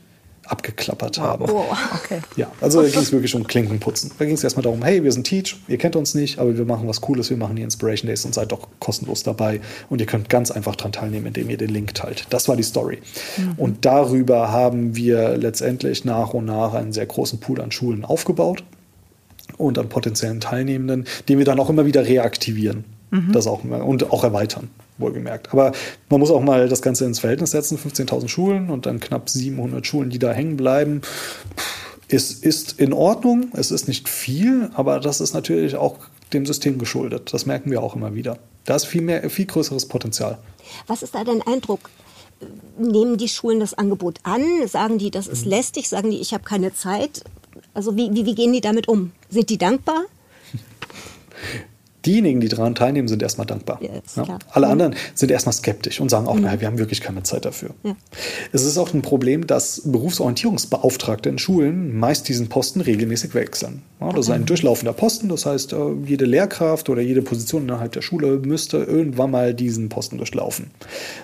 abgeklappert 0.50 1.20
haben. 1.20 1.46
Oh, 1.50 1.65
okay. 1.96 2.22
Ja, 2.36 2.52
also 2.62 2.82
da 2.82 2.89
ging 2.89 3.02
es 3.02 3.12
wirklich 3.12 3.36
um 3.36 3.46
Klinkenputzen. 3.46 4.12
Da 4.17 4.26
ging 4.26 4.34
es 4.34 4.43
erstmal 4.43 4.63
darum, 4.63 4.84
hey, 4.84 5.04
wir 5.04 5.12
sind 5.12 5.26
Teach, 5.26 5.58
ihr 5.67 5.78
kennt 5.78 5.96
uns 5.96 6.15
nicht, 6.15 6.39
aber 6.39 6.58
wir 6.58 6.65
machen 6.65 6.88
was 6.88 7.02
Cooles, 7.02 7.30
wir 7.30 7.38
machen 7.38 7.56
die 7.56 7.62
Inspiration 7.62 8.08
Days 8.08 8.26
und 8.26 8.34
seid 8.34 8.52
doch 8.52 8.67
kostenlos 8.80 9.24
dabei 9.24 9.62
und 9.89 10.00
ihr 10.00 10.08
könnt 10.08 10.30
ganz 10.30 10.52
einfach 10.52 10.76
daran 10.76 10.91
teilnehmen, 10.91 11.28
indem 11.28 11.50
ihr 11.50 11.58
den 11.58 11.70
Link 11.70 11.93
teilt. 11.93 12.28
Das 12.30 12.48
war 12.48 12.56
die 12.56 12.63
Story. 12.63 13.00
Mhm. 13.38 13.54
Und 13.58 13.86
darüber 13.86 14.52
haben 14.52 14.96
wir 14.96 15.38
letztendlich 15.38 16.06
nach 16.06 16.34
und 16.34 16.46
nach 16.46 16.74
einen 16.74 16.93
sehr 16.93 17.06
großen 17.06 17.39
Pool 17.39 17.62
an 17.62 17.72
Schulen 17.72 18.06
aufgebaut 18.06 18.63
und 19.58 19.78
an 19.78 19.89
potenziellen 19.89 20.39
Teilnehmenden, 20.39 21.06
den 21.28 21.38
wir 21.38 21.46
dann 21.46 21.60
auch 21.60 21.70
immer 21.70 21.86
wieder 21.86 22.06
reaktivieren. 22.06 22.97
Mhm. 23.10 23.32
Das 23.32 23.48
auch 23.48 23.63
und 23.63 24.12
auch 24.12 24.24
erweitern, 24.24 24.70
wohlgemerkt. 24.98 25.54
Aber 25.54 25.72
man 26.10 26.20
muss 26.20 26.32
auch 26.32 26.41
mal 26.41 26.67
das 26.67 26.82
Ganze 26.82 27.06
ins 27.06 27.20
Verhältnis 27.20 27.52
setzen: 27.52 27.78
15.000 27.78 28.28
Schulen 28.28 28.70
und 28.70 28.86
dann 28.86 29.00
knapp 29.00 29.30
700 29.30 29.86
Schulen, 29.86 30.10
die 30.10 30.20
da 30.20 30.32
hängen 30.32 30.58
bleiben. 30.58 31.02
Es 32.10 32.32
ist 32.32 32.80
in 32.80 32.93
Ordnung, 32.93 33.50
es 33.54 33.72
ist 33.72 33.88
nicht 33.88 34.08
viel, 34.08 34.70
aber 34.74 35.00
das 35.00 35.20
ist 35.20 35.34
natürlich 35.34 35.76
auch 35.76 35.98
dem 36.34 36.46
System 36.46 36.78
geschuldet. 36.78 37.34
Das 37.34 37.46
merken 37.46 37.72
wir 37.72 37.82
auch 37.82 37.96
immer 37.96 38.13
wieder. 38.15 38.38
Da 38.65 38.76
ist 38.76 38.86
viel 38.86 39.02
mehr, 39.02 39.30
viel 39.30 39.46
größeres 39.46 39.88
Potenzial. 39.88 40.38
Was 40.88 41.04
ist 41.04 41.15
da 41.15 41.24
dein 41.24 41.41
Eindruck? 41.41 41.89
Nehmen 42.78 43.17
die 43.17 43.30
Schulen 43.30 43.60
das 43.60 43.74
Angebot 43.74 44.20
an? 44.24 44.43
Sagen 44.67 44.98
die, 44.98 45.12
das 45.12 45.28
ist 45.28 45.46
mhm. 45.46 45.52
lästig? 45.52 45.89
Sagen 45.89 46.12
die, 46.12 46.20
ich 46.20 46.34
habe 46.34 46.43
keine 46.43 46.74
Zeit? 46.74 47.24
Also 47.74 47.96
wie, 47.96 48.13
wie, 48.13 48.26
wie 48.26 48.36
gehen 48.36 48.54
die 48.54 48.62
damit 48.62 48.88
um? 48.88 49.12
Sind 49.30 49.50
die 49.50 49.58
dankbar? 49.58 50.04
diejenigen, 52.08 52.39
die 52.39 52.48
daran 52.48 52.74
teilnehmen, 52.74 53.08
sind 53.08 53.22
erstmal 53.22 53.46
dankbar. 53.46 53.80
Yes, 53.82 54.15
ja? 54.15 54.39
Alle 54.52 54.65
mhm. 54.67 54.72
anderen 54.72 54.96
sind 55.13 55.32
erstmal 55.32 55.54
skeptisch 55.54 56.00
und 56.00 56.10
sagen 56.10 56.28
auch, 56.28 56.36
mhm. 56.36 56.43
naja, 56.43 56.62
wir 56.62 56.67
haben 56.67 56.80
wirklich 56.80 57.02
keine 57.02 57.24
Zeit 57.24 57.46
dafür. 57.46 57.72
Ja. 57.84 57.96
Es 58.52 58.63
ist 58.63 58.78
auch 58.78 58.93
ein 58.93 59.02
Problem, 59.02 59.46
dass 59.46 59.82
Berufsorientierungsbeauftragte 59.86 61.30
in 61.30 61.38
Schulen 61.38 61.98
meist 61.98 62.28
diesen 62.30 62.48
Posten 62.50 62.82
regelmäßig 62.82 63.34
wechseln. 63.34 63.82
Ja, 64.00 64.12
das 64.12 64.28
ist 64.28 64.32
ein 64.32 64.46
durchlaufender 64.46 64.93
Posten, 64.93 65.30
das 65.30 65.46
heißt, 65.46 65.74
äh, 65.74 65.78
jede 66.06 66.26
Lehrkraft 66.26 66.89
oder 66.89 67.02
jede 67.02 67.22
Position 67.22 67.63
innerhalb 67.63 67.91
der 67.91 68.02
Schule 68.02 68.38
müsste 68.38 68.78
irgendwann 68.78 69.32
mal 69.32 69.54
diesen 69.54 69.89
Posten 69.89 70.17
durchlaufen. 70.17 70.72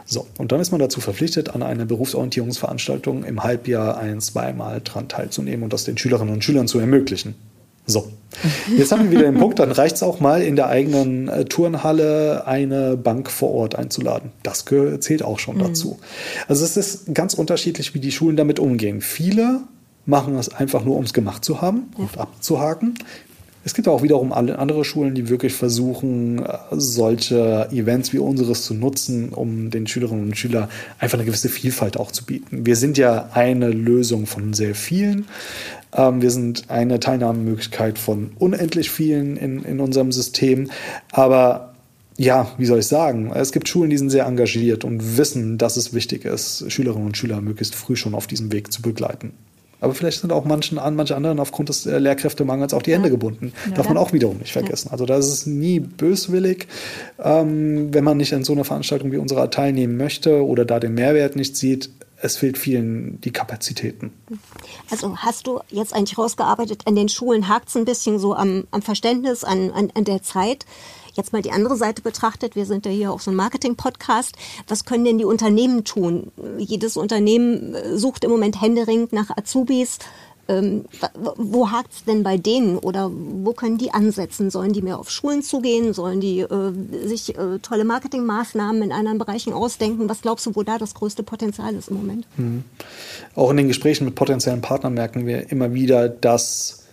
So, 0.05 0.27
und 0.37 0.51
dann 0.51 0.59
ist 0.59 0.71
man 0.71 0.79
dazu 0.79 0.99
verpflichtet, 0.99 1.49
an 1.49 1.63
einer 1.63 1.85
Berufsorientierungsveranstaltung 1.85 3.23
im 3.23 3.43
Halbjahr 3.43 3.97
ein-, 3.97 4.21
zweimal 4.21 4.81
dran 4.83 5.07
teilzunehmen 5.07 5.63
und 5.63 5.73
das 5.73 5.83
den 5.83 5.97
Schülerinnen 5.97 6.33
und 6.33 6.43
Schülern 6.43 6.67
zu 6.67 6.79
ermöglichen. 6.79 7.35
So, 7.85 8.07
jetzt 8.77 8.91
haben 8.91 9.03
wir 9.03 9.11
wieder 9.11 9.23
den 9.23 9.37
Punkt, 9.37 9.59
dann 9.59 9.71
reicht 9.71 9.95
es 9.95 10.03
auch 10.03 10.19
mal 10.19 10.41
in 10.41 10.55
der 10.55 10.67
eigenen 10.67 11.27
äh, 11.27 11.45
Turnhalle 11.45 12.47
eine 12.47 12.95
Bank 12.95 13.29
vor 13.29 13.51
Ort 13.51 13.75
einzuladen. 13.75 14.31
Das 14.41 14.65
zählt 14.99 15.23
auch 15.23 15.39
schon 15.39 15.57
mhm. 15.57 15.63
dazu. 15.63 15.99
Also 16.47 16.63
es 16.63 16.77
ist 16.77 17.13
ganz 17.13 17.33
unterschiedlich, 17.33 17.93
wie 17.93 17.99
die 17.99 18.11
Schulen 18.11 18.37
damit 18.37 18.59
umgehen. 18.59 19.01
Viele 19.01 19.61
machen 20.05 20.35
das 20.35 20.49
einfach 20.49 20.83
nur, 20.83 20.95
um 20.95 21.03
es 21.03 21.13
gemacht 21.13 21.43
zu 21.43 21.61
haben 21.61 21.91
ja. 21.97 22.03
und 22.03 22.17
abzuhaken. 22.17 22.95
Es 23.65 23.73
gibt 23.73 23.87
auch 23.87 24.03
wiederum 24.03 24.33
andere 24.33 24.83
Schulen, 24.83 25.15
die 25.15 25.29
wirklich 25.29 25.53
versuchen, 25.53 26.39
äh, 26.39 26.57
solche 26.71 27.69
Events 27.71 28.11
wie 28.11 28.19
unseres 28.19 28.63
zu 28.63 28.73
nutzen, 28.73 29.29
um 29.29 29.69
den 29.69 29.87
Schülerinnen 29.87 30.25
und 30.25 30.37
Schülern 30.37 30.69
einfach 30.99 31.17
eine 31.17 31.25
gewisse 31.25 31.49
Vielfalt 31.49 31.97
auch 31.97 32.11
zu 32.11 32.25
bieten. 32.25 32.65
Wir 32.65 32.75
sind 32.75 32.97
ja 32.97 33.29
eine 33.33 33.69
Lösung 33.69 34.25
von 34.25 34.53
sehr 34.53 34.75
vielen. 34.75 35.25
Ähm, 35.95 36.21
wir 36.21 36.31
sind 36.31 36.69
eine 36.69 36.99
Teilnahmemöglichkeit 36.99 37.99
von 37.99 38.31
unendlich 38.39 38.89
vielen 38.89 39.37
in, 39.37 39.63
in 39.63 39.79
unserem 39.79 40.11
System. 40.11 40.69
Aber 41.11 41.73
ja, 42.17 42.51
wie 42.57 42.65
soll 42.65 42.79
ich 42.79 42.87
sagen? 42.87 43.31
Es 43.33 43.51
gibt 43.51 43.67
Schulen, 43.67 43.89
die 43.89 43.97
sind 43.97 44.09
sehr 44.09 44.25
engagiert 44.25 44.83
und 44.83 45.17
wissen, 45.17 45.57
dass 45.57 45.77
es 45.77 45.93
wichtig 45.93 46.25
ist, 46.25 46.71
Schülerinnen 46.71 47.07
und 47.07 47.17
Schüler 47.17 47.41
möglichst 47.41 47.75
früh 47.75 47.95
schon 47.95 48.15
auf 48.15 48.27
diesem 48.27 48.51
Weg 48.51 48.71
zu 48.71 48.81
begleiten. 48.81 49.33
Aber 49.83 49.93
vielleicht 49.93 50.21
sind 50.21 50.31
auch 50.31 50.45
manchen, 50.45 50.79
an 50.79 50.95
manche 50.95 51.13
anderen 51.13 51.41
aufgrund 51.41 51.67
des 51.67 51.85
äh, 51.85 51.97
Lehrkräftemangels 51.97 52.73
auch 52.73 52.81
die 52.81 52.93
Hände 52.93 53.09
gebunden. 53.09 53.51
Ja. 53.67 53.75
Darf 53.75 53.89
man 53.89 53.97
auch 53.97 54.13
wiederum 54.13 54.37
nicht 54.37 54.53
vergessen. 54.53 54.89
Also 54.91 55.05
da 55.05 55.17
ist 55.17 55.27
es 55.27 55.45
nie 55.45 55.81
böswillig, 55.81 56.67
ähm, 57.21 57.93
wenn 57.93 58.05
man 58.05 58.15
nicht 58.15 58.33
an 58.33 58.45
so 58.45 58.53
einer 58.53 58.63
Veranstaltung 58.63 59.11
wie 59.11 59.17
unserer 59.17 59.49
teilnehmen 59.49 59.97
möchte 59.97 60.45
oder 60.45 60.63
da 60.63 60.79
den 60.79 60.93
Mehrwert 60.93 61.35
nicht 61.35 61.57
sieht. 61.57 61.89
Es 62.23 62.37
fehlt 62.37 62.57
vielen 62.57 63.19
die 63.19 63.33
Kapazitäten. 63.33 64.13
Also 64.89 65.17
hast 65.17 65.45
du 65.45 65.59
jetzt 65.69 65.93
eigentlich 65.93 66.17
rausgearbeitet, 66.17 66.83
an 66.87 66.95
den 66.95 67.09
Schulen 67.09 67.49
hakt 67.49 67.67
es 67.67 67.75
ein 67.75 67.83
bisschen 67.83 68.17
so 68.17 68.33
am, 68.33 68.63
am 68.71 68.81
Verständnis, 68.81 69.43
an, 69.43 69.71
an, 69.71 69.91
an 69.93 70.05
der 70.05 70.23
Zeit. 70.23 70.65
Jetzt 71.15 71.33
mal 71.33 71.41
die 71.41 71.51
andere 71.51 71.75
Seite 71.75 72.01
betrachtet, 72.01 72.55
wir 72.55 72.65
sind 72.65 72.85
ja 72.85 72.93
hier 72.93 73.11
auch 73.11 73.19
so 73.19 73.29
ein 73.29 73.35
Marketing-Podcast. 73.35 74.37
Was 74.69 74.85
können 74.85 75.03
denn 75.03 75.17
die 75.17 75.25
Unternehmen 75.25 75.83
tun? 75.83 76.31
Jedes 76.57 76.95
Unternehmen 76.95 77.75
äh, 77.75 77.97
sucht 77.97 78.23
im 78.23 78.31
Moment 78.31 78.61
händeringend 78.61 79.11
nach 79.11 79.29
Azubis. 79.35 79.99
Ähm, 80.49 80.85
wo 81.37 81.71
hakt's 81.71 82.03
denn 82.03 82.23
bei 82.23 82.37
denen 82.37 82.77
oder 82.77 83.09
wo 83.13 83.53
können 83.53 83.77
die 83.77 83.91
ansetzen? 83.91 84.49
Sollen 84.49 84.73
die 84.73 84.81
mehr 84.81 84.99
auf 84.99 85.09
Schulen 85.09 85.41
zugehen? 85.41 85.93
Sollen 85.93 86.19
die 86.19 86.39
äh, 86.39 86.73
sich 87.07 87.37
äh, 87.37 87.59
tolle 87.61 87.85
Marketingmaßnahmen 87.85 88.81
in 88.81 88.91
anderen 88.91 89.17
Bereichen 89.17 89.53
ausdenken? 89.53 90.09
Was 90.09 90.21
glaubst 90.21 90.45
du, 90.45 90.55
wo 90.55 90.63
da 90.63 90.77
das 90.77 90.95
größte 90.95 91.23
Potenzial 91.23 91.73
ist 91.75 91.89
im 91.89 91.97
Moment? 91.97 92.27
Mhm. 92.35 92.65
Auch 93.35 93.51
in 93.51 93.57
den 93.57 93.69
Gesprächen 93.69 94.03
mit 94.03 94.15
potenziellen 94.15 94.61
Partnern 94.61 94.93
merken 94.93 95.25
wir 95.25 95.49
immer 95.49 95.73
wieder, 95.73 96.09
dass 96.09 96.83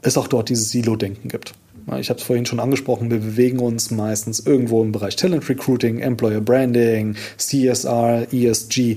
es 0.00 0.16
auch 0.16 0.28
dort 0.28 0.48
dieses 0.48 0.70
Silo-Denken 0.70 1.28
gibt. 1.28 1.52
Ich 1.96 2.10
habe 2.10 2.20
es 2.20 2.26
vorhin 2.26 2.44
schon 2.44 2.60
angesprochen, 2.60 3.10
wir 3.10 3.18
bewegen 3.18 3.60
uns 3.60 3.90
meistens 3.90 4.40
irgendwo 4.40 4.82
im 4.82 4.92
Bereich 4.92 5.16
Talent 5.16 5.48
Recruiting, 5.48 6.00
Employer 6.00 6.40
Branding, 6.40 7.16
CSR, 7.38 8.26
ESG. 8.32 8.96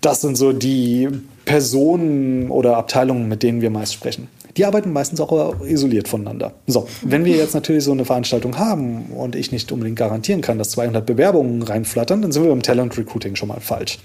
Das 0.00 0.20
sind 0.22 0.36
so 0.36 0.52
die 0.52 1.08
Personen 1.44 2.50
oder 2.50 2.76
Abteilungen, 2.76 3.28
mit 3.28 3.42
denen 3.42 3.60
wir 3.60 3.70
meist 3.70 3.92
sprechen. 3.92 4.28
Die 4.56 4.64
arbeiten 4.64 4.92
meistens 4.92 5.20
auch 5.20 5.60
isoliert 5.62 6.08
voneinander. 6.08 6.52
So, 6.66 6.88
wenn 7.02 7.24
wir 7.24 7.36
jetzt 7.36 7.54
natürlich 7.54 7.84
so 7.84 7.92
eine 7.92 8.04
Veranstaltung 8.04 8.58
haben 8.58 9.06
und 9.14 9.36
ich 9.36 9.52
nicht 9.52 9.70
unbedingt 9.70 9.96
garantieren 9.98 10.40
kann, 10.40 10.58
dass 10.58 10.70
200 10.70 11.06
Bewerbungen 11.06 11.62
reinflattern, 11.62 12.22
dann 12.22 12.32
sind 12.32 12.42
wir 12.42 12.50
beim 12.50 12.62
Talent 12.62 12.96
Recruiting 12.98 13.36
schon 13.36 13.48
mal 13.48 13.60
falsch. 13.60 13.98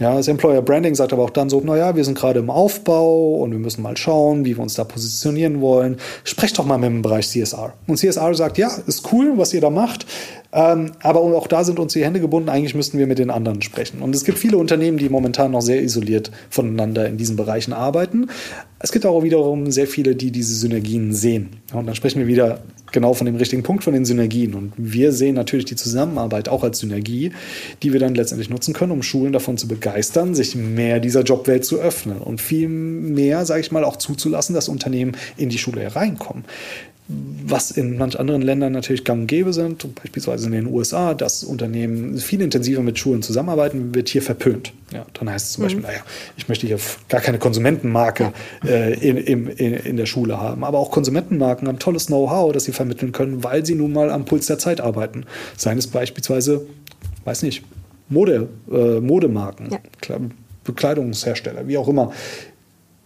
Ja, 0.00 0.14
das 0.14 0.28
Employer 0.28 0.62
Branding 0.62 0.94
sagt 0.94 1.12
aber 1.12 1.22
auch 1.22 1.30
dann 1.30 1.50
so, 1.50 1.60
naja, 1.60 1.94
wir 1.94 2.04
sind 2.04 2.16
gerade 2.16 2.40
im 2.40 2.48
Aufbau 2.48 3.34
und 3.34 3.50
wir 3.52 3.58
müssen 3.58 3.82
mal 3.82 3.98
schauen, 3.98 4.46
wie 4.46 4.56
wir 4.56 4.62
uns 4.62 4.72
da 4.72 4.84
positionieren 4.84 5.60
wollen. 5.60 5.98
Sprecht 6.24 6.58
doch 6.58 6.64
mal 6.64 6.78
mit 6.78 6.88
dem 6.88 7.02
Bereich 7.02 7.28
CSR. 7.28 7.74
Und 7.86 7.98
CSR 7.98 8.34
sagt, 8.34 8.56
ja, 8.56 8.70
ist 8.86 9.12
cool, 9.12 9.34
was 9.36 9.52
ihr 9.52 9.60
da 9.60 9.68
macht. 9.68 10.06
Ähm, 10.52 10.92
aber 11.02 11.20
auch 11.20 11.46
da 11.46 11.64
sind 11.64 11.78
uns 11.78 11.92
die 11.92 12.02
Hände 12.02 12.18
gebunden. 12.18 12.48
Eigentlich 12.48 12.74
müssten 12.74 12.98
wir 12.98 13.06
mit 13.06 13.18
den 13.18 13.28
anderen 13.28 13.60
sprechen. 13.60 14.00
Und 14.00 14.14
es 14.14 14.24
gibt 14.24 14.38
viele 14.38 14.56
Unternehmen, 14.56 14.96
die 14.96 15.10
momentan 15.10 15.50
noch 15.50 15.60
sehr 15.60 15.82
isoliert 15.82 16.30
voneinander 16.48 17.06
in 17.06 17.18
diesen 17.18 17.36
Bereichen 17.36 17.74
arbeiten. 17.74 18.30
Es 18.78 18.92
gibt 18.92 19.04
auch 19.04 19.22
wiederum 19.22 19.70
sehr 19.70 19.86
viele, 19.86 20.16
die 20.16 20.30
diese 20.30 20.54
Synergien 20.54 21.12
sehen. 21.12 21.60
Und 21.74 21.86
dann 21.86 21.94
sprechen 21.94 22.20
wir 22.20 22.26
wieder 22.26 22.60
genau 22.92 23.14
von 23.14 23.26
dem 23.26 23.36
richtigen 23.36 23.62
Punkt, 23.62 23.84
von 23.84 23.92
den 23.92 24.04
Synergien. 24.04 24.54
Und 24.54 24.72
wir 24.76 25.12
sehen 25.12 25.34
natürlich 25.34 25.64
die 25.66 25.76
Zusammenarbeit 25.76 26.48
auch 26.48 26.64
als 26.64 26.78
Synergie, 26.78 27.32
die 27.82 27.92
wir 27.92 28.00
dann 28.00 28.14
letztendlich 28.14 28.50
nutzen 28.50 28.74
können, 28.74 28.92
um 28.92 29.02
Schulen 29.02 29.32
davon 29.32 29.56
zu 29.56 29.68
begeistern, 29.68 30.34
sich 30.34 30.54
mehr 30.54 31.00
dieser 31.00 31.22
Jobwelt 31.22 31.64
zu 31.64 31.78
öffnen 31.80 32.18
und 32.18 32.40
viel 32.40 32.68
mehr, 32.68 33.44
sage 33.46 33.60
ich 33.60 33.72
mal, 33.72 33.84
auch 33.84 33.96
zuzulassen, 33.96 34.54
dass 34.54 34.68
Unternehmen 34.68 35.12
in 35.36 35.48
die 35.48 35.58
Schule 35.58 35.80
hereinkommen 35.80 36.44
was 37.46 37.70
in 37.70 37.98
manch 37.98 38.18
anderen 38.18 38.42
Ländern 38.42 38.72
natürlich 38.72 39.04
gang 39.04 39.22
und 39.22 39.26
gäbe 39.26 39.52
sind, 39.52 39.94
beispielsweise 39.96 40.46
in 40.46 40.52
den 40.52 40.66
USA, 40.66 41.14
dass 41.14 41.42
Unternehmen 41.42 42.18
viel 42.18 42.40
intensiver 42.40 42.82
mit 42.82 42.98
Schulen 42.98 43.22
zusammenarbeiten, 43.22 43.94
wird 43.94 44.08
hier 44.08 44.22
verpönt. 44.22 44.72
Ja, 44.92 45.04
dann 45.14 45.30
heißt 45.30 45.46
es 45.46 45.52
zum 45.52 45.62
mhm. 45.62 45.66
Beispiel, 45.66 45.82
naja, 45.82 46.00
ich 46.36 46.48
möchte 46.48 46.66
hier 46.66 46.78
gar 47.08 47.20
keine 47.20 47.38
Konsumentenmarke 47.38 48.32
äh, 48.64 48.94
in, 48.94 49.16
in, 49.16 49.72
in 49.74 49.96
der 49.96 50.06
Schule 50.06 50.40
haben. 50.40 50.64
Aber 50.64 50.78
auch 50.78 50.90
Konsumentenmarken 50.90 51.66
haben 51.66 51.78
tolles 51.78 52.06
Know-how, 52.06 52.52
das 52.52 52.64
sie 52.64 52.72
vermitteln 52.72 53.12
können, 53.12 53.42
weil 53.42 53.66
sie 53.66 53.74
nun 53.74 53.92
mal 53.92 54.10
am 54.10 54.24
Puls 54.24 54.46
der 54.46 54.58
Zeit 54.58 54.80
arbeiten. 54.80 55.24
Seien 55.56 55.78
es 55.78 55.86
beispielsweise, 55.86 56.66
weiß 57.24 57.42
nicht, 57.42 57.64
Mode, 58.08 58.48
äh, 58.70 59.00
Modemarken, 59.00 59.70
ja. 59.70 60.18
Bekleidungshersteller, 60.64 61.66
wie 61.66 61.78
auch 61.78 61.88
immer 61.88 62.12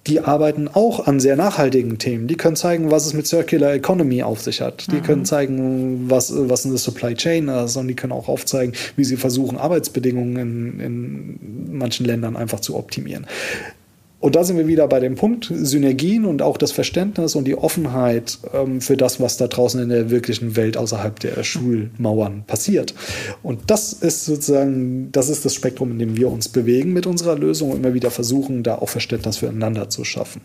die 0.06 0.20
arbeiten 0.20 0.68
auch 0.68 1.06
an 1.06 1.18
sehr 1.18 1.34
nachhaltigen 1.36 1.98
Themen. 1.98 2.26
Die 2.26 2.36
können 2.36 2.56
zeigen, 2.56 2.90
was 2.90 3.06
es 3.06 3.14
mit 3.14 3.26
Circular 3.26 3.72
Economy 3.72 4.22
auf 4.22 4.42
sich 4.42 4.60
hat. 4.60 4.86
Die 4.92 4.96
mhm. 4.96 5.02
können 5.02 5.24
zeigen, 5.24 6.10
was, 6.10 6.32
was 6.34 6.66
eine 6.66 6.76
Supply 6.76 7.14
Chain 7.14 7.48
ist 7.48 7.76
und 7.76 7.88
die 7.88 7.94
können 7.94 8.12
auch 8.12 8.28
aufzeigen, 8.28 8.74
wie 8.96 9.04
sie 9.04 9.16
versuchen, 9.16 9.56
Arbeitsbedingungen 9.56 10.36
in, 10.36 10.80
in 10.80 11.78
manchen 11.78 12.04
Ländern 12.04 12.36
einfach 12.36 12.60
zu 12.60 12.76
optimieren. 12.76 13.26
Und 14.24 14.36
da 14.36 14.42
sind 14.42 14.56
wir 14.56 14.66
wieder 14.66 14.88
bei 14.88 15.00
dem 15.00 15.16
Punkt 15.16 15.52
Synergien 15.54 16.24
und 16.24 16.40
auch 16.40 16.56
das 16.56 16.72
Verständnis 16.72 17.34
und 17.34 17.44
die 17.44 17.58
Offenheit 17.58 18.38
ähm, 18.54 18.80
für 18.80 18.96
das, 18.96 19.20
was 19.20 19.36
da 19.36 19.48
draußen 19.48 19.78
in 19.82 19.90
der 19.90 20.08
wirklichen 20.08 20.56
Welt 20.56 20.78
außerhalb 20.78 21.20
der 21.20 21.44
Schulmauern 21.44 22.42
passiert. 22.46 22.94
Und 23.42 23.70
das 23.70 23.92
ist 23.92 24.24
sozusagen, 24.24 25.12
das 25.12 25.28
ist 25.28 25.44
das 25.44 25.52
Spektrum, 25.52 25.90
in 25.90 25.98
dem 25.98 26.16
wir 26.16 26.32
uns 26.32 26.48
bewegen 26.48 26.94
mit 26.94 27.06
unserer 27.06 27.36
Lösung 27.36 27.72
und 27.72 27.84
immer 27.84 27.92
wieder 27.92 28.10
versuchen, 28.10 28.62
da 28.62 28.76
auch 28.76 28.88
Verständnis 28.88 29.36
füreinander 29.36 29.90
zu 29.90 30.04
schaffen 30.04 30.40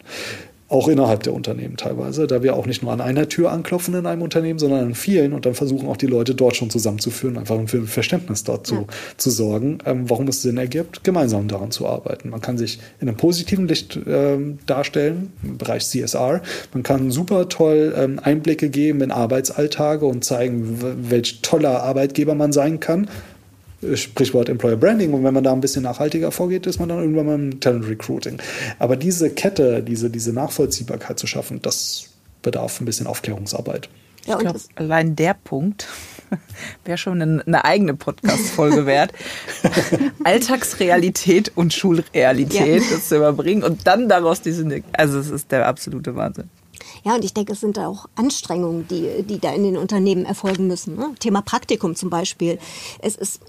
auch 0.69 0.87
innerhalb 0.87 1.23
der 1.23 1.33
Unternehmen 1.33 1.77
teilweise, 1.77 2.27
da 2.27 2.43
wir 2.43 2.55
auch 2.55 2.67
nicht 2.67 2.83
nur 2.83 2.91
an 2.91 3.01
einer 3.01 3.27
Tür 3.27 3.51
anklopfen 3.51 3.95
in 3.95 4.05
einem 4.05 4.21
Unternehmen, 4.21 4.59
sondern 4.59 4.85
an 4.85 4.95
vielen 4.95 5.33
und 5.33 5.45
dann 5.45 5.55
versuchen 5.55 5.87
auch 5.87 5.97
die 5.97 6.05
Leute 6.05 6.35
dort 6.35 6.55
schon 6.55 6.69
zusammenzuführen, 6.69 7.37
einfach 7.37 7.59
für 7.65 7.81
Verständnis 7.87 8.43
dort 8.43 8.67
zu, 8.67 8.75
ja. 8.75 8.85
zu 9.17 9.31
sorgen, 9.31 9.79
ähm, 9.85 10.09
warum 10.09 10.27
es 10.27 10.43
Sinn 10.43 10.57
ergibt, 10.57 11.03
gemeinsam 11.03 11.47
daran 11.47 11.71
zu 11.71 11.87
arbeiten. 11.87 12.29
Man 12.29 12.41
kann 12.41 12.57
sich 12.57 12.79
in 13.01 13.07
einem 13.07 13.17
positiven 13.17 13.67
Licht 13.67 13.99
ähm, 14.07 14.59
darstellen, 14.67 15.33
im 15.41 15.57
Bereich 15.57 15.87
CSR. 15.87 16.41
Man 16.73 16.83
kann 16.83 17.09
super 17.09 17.49
toll 17.49 17.93
ähm, 17.97 18.19
Einblicke 18.21 18.69
geben 18.69 19.01
in 19.01 19.11
Arbeitsalltage 19.11 20.05
und 20.05 20.23
zeigen, 20.23 21.09
welch 21.09 21.41
toller 21.41 21.81
Arbeitgeber 21.81 22.35
man 22.35 22.51
sein 22.51 22.79
kann 22.79 23.09
Sprichwort 23.95 24.49
Employer 24.49 24.75
Branding. 24.75 25.13
Und 25.13 25.23
wenn 25.23 25.33
man 25.33 25.43
da 25.43 25.53
ein 25.53 25.61
bisschen 25.61 25.83
nachhaltiger 25.83 26.31
vorgeht, 26.31 26.67
ist 26.67 26.79
man 26.79 26.89
dann 26.89 26.99
irgendwann 26.99 27.25
mal 27.25 27.35
im 27.35 27.59
Talent 27.59 27.87
Recruiting. 27.87 28.41
Aber 28.77 28.95
diese 28.95 29.29
Kette, 29.29 29.83
diese, 29.83 30.09
diese 30.09 30.33
Nachvollziehbarkeit 30.33 31.19
zu 31.19 31.27
schaffen, 31.27 31.61
das 31.61 32.05
bedarf 32.41 32.79
ein 32.81 32.85
bisschen 32.85 33.07
Aufklärungsarbeit. 33.07 33.89
Ja, 34.25 34.35
ich 34.35 34.41
glaube, 34.41 34.59
allein 34.75 35.15
der 35.15 35.33
Punkt 35.33 35.87
wäre 36.85 36.97
schon 36.97 37.21
eine, 37.21 37.41
eine 37.45 37.65
eigene 37.65 37.95
Podcast-Folge 37.95 38.85
wert. 38.85 39.13
Alltagsrealität 40.23 41.51
und 41.55 41.73
Schulrealität 41.73 42.83
ja. 42.83 42.89
das 42.95 43.07
zu 43.07 43.15
überbringen 43.15 43.63
und 43.63 43.87
dann 43.87 44.09
daraus 44.09 44.41
diese, 44.41 44.83
also 44.93 45.19
es 45.19 45.29
ist 45.29 45.51
der 45.51 45.67
absolute 45.67 46.15
Wahnsinn. 46.15 46.49
Ja, 47.03 47.15
und 47.15 47.23
ich 47.23 47.33
denke, 47.33 47.53
es 47.53 47.61
sind 47.61 47.77
da 47.77 47.87
auch 47.87 48.07
Anstrengungen, 48.15 48.87
die, 48.87 49.23
die 49.23 49.39
da 49.39 49.53
in 49.53 49.63
den 49.63 49.77
Unternehmen 49.77 50.25
erfolgen 50.25 50.67
müssen. 50.67 50.95
Ne? 50.95 51.09
Thema 51.19 51.41
Praktikum 51.41 51.95
zum 51.95 52.09
Beispiel. 52.09 52.59
Es 53.01 53.15
ist 53.15 53.41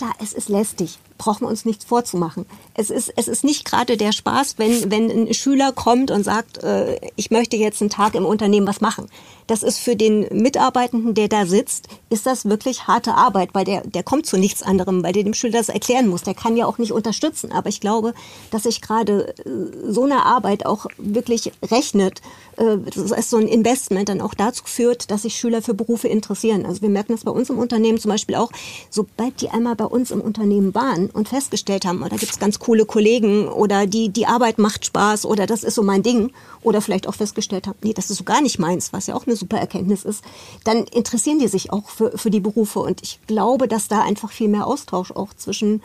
Klar, 0.00 0.14
es 0.18 0.32
ist 0.32 0.48
lästig, 0.48 0.98
brauchen 1.20 1.42
wir 1.42 1.48
uns 1.48 1.66
nichts 1.66 1.84
vorzumachen. 1.84 2.46
Es 2.72 2.88
ist, 2.88 3.12
es 3.14 3.28
ist 3.28 3.44
nicht 3.44 3.66
gerade 3.66 3.98
der 3.98 4.12
Spaß, 4.12 4.54
wenn, 4.56 4.90
wenn 4.90 5.10
ein 5.10 5.34
Schüler 5.34 5.70
kommt 5.70 6.10
und 6.10 6.24
sagt, 6.24 6.64
äh, 6.64 6.98
ich 7.14 7.30
möchte 7.30 7.56
jetzt 7.56 7.82
einen 7.82 7.90
Tag 7.90 8.14
im 8.14 8.24
Unternehmen 8.24 8.66
was 8.66 8.80
machen. 8.80 9.06
Das 9.46 9.62
ist 9.62 9.80
für 9.80 9.96
den 9.96 10.26
Mitarbeitenden, 10.30 11.12
der 11.12 11.28
da 11.28 11.44
sitzt, 11.44 11.88
ist 12.08 12.24
das 12.24 12.44
wirklich 12.44 12.86
harte 12.86 13.14
Arbeit, 13.14 13.50
weil 13.52 13.64
der, 13.64 13.82
der 13.82 14.02
kommt 14.02 14.24
zu 14.24 14.38
nichts 14.38 14.62
anderem, 14.62 15.02
weil 15.02 15.12
der 15.12 15.24
dem 15.24 15.34
Schüler 15.34 15.58
das 15.58 15.68
erklären 15.68 16.08
muss. 16.08 16.22
Der 16.22 16.34
kann 16.34 16.56
ja 16.56 16.64
auch 16.64 16.78
nicht 16.78 16.92
unterstützen. 16.92 17.52
Aber 17.52 17.68
ich 17.68 17.80
glaube, 17.80 18.14
dass 18.50 18.62
sich 18.62 18.80
gerade 18.80 19.34
äh, 19.38 19.92
so 19.92 20.04
eine 20.04 20.24
Arbeit 20.24 20.64
auch 20.64 20.86
wirklich 20.96 21.52
rechnet, 21.70 22.22
äh, 22.56 22.78
das 22.78 23.10
ist 23.10 23.30
so 23.30 23.36
ein 23.36 23.48
Investment 23.48 24.08
dann 24.08 24.22
auch 24.22 24.34
dazu 24.34 24.62
führt, 24.64 25.10
dass 25.10 25.22
sich 25.22 25.34
Schüler 25.36 25.60
für 25.60 25.74
Berufe 25.74 26.08
interessieren. 26.08 26.64
Also 26.64 26.80
wir 26.80 26.88
merken 26.88 27.12
das 27.12 27.24
bei 27.24 27.32
uns 27.32 27.50
im 27.50 27.58
Unternehmen 27.58 27.98
zum 27.98 28.10
Beispiel 28.10 28.36
auch, 28.36 28.50
sobald 28.88 29.40
die 29.42 29.50
einmal 29.50 29.76
bei 29.76 29.84
uns 29.84 30.10
im 30.12 30.22
Unternehmen 30.22 30.74
waren 30.74 31.09
und 31.10 31.28
festgestellt 31.28 31.84
haben, 31.84 32.02
oh, 32.02 32.08
da 32.08 32.16
gibt 32.16 32.32
es 32.32 32.38
ganz 32.38 32.58
coole 32.58 32.84
Kollegen 32.84 33.48
oder 33.48 33.86
die, 33.86 34.08
die 34.08 34.26
Arbeit 34.26 34.58
macht 34.58 34.86
Spaß 34.86 35.26
oder 35.26 35.46
das 35.46 35.64
ist 35.64 35.74
so 35.74 35.82
mein 35.82 36.02
Ding 36.02 36.32
oder 36.62 36.80
vielleicht 36.80 37.08
auch 37.08 37.14
festgestellt 37.14 37.66
haben, 37.66 37.78
nee, 37.82 37.92
das 37.92 38.10
ist 38.10 38.18
so 38.18 38.24
gar 38.24 38.40
nicht 38.40 38.58
meins, 38.58 38.92
was 38.92 39.06
ja 39.06 39.14
auch 39.14 39.26
eine 39.26 39.36
super 39.36 39.58
Erkenntnis 39.58 40.04
ist, 40.04 40.24
dann 40.64 40.84
interessieren 40.84 41.38
die 41.38 41.48
sich 41.48 41.72
auch 41.72 41.88
für, 41.88 42.16
für 42.16 42.30
die 42.30 42.40
Berufe 42.40 42.80
und 42.80 43.02
ich 43.02 43.20
glaube, 43.26 43.68
dass 43.68 43.88
da 43.88 44.02
einfach 44.02 44.32
viel 44.32 44.48
mehr 44.48 44.66
Austausch 44.66 45.10
auch 45.12 45.34
zwischen 45.34 45.82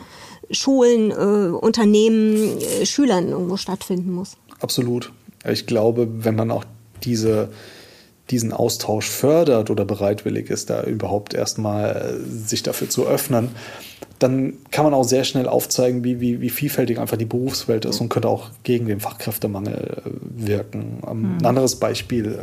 Schulen, 0.50 1.10
äh, 1.10 1.56
Unternehmen, 1.56 2.58
äh, 2.58 2.86
Schülern 2.86 3.28
irgendwo 3.28 3.56
stattfinden 3.56 4.12
muss. 4.12 4.36
Absolut. 4.60 5.12
Ich 5.44 5.66
glaube, 5.66 6.08
wenn 6.24 6.34
man 6.34 6.50
auch 6.50 6.64
diese 7.02 7.50
diesen 8.30 8.52
Austausch 8.52 9.08
fördert 9.08 9.70
oder 9.70 9.84
bereitwillig 9.84 10.50
ist, 10.50 10.70
da 10.70 10.82
überhaupt 10.82 11.34
erstmal 11.34 12.18
äh, 12.20 12.28
sich 12.28 12.62
dafür 12.62 12.88
zu 12.88 13.06
öffnen, 13.06 13.50
dann 14.18 14.54
kann 14.70 14.84
man 14.84 14.94
auch 14.94 15.04
sehr 15.04 15.24
schnell 15.24 15.48
aufzeigen, 15.48 16.04
wie, 16.04 16.20
wie, 16.20 16.40
wie 16.40 16.50
vielfältig 16.50 16.98
einfach 16.98 17.16
die 17.16 17.24
Berufswelt 17.24 17.84
ist 17.84 18.00
und 18.00 18.08
könnte 18.08 18.28
auch 18.28 18.50
gegen 18.62 18.86
den 18.86 19.00
Fachkräftemangel 19.00 19.74
äh, 19.74 20.46
wirken. 20.46 20.98
Mhm. 21.00 21.38
Ein 21.38 21.46
anderes 21.46 21.76
Beispiel. 21.76 22.38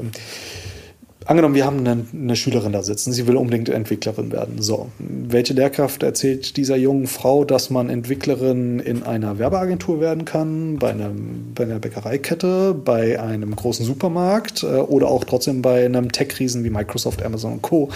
Angenommen, 1.25 1.55
wir 1.55 1.65
haben 1.65 1.79
eine, 1.79 2.05
eine, 2.13 2.35
Schülerin 2.35 2.73
da 2.73 2.83
sitzen, 2.83 3.13
sie 3.13 3.27
will 3.27 3.37
unbedingt 3.37 3.69
Entwicklerin 3.69 4.31
werden. 4.31 4.61
So, 4.61 4.89
welche 4.99 5.53
Lehrkraft 5.53 6.03
erzählt 6.03 6.57
dieser 6.57 6.75
jungen 6.75 7.07
Frau, 7.07 7.45
dass 7.45 7.69
man 7.69 7.89
Entwicklerin 7.89 8.79
in 8.79 9.03
einer 9.03 9.39
Werbeagentur 9.39 10.01
werden 10.01 10.25
kann, 10.25 10.79
bei, 10.79 10.89
einem, 10.89 11.53
bei 11.55 11.63
einer 11.63 11.79
Bäckereikette, 11.79 12.73
bei 12.73 13.21
einem 13.21 13.55
großen 13.55 13.85
Supermarkt 13.85 14.63
äh, 14.63 14.65
oder 14.65 15.07
auch 15.07 15.23
trotzdem 15.23 15.61
bei 15.61 15.85
einem 15.85 16.11
Tech-Riesen 16.11 16.65
wie 16.65 16.69
Microsoft, 16.69 17.23
Amazon 17.23 17.53
und 17.53 17.61
Co. 17.61 17.89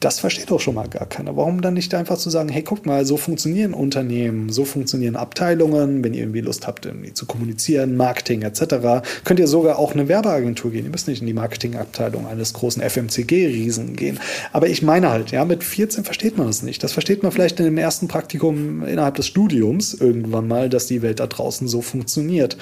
Das 0.00 0.20
versteht 0.20 0.50
doch 0.50 0.60
schon 0.60 0.74
mal 0.74 0.88
gar 0.88 1.06
keiner. 1.06 1.34
Warum 1.36 1.62
dann 1.62 1.74
nicht 1.74 1.94
einfach 1.94 2.18
zu 2.18 2.28
sagen, 2.28 2.50
hey, 2.50 2.62
guck 2.62 2.84
mal, 2.84 3.06
so 3.06 3.16
funktionieren 3.16 3.72
Unternehmen, 3.72 4.50
so 4.50 4.66
funktionieren 4.66 5.16
Abteilungen, 5.16 6.04
wenn 6.04 6.12
ihr 6.12 6.20
irgendwie 6.20 6.42
Lust 6.42 6.66
habt, 6.66 6.84
irgendwie 6.84 7.14
zu 7.14 7.24
kommunizieren, 7.24 7.96
Marketing 7.96 8.42
etc., 8.42 9.02
könnt 9.24 9.40
ihr 9.40 9.46
sogar 9.48 9.78
auch 9.78 9.94
eine 9.94 10.08
Werbeagentur 10.08 10.72
gehen. 10.72 10.84
Ihr 10.84 10.90
müsst 10.90 11.08
nicht 11.08 11.22
in 11.22 11.26
die 11.26 11.32
Marketingabteilung 11.32 12.26
eines 12.26 12.52
großen 12.52 12.65
großen 12.66 12.82
FMCG-Riesen 12.82 13.94
gehen. 13.94 14.18
Aber 14.52 14.68
ich 14.68 14.82
meine 14.82 15.10
halt, 15.10 15.30
ja, 15.30 15.44
mit 15.44 15.62
14 15.62 16.04
versteht 16.04 16.36
man 16.36 16.48
das 16.48 16.62
nicht. 16.62 16.82
Das 16.82 16.92
versteht 16.92 17.22
man 17.22 17.30
vielleicht 17.30 17.60
in 17.60 17.64
dem 17.64 17.78
ersten 17.78 18.08
Praktikum 18.08 18.84
innerhalb 18.84 19.14
des 19.14 19.26
Studiums 19.26 19.94
irgendwann 19.94 20.48
mal, 20.48 20.68
dass 20.68 20.86
die 20.86 21.02
Welt 21.02 21.20
da 21.20 21.26
draußen 21.26 21.68
so 21.68 21.80
funktioniert. 21.80 22.56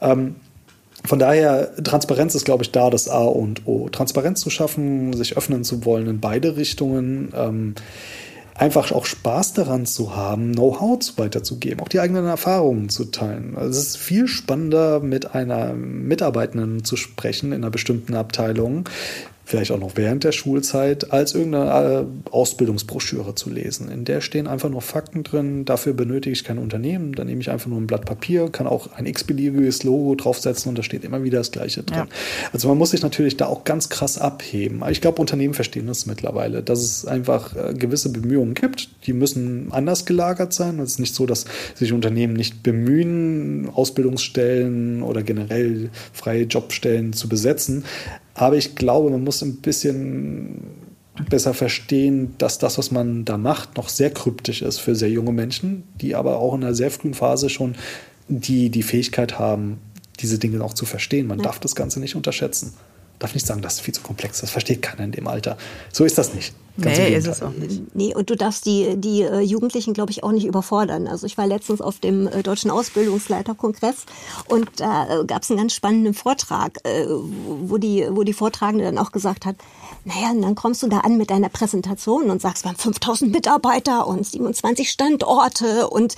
Ähm, 0.00 0.34
von 1.06 1.18
daher, 1.18 1.70
Transparenz 1.84 2.34
ist, 2.34 2.44
glaube 2.44 2.64
ich, 2.64 2.72
da 2.72 2.90
das 2.90 3.08
A 3.08 3.24
und 3.24 3.66
O. 3.66 3.88
Transparenz 3.90 4.40
zu 4.40 4.50
schaffen, 4.50 5.12
sich 5.12 5.36
öffnen 5.36 5.62
zu 5.62 5.84
wollen 5.84 6.06
in 6.06 6.18
beide 6.20 6.56
Richtungen. 6.56 7.32
Ähm, 7.36 7.74
einfach 8.54 8.92
auch 8.92 9.04
Spaß 9.04 9.54
daran 9.54 9.84
zu 9.84 10.14
haben, 10.14 10.52
Know-how 10.52 10.98
weiterzugeben, 11.16 11.80
auch 11.80 11.88
die 11.88 12.00
eigenen 12.00 12.26
Erfahrungen 12.26 12.88
zu 12.88 13.06
teilen. 13.06 13.56
Also 13.56 13.70
es 13.70 13.88
ist 13.88 13.96
viel 13.96 14.28
spannender, 14.28 15.00
mit 15.00 15.34
einer 15.34 15.72
Mitarbeitenden 15.74 16.84
zu 16.84 16.96
sprechen 16.96 17.52
in 17.52 17.62
einer 17.62 17.70
bestimmten 17.70 18.14
Abteilung, 18.14 18.88
vielleicht 19.44 19.70
auch 19.72 19.78
noch 19.78 19.92
während 19.96 20.24
der 20.24 20.32
Schulzeit, 20.32 21.12
als 21.12 21.34
irgendeine 21.34 22.06
äh, 22.06 22.30
Ausbildungsbroschüre 22.30 23.34
zu 23.34 23.50
lesen. 23.50 23.90
In 23.90 24.04
der 24.04 24.20
stehen 24.20 24.46
einfach 24.46 24.70
nur 24.70 24.80
Fakten 24.80 25.22
drin. 25.22 25.64
Dafür 25.64 25.92
benötige 25.92 26.32
ich 26.32 26.44
kein 26.44 26.58
Unternehmen. 26.58 27.12
Da 27.12 27.24
nehme 27.24 27.40
ich 27.40 27.50
einfach 27.50 27.68
nur 27.68 27.80
ein 27.80 27.86
Blatt 27.86 28.06
Papier, 28.06 28.48
kann 28.50 28.66
auch 28.66 28.92
ein 28.92 29.06
x-beliebiges 29.06 29.84
Logo 29.84 30.14
draufsetzen 30.14 30.70
und 30.70 30.78
da 30.78 30.82
steht 30.82 31.04
immer 31.04 31.22
wieder 31.22 31.38
das 31.38 31.50
Gleiche 31.50 31.82
drin. 31.82 31.98
Ja. 31.98 32.06
Also 32.52 32.68
man 32.68 32.78
muss 32.78 32.90
sich 32.90 33.02
natürlich 33.02 33.36
da 33.36 33.46
auch 33.46 33.64
ganz 33.64 33.88
krass 33.88 34.18
abheben. 34.18 34.82
Ich 34.90 35.00
glaube, 35.00 35.20
Unternehmen 35.20 35.54
verstehen 35.54 35.86
das 35.86 36.06
mittlerweile, 36.06 36.62
dass 36.62 36.80
es 36.80 37.06
einfach 37.06 37.54
äh, 37.54 37.74
gewisse 37.74 38.10
Bemühungen 38.10 38.54
gibt. 38.54 38.88
Die 39.06 39.12
müssen 39.12 39.68
anders 39.72 40.06
gelagert 40.06 40.52
sein. 40.52 40.78
Es 40.78 40.92
ist 40.92 41.00
nicht 41.00 41.14
so, 41.14 41.26
dass 41.26 41.44
sich 41.74 41.92
Unternehmen 41.92 42.34
nicht 42.34 42.62
bemühen, 42.62 43.68
Ausbildungsstellen 43.72 45.02
oder 45.02 45.22
generell 45.22 45.90
freie 46.12 46.44
Jobstellen 46.44 47.12
zu 47.12 47.28
besetzen. 47.28 47.84
Aber 48.34 48.56
ich 48.56 48.74
glaube, 48.74 49.10
man 49.10 49.24
muss 49.24 49.42
ein 49.42 49.56
bisschen 49.56 50.60
besser 51.30 51.54
verstehen, 51.54 52.34
dass 52.38 52.58
das, 52.58 52.76
was 52.76 52.90
man 52.90 53.24
da 53.24 53.38
macht, 53.38 53.76
noch 53.76 53.88
sehr 53.88 54.10
kryptisch 54.10 54.62
ist 54.62 54.78
für 54.78 54.96
sehr 54.96 55.10
junge 55.10 55.32
Menschen, 55.32 55.84
die 56.00 56.14
aber 56.14 56.38
auch 56.38 56.54
in 56.54 56.64
einer 56.64 56.74
sehr 56.74 56.90
frühen 56.90 57.14
Phase 57.14 57.48
schon 57.48 57.76
die, 58.28 58.70
die 58.70 58.82
Fähigkeit 58.82 59.38
haben, 59.38 59.78
diese 60.20 60.38
Dinge 60.38 60.62
auch 60.64 60.74
zu 60.74 60.86
verstehen. 60.86 61.26
Man 61.26 61.38
ja. 61.38 61.44
darf 61.44 61.60
das 61.60 61.76
Ganze 61.76 62.00
nicht 62.00 62.16
unterschätzen. 62.16 62.74
Darf 63.18 63.34
nicht 63.34 63.46
sagen, 63.46 63.62
das 63.62 63.74
ist 63.74 63.80
viel 63.80 63.94
zu 63.94 64.02
komplex, 64.02 64.40
das 64.40 64.50
versteht 64.50 64.82
keiner 64.82 65.04
in 65.04 65.12
dem 65.12 65.26
Alter. 65.26 65.56
So 65.92 66.04
ist 66.04 66.18
das 66.18 66.34
nicht. 66.34 66.54
Ganz 66.80 66.98
nee, 66.98 67.14
ist 67.14 67.28
es 67.28 67.40
auch 67.40 67.52
nicht. 67.52 67.94
Nee, 67.94 68.16
und 68.16 68.30
du 68.30 68.34
darfst 68.34 68.66
die, 68.66 68.96
die 68.96 69.22
äh, 69.22 69.40
Jugendlichen, 69.40 69.94
glaube 69.94 70.10
ich, 70.10 70.24
auch 70.24 70.32
nicht 70.32 70.44
überfordern. 70.44 71.06
Also 71.06 71.24
ich 71.24 71.38
war 71.38 71.46
letztens 71.46 71.80
auf 71.80 72.00
dem 72.00 72.26
äh, 72.26 72.42
Deutschen 72.42 72.68
Ausbildungsleiterkongress 72.68 74.06
und 74.48 74.68
da 74.78 75.20
äh, 75.20 75.24
gab 75.24 75.42
es 75.42 75.50
einen 75.50 75.58
ganz 75.58 75.72
spannenden 75.72 76.14
Vortrag, 76.14 76.80
wo, 76.84 77.78
die, 77.78 78.06
wo 78.10 78.24
die 78.24 78.32
Vortragende 78.32 78.84
dann 78.84 78.98
auch 78.98 79.12
gesagt 79.12 79.46
hat, 79.46 79.56
naja, 80.04 80.30
und 80.30 80.42
dann 80.42 80.54
kommst 80.54 80.82
du 80.82 80.88
da 80.88 80.98
an 80.98 81.16
mit 81.16 81.30
deiner 81.30 81.48
Präsentation 81.48 82.28
und 82.30 82.42
sagst, 82.42 82.64
wir 82.64 82.70
haben 82.70 82.76
5000 82.76 83.32
Mitarbeiter 83.32 84.06
und 84.06 84.26
27 84.26 84.90
Standorte 84.90 85.88
und, 85.88 86.14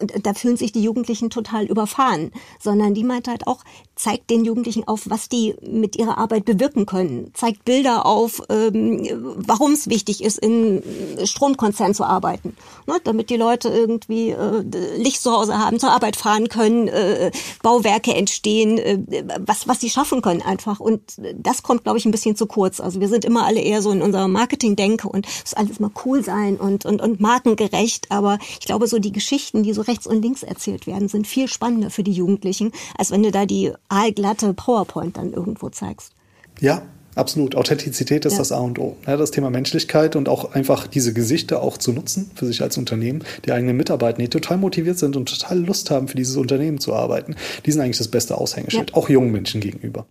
und 0.00 0.26
da 0.26 0.34
fühlen 0.34 0.56
sich 0.56 0.72
die 0.72 0.82
Jugendlichen 0.82 1.30
total 1.30 1.64
überfahren. 1.64 2.32
Sondern 2.58 2.94
die 2.94 3.04
meint 3.04 3.28
halt 3.28 3.46
auch, 3.46 3.62
zeigt 3.94 4.30
den 4.30 4.44
Jugendlichen 4.44 4.88
auf, 4.88 5.10
was 5.10 5.28
die 5.28 5.54
mit 5.62 5.96
ihrer 5.96 6.18
Arbeit 6.18 6.29
bewirken 6.38 6.86
können. 6.86 7.32
Zeigt 7.34 7.64
Bilder 7.64 8.06
auf, 8.06 8.40
ähm, 8.48 9.34
warum 9.36 9.72
es 9.72 9.88
wichtig 9.88 10.22
ist, 10.22 10.38
in 10.38 10.82
Stromkonzern 11.24 11.92
zu 11.92 12.04
arbeiten, 12.04 12.56
ne? 12.86 12.94
damit 13.02 13.30
die 13.30 13.36
Leute 13.36 13.68
irgendwie 13.68 14.30
äh, 14.30 14.62
Licht 14.96 15.20
zu 15.20 15.32
Hause 15.32 15.58
haben, 15.58 15.80
zur 15.80 15.90
Arbeit 15.90 16.14
fahren 16.14 16.48
können, 16.48 16.86
äh, 16.86 17.32
Bauwerke 17.62 18.14
entstehen, 18.14 18.78
äh, 18.78 18.98
was, 19.40 19.66
was 19.66 19.80
sie 19.80 19.90
schaffen 19.90 20.22
können 20.22 20.42
einfach. 20.42 20.78
Und 20.78 21.00
das 21.34 21.62
kommt, 21.64 21.82
glaube 21.82 21.98
ich, 21.98 22.04
ein 22.04 22.12
bisschen 22.12 22.36
zu 22.36 22.46
kurz. 22.46 22.80
Also 22.80 23.00
wir 23.00 23.08
sind 23.08 23.24
immer 23.24 23.44
alle 23.44 23.60
eher 23.60 23.82
so 23.82 23.90
in 23.90 24.02
unserer 24.02 24.28
Marketing-Denke 24.28 25.08
und 25.08 25.26
es 25.44 25.54
alles 25.54 25.80
mal 25.80 25.90
cool 26.04 26.22
sein 26.22 26.56
und, 26.56 26.86
und, 26.86 27.02
und 27.02 27.20
markengerecht. 27.20 28.10
Aber 28.10 28.38
ich 28.52 28.66
glaube, 28.66 28.86
so 28.86 28.98
die 28.98 29.12
Geschichten, 29.12 29.62
die 29.62 29.72
so 29.72 29.82
rechts 29.82 30.06
und 30.06 30.22
links 30.22 30.42
erzählt 30.42 30.86
werden, 30.86 31.08
sind 31.08 31.26
viel 31.26 31.48
spannender 31.48 31.90
für 31.90 32.04
die 32.04 32.12
Jugendlichen, 32.12 32.72
als 32.96 33.10
wenn 33.10 33.22
du 33.22 33.30
da 33.30 33.46
die 33.46 33.72
aalglatte 33.88 34.54
PowerPoint 34.54 35.16
dann 35.16 35.32
irgendwo 35.32 35.70
zeigst. 35.70 36.12
Ja, 36.60 36.82
Absolut. 37.16 37.56
Authentizität 37.56 38.24
ist 38.24 38.34
ja. 38.34 38.38
das 38.38 38.52
A 38.52 38.60
und 38.60 38.78
O. 38.78 38.96
Ja, 39.06 39.16
das 39.16 39.32
Thema 39.32 39.50
Menschlichkeit 39.50 40.14
und 40.14 40.28
auch 40.28 40.52
einfach 40.54 40.86
diese 40.86 41.12
Gesichter 41.12 41.60
auch 41.60 41.76
zu 41.76 41.92
nutzen 41.92 42.30
für 42.36 42.46
sich 42.46 42.62
als 42.62 42.78
Unternehmen. 42.78 43.24
Die 43.44 43.52
eigenen 43.52 43.76
Mitarbeiter, 43.76 44.18
die 44.18 44.28
total 44.28 44.58
motiviert 44.58 44.98
sind 44.98 45.16
und 45.16 45.28
total 45.28 45.58
Lust 45.58 45.90
haben, 45.90 46.06
für 46.06 46.16
dieses 46.16 46.36
Unternehmen 46.36 46.78
zu 46.78 46.94
arbeiten. 46.94 47.34
Die 47.66 47.72
sind 47.72 47.80
eigentlich 47.80 47.98
das 47.98 48.08
beste 48.08 48.38
Aushängeschild, 48.38 48.90
ja. 48.90 48.96
auch 48.96 49.08
jungen 49.08 49.32
Menschen 49.32 49.60
gegenüber. 49.60 50.06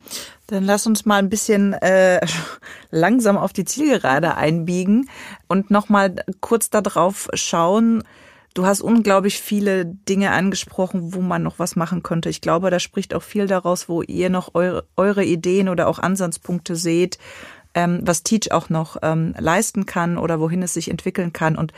Dann 0.48 0.66
lass 0.66 0.88
uns 0.88 1.06
mal 1.06 1.18
ein 1.18 1.30
bisschen 1.30 1.74
äh, 1.74 2.20
langsam 2.92 3.38
auf 3.38 3.54
die 3.54 3.66
Zielgerade 3.66 4.36
einbiegen 4.36 5.10
und 5.48 5.72
nochmal 5.72 6.16
kurz 6.42 6.70
darauf 6.70 7.30
schauen, 7.34 8.04
Du 8.60 8.66
hast 8.66 8.82
unglaublich 8.82 9.40
viele 9.40 9.86
Dinge 9.86 10.32
angesprochen, 10.32 11.14
wo 11.14 11.22
man 11.22 11.44
noch 11.44 11.60
was 11.60 11.78
machen 11.78 12.04
könnte. 12.04 12.28
Ich 12.28 12.42
glaube, 12.42 12.70
da 12.70 12.78
spricht 12.82 13.14
auch 13.14 13.24
viel 13.24 13.48
daraus, 13.48 13.88
wo 13.88 14.02
ihr 14.02 14.30
noch 14.30 14.54
eure, 14.54 14.84
eure 14.98 15.24
Ideen 15.24 15.70
oder 15.70 15.88
auch 15.88 15.98
Ansatzpunkte 15.98 16.76
seht, 16.76 17.20
ähm, 17.74 18.02
was 18.04 18.24
Teach 18.24 18.52
auch 18.52 18.70
noch 18.70 18.98
ähm, 19.02 19.34
leisten 19.40 19.86
kann 19.86 20.18
oder 20.18 20.42
wohin 20.42 20.62
es 20.62 20.74
sich 20.74 20.92
entwickeln 20.92 21.32
kann. 21.32 21.56
Und 21.56 21.72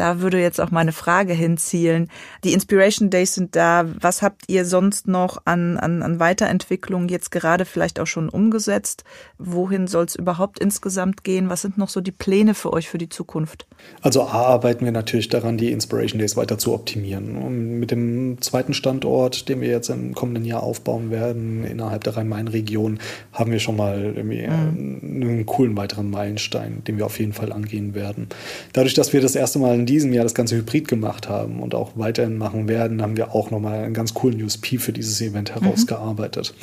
da 0.00 0.22
würde 0.22 0.40
jetzt 0.40 0.62
auch 0.62 0.70
meine 0.70 0.92
Frage 0.92 1.34
hinzielen. 1.34 2.08
Die 2.42 2.54
Inspiration 2.54 3.10
Days 3.10 3.34
sind 3.34 3.54
da. 3.54 3.84
Was 4.00 4.22
habt 4.22 4.44
ihr 4.46 4.64
sonst 4.64 5.06
noch 5.06 5.42
an, 5.44 5.76
an, 5.76 6.02
an 6.02 6.18
Weiterentwicklung 6.18 7.10
jetzt 7.10 7.30
gerade 7.30 7.66
vielleicht 7.66 8.00
auch 8.00 8.06
schon 8.06 8.30
umgesetzt? 8.30 9.04
Wohin 9.36 9.88
soll 9.88 10.06
es 10.06 10.16
überhaupt 10.16 10.58
insgesamt 10.58 11.22
gehen? 11.22 11.50
Was 11.50 11.60
sind 11.60 11.76
noch 11.76 11.90
so 11.90 12.00
die 12.00 12.12
Pläne 12.12 12.54
für 12.54 12.72
euch 12.72 12.88
für 12.88 12.96
die 12.96 13.10
Zukunft? 13.10 13.66
Also 14.00 14.22
A 14.22 14.46
arbeiten 14.46 14.86
wir 14.86 14.92
natürlich 14.92 15.28
daran, 15.28 15.58
die 15.58 15.70
Inspiration 15.70 16.18
Days 16.18 16.34
weiter 16.34 16.56
zu 16.56 16.72
optimieren. 16.72 17.36
Und 17.36 17.78
mit 17.78 17.90
dem 17.90 18.40
zweiten 18.40 18.72
Standort, 18.72 19.50
den 19.50 19.60
wir 19.60 19.68
jetzt 19.68 19.90
im 19.90 20.14
kommenden 20.14 20.46
Jahr 20.46 20.62
aufbauen 20.62 21.10
werden, 21.10 21.62
innerhalb 21.64 22.04
der 22.04 22.16
Rhein-Main-Region, 22.16 23.00
haben 23.34 23.52
wir 23.52 23.58
schon 23.58 23.76
mal 23.76 24.14
irgendwie 24.16 24.46
mhm. 24.46 25.22
einen 25.22 25.44
coolen 25.44 25.76
weiteren 25.76 26.08
Meilenstein, 26.08 26.84
den 26.84 26.96
wir 26.96 27.04
auf 27.04 27.18
jeden 27.18 27.34
Fall 27.34 27.52
angehen 27.52 27.94
werden. 27.94 28.28
Dadurch, 28.72 28.94
dass 28.94 29.12
wir 29.12 29.20
das 29.20 29.36
erste 29.36 29.58
Mal 29.58 29.74
in 29.74 29.89
diesem 29.90 30.12
Jahr 30.12 30.22
das 30.22 30.34
Ganze 30.34 30.56
hybrid 30.56 30.86
gemacht 30.88 31.28
haben 31.28 31.60
und 31.60 31.74
auch 31.74 31.92
weiterhin 31.96 32.38
machen 32.38 32.68
werden, 32.68 33.02
haben 33.02 33.16
wir 33.16 33.34
auch 33.34 33.50
nochmal 33.50 33.84
einen 33.84 33.94
ganz 33.94 34.14
coolen 34.14 34.42
USP 34.42 34.78
für 34.78 34.92
dieses 34.92 35.20
Event 35.20 35.54
mhm. 35.54 35.64
herausgearbeitet. 35.64 36.54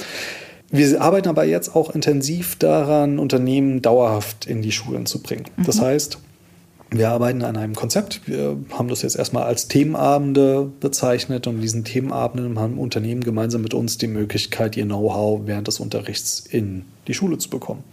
Mhm. 0.71 0.77
Wir 0.77 1.01
arbeiten 1.01 1.29
aber 1.29 1.43
jetzt 1.45 1.75
auch 1.75 1.93
intensiv 1.93 2.55
daran, 2.57 3.19
Unternehmen 3.19 3.81
dauerhaft 3.81 4.45
in 4.45 4.61
die 4.61 4.71
Schulen 4.71 5.05
zu 5.05 5.21
bringen. 5.21 5.45
Mhm. 5.57 5.63
Das 5.63 5.81
heißt, 5.81 6.17
wir 6.89 7.09
arbeiten 7.09 7.41
an 7.43 7.57
einem 7.57 7.75
Konzept. 7.75 8.21
Wir 8.27 8.57
haben 8.71 8.87
das 8.87 9.01
jetzt 9.01 9.17
erstmal 9.17 9.43
als 9.43 9.67
Themenabende 9.67 10.71
bezeichnet 10.79 11.45
und 11.45 11.55
in 11.55 11.61
diesen 11.61 11.83
Themenabenden 11.83 12.57
haben 12.59 12.79
Unternehmen 12.79 13.23
gemeinsam 13.23 13.61
mit 13.61 13.73
uns 13.73 13.97
die 13.97 14.07
Möglichkeit, 14.07 14.77
ihr 14.77 14.85
Know-how 14.85 15.41
während 15.45 15.67
des 15.67 15.81
Unterrichts 15.81 16.45
in 16.49 16.85
die 17.07 17.13
Schule 17.13 17.37
zu 17.37 17.49
bekommen. 17.49 17.83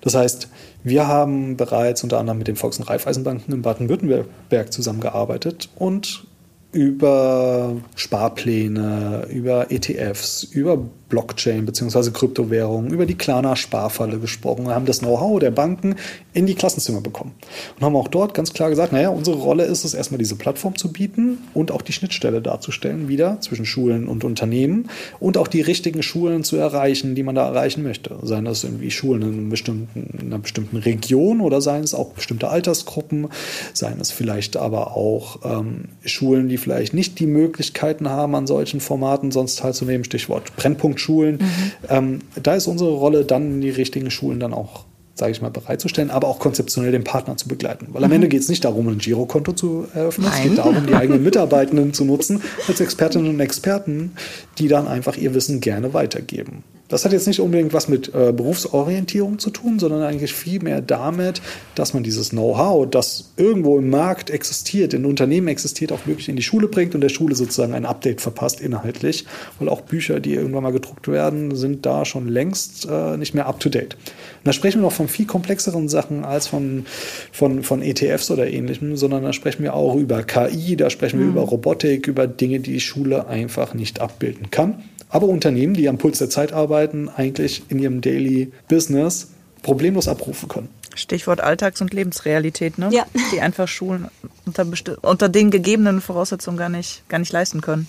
Das 0.00 0.14
heißt, 0.14 0.48
wir 0.84 1.08
haben 1.08 1.56
bereits 1.56 2.02
unter 2.04 2.18
anderem 2.18 2.38
mit 2.38 2.46
den 2.46 2.56
Volks- 2.56 2.78
und 2.78 2.88
Raiffeisenbanken 2.88 3.54
in 3.54 3.62
Baden-Württemberg 3.62 4.72
zusammengearbeitet 4.72 5.70
und 5.76 6.26
über 6.72 7.76
Sparpläne, 7.96 9.26
über 9.30 9.70
ETFs, 9.70 10.42
über 10.42 10.78
Blockchain 11.14 11.64
bzw. 11.64 12.10
Kryptowährungen, 12.10 12.90
über 12.90 13.06
die 13.06 13.14
Klarna-Sparfalle 13.14 14.18
gesprochen, 14.18 14.66
haben 14.68 14.84
das 14.84 14.98
Know-how 14.98 15.38
der 15.38 15.52
Banken 15.52 15.94
in 16.32 16.46
die 16.46 16.56
Klassenzimmer 16.56 17.00
bekommen 17.00 17.34
und 17.76 17.84
haben 17.84 17.94
auch 17.94 18.08
dort 18.08 18.34
ganz 18.34 18.52
klar 18.52 18.68
gesagt, 18.68 18.92
naja, 18.92 19.10
unsere 19.10 19.36
Rolle 19.36 19.62
ist 19.62 19.84
es 19.84 19.94
erstmal 19.94 20.18
diese 20.18 20.34
Plattform 20.34 20.76
zu 20.76 20.92
bieten 20.92 21.38
und 21.54 21.70
auch 21.70 21.82
die 21.82 21.92
Schnittstelle 21.92 22.42
darzustellen 22.42 23.06
wieder 23.06 23.40
zwischen 23.40 23.64
Schulen 23.64 24.08
und 24.08 24.24
Unternehmen 24.24 24.90
und 25.20 25.38
auch 25.38 25.46
die 25.46 25.60
richtigen 25.60 26.02
Schulen 26.02 26.42
zu 26.42 26.56
erreichen, 26.56 27.14
die 27.14 27.22
man 27.22 27.36
da 27.36 27.46
erreichen 27.46 27.84
möchte. 27.84 28.16
Seien 28.22 28.44
das 28.44 28.64
irgendwie 28.64 28.90
Schulen 28.90 29.22
in, 29.22 29.28
einem 29.28 29.48
bestimmten, 29.50 30.18
in 30.20 30.26
einer 30.26 30.40
bestimmten 30.40 30.78
Region 30.78 31.40
oder 31.40 31.60
seien 31.60 31.84
es 31.84 31.94
auch 31.94 32.08
bestimmte 32.08 32.48
Altersgruppen, 32.48 33.28
seien 33.72 34.00
es 34.00 34.10
vielleicht 34.10 34.56
aber 34.56 34.96
auch 34.96 35.38
ähm, 35.44 35.84
Schulen, 36.04 36.48
die 36.48 36.56
vielleicht 36.56 36.92
nicht 36.92 37.20
die 37.20 37.26
Möglichkeiten 37.26 38.08
haben, 38.08 38.34
an 38.34 38.48
solchen 38.48 38.80
Formaten 38.80 39.30
sonst 39.30 39.60
teilzunehmen, 39.60 40.02
Stichwort 40.02 40.56
Brennpunkt 40.56 41.03
Schulen. 41.04 41.36
Mhm. 41.36 41.72
Ähm, 41.88 42.18
da 42.42 42.54
ist 42.54 42.66
unsere 42.66 42.92
Rolle 42.92 43.24
dann, 43.24 43.60
die 43.60 43.70
richtigen 43.70 44.10
Schulen 44.10 44.40
dann 44.40 44.54
auch 44.54 44.84
sage 45.16 45.30
ich 45.30 45.40
mal, 45.40 45.50
bereitzustellen, 45.50 46.10
aber 46.10 46.26
auch 46.26 46.40
konzeptionell 46.40 46.90
den 46.90 47.04
Partner 47.04 47.36
zu 47.36 47.46
begleiten. 47.46 47.88
Weil 47.92 48.02
am 48.02 48.10
mhm. 48.10 48.16
Ende 48.16 48.28
geht 48.28 48.40
es 48.40 48.48
nicht 48.48 48.64
darum, 48.64 48.88
ein 48.88 48.98
Girokonto 48.98 49.52
zu 49.52 49.86
eröffnen, 49.94 50.26
Nein. 50.26 50.36
es 50.36 50.48
geht 50.48 50.58
darum, 50.58 50.86
die 50.86 50.94
eigenen 50.94 51.22
Mitarbeitenden 51.22 51.94
zu 51.94 52.04
nutzen 52.04 52.42
als 52.66 52.80
Expertinnen 52.80 53.28
und 53.28 53.38
Experten, 53.40 54.12
die 54.58 54.66
dann 54.66 54.88
einfach 54.88 55.16
ihr 55.16 55.32
Wissen 55.34 55.60
gerne 55.60 55.94
weitergeben. 55.94 56.64
Das 56.88 57.04
hat 57.04 57.12
jetzt 57.12 57.26
nicht 57.26 57.40
unbedingt 57.40 57.72
was 57.72 57.88
mit 57.88 58.08
äh, 58.14 58.32
Berufsorientierung 58.32 59.38
zu 59.38 59.50
tun, 59.50 59.78
sondern 59.78 60.02
eigentlich 60.02 60.34
vielmehr 60.34 60.82
damit, 60.82 61.40
dass 61.74 61.94
man 61.94 62.02
dieses 62.02 62.30
Know-how, 62.30 62.88
das 62.88 63.32
irgendwo 63.38 63.78
im 63.78 63.88
Markt 63.88 64.28
existiert, 64.28 64.92
in 64.92 65.06
Unternehmen 65.06 65.48
existiert, 65.48 65.92
auch 65.92 66.06
wirklich 66.06 66.28
in 66.28 66.36
die 66.36 66.42
Schule 66.42 66.68
bringt 66.68 66.94
und 66.94 67.00
der 67.00 67.08
Schule 67.08 67.36
sozusagen 67.36 67.72
ein 67.72 67.86
Update 67.86 68.20
verpasst 68.20 68.60
inhaltlich. 68.60 69.24
Weil 69.58 69.70
auch 69.70 69.80
Bücher, 69.80 70.20
die 70.20 70.34
irgendwann 70.34 70.62
mal 70.62 70.72
gedruckt 70.72 71.08
werden, 71.08 71.56
sind 71.56 71.86
da 71.86 72.04
schon 72.04 72.28
längst 72.28 72.86
äh, 72.90 73.16
nicht 73.16 73.34
mehr 73.34 73.46
up-to-date. 73.46 73.94
Und 73.94 74.44
da 74.44 74.52
sprechen 74.52 74.80
wir 74.80 74.82
noch 74.82 74.92
von 74.92 75.08
viel 75.08 75.26
komplexeren 75.26 75.88
Sachen 75.88 76.24
als 76.24 76.48
von, 76.48 76.84
von, 77.32 77.62
von 77.62 77.80
ETFs 77.80 78.30
oder 78.30 78.46
ähnlichem, 78.46 78.98
sondern 78.98 79.22
da 79.22 79.32
sprechen 79.32 79.62
wir 79.62 79.72
auch 79.72 79.96
über 79.96 80.22
KI, 80.22 80.76
da 80.76 80.90
sprechen 80.90 81.18
wir 81.18 81.26
mhm. 81.26 81.32
über 81.32 81.42
Robotik, 81.42 82.08
über 82.08 82.26
Dinge, 82.26 82.60
die 82.60 82.72
die 82.72 82.80
Schule 82.80 83.26
einfach 83.26 83.72
nicht 83.72 84.00
abbilden 84.00 84.50
kann 84.50 84.82
aber 85.14 85.28
Unternehmen, 85.28 85.74
die 85.74 85.88
am 85.88 85.96
Puls 85.96 86.18
der 86.18 86.28
Zeit 86.28 86.52
arbeiten, 86.52 87.08
eigentlich 87.08 87.62
in 87.68 87.78
ihrem 87.78 88.00
Daily 88.00 88.52
Business 88.68 89.28
problemlos 89.62 90.08
abrufen 90.08 90.48
können. 90.48 90.68
Stichwort 90.96 91.40
Alltags- 91.40 91.80
und 91.80 91.94
Lebensrealität, 91.94 92.78
ne? 92.78 92.88
Ja. 92.90 93.06
Die 93.32 93.40
einfach 93.40 93.68
Schulen 93.68 94.08
unter, 94.44 94.66
unter 95.02 95.28
den 95.28 95.52
gegebenen 95.52 96.00
Voraussetzungen 96.00 96.56
gar 96.56 96.68
nicht, 96.68 97.08
gar 97.08 97.20
nicht 97.20 97.32
leisten 97.32 97.60
können. 97.60 97.88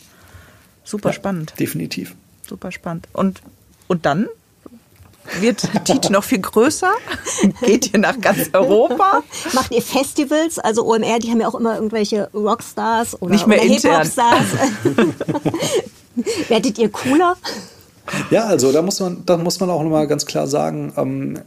Super 0.83 1.09
ja, 1.09 1.13
spannend. 1.13 1.55
Definitiv. 1.59 2.13
Super 2.47 2.71
spannend. 2.71 3.07
Und, 3.11 3.41
und 3.87 4.05
dann 4.05 4.27
wird 5.39 5.67
Teach 5.83 6.11
noch 6.11 6.23
viel 6.23 6.41
größer? 6.41 6.91
Geht 7.65 7.91
ihr 7.91 7.99
nach 7.99 8.21
ganz 8.21 8.51
Europa? 8.53 9.23
Macht 9.53 9.71
ihr 9.71 9.81
Festivals? 9.81 10.59
Also 10.59 10.85
OMR, 10.85 11.17
die 11.17 11.31
haben 11.31 11.41
ja 11.41 11.47
auch 11.47 11.55
immer 11.55 11.73
irgendwelche 11.73 12.29
Rockstars 12.35 13.19
oder, 13.19 13.31
Nicht 13.31 13.47
mehr 13.47 13.63
oder 13.63 13.67
Hip-Hop-Stars. 13.67 14.45
Werdet 16.47 16.77
ihr 16.77 16.89
cooler? 16.89 17.35
Ja, 18.29 18.45
also 18.45 18.71
da 18.71 18.81
muss 18.81 18.99
man, 18.99 19.23
da 19.25 19.37
muss 19.37 19.59
man 19.59 19.69
auch 19.69 19.81
nochmal 19.81 20.07
ganz 20.07 20.25
klar 20.25 20.47
sagen, 20.47 20.93
ähm, 20.97 21.39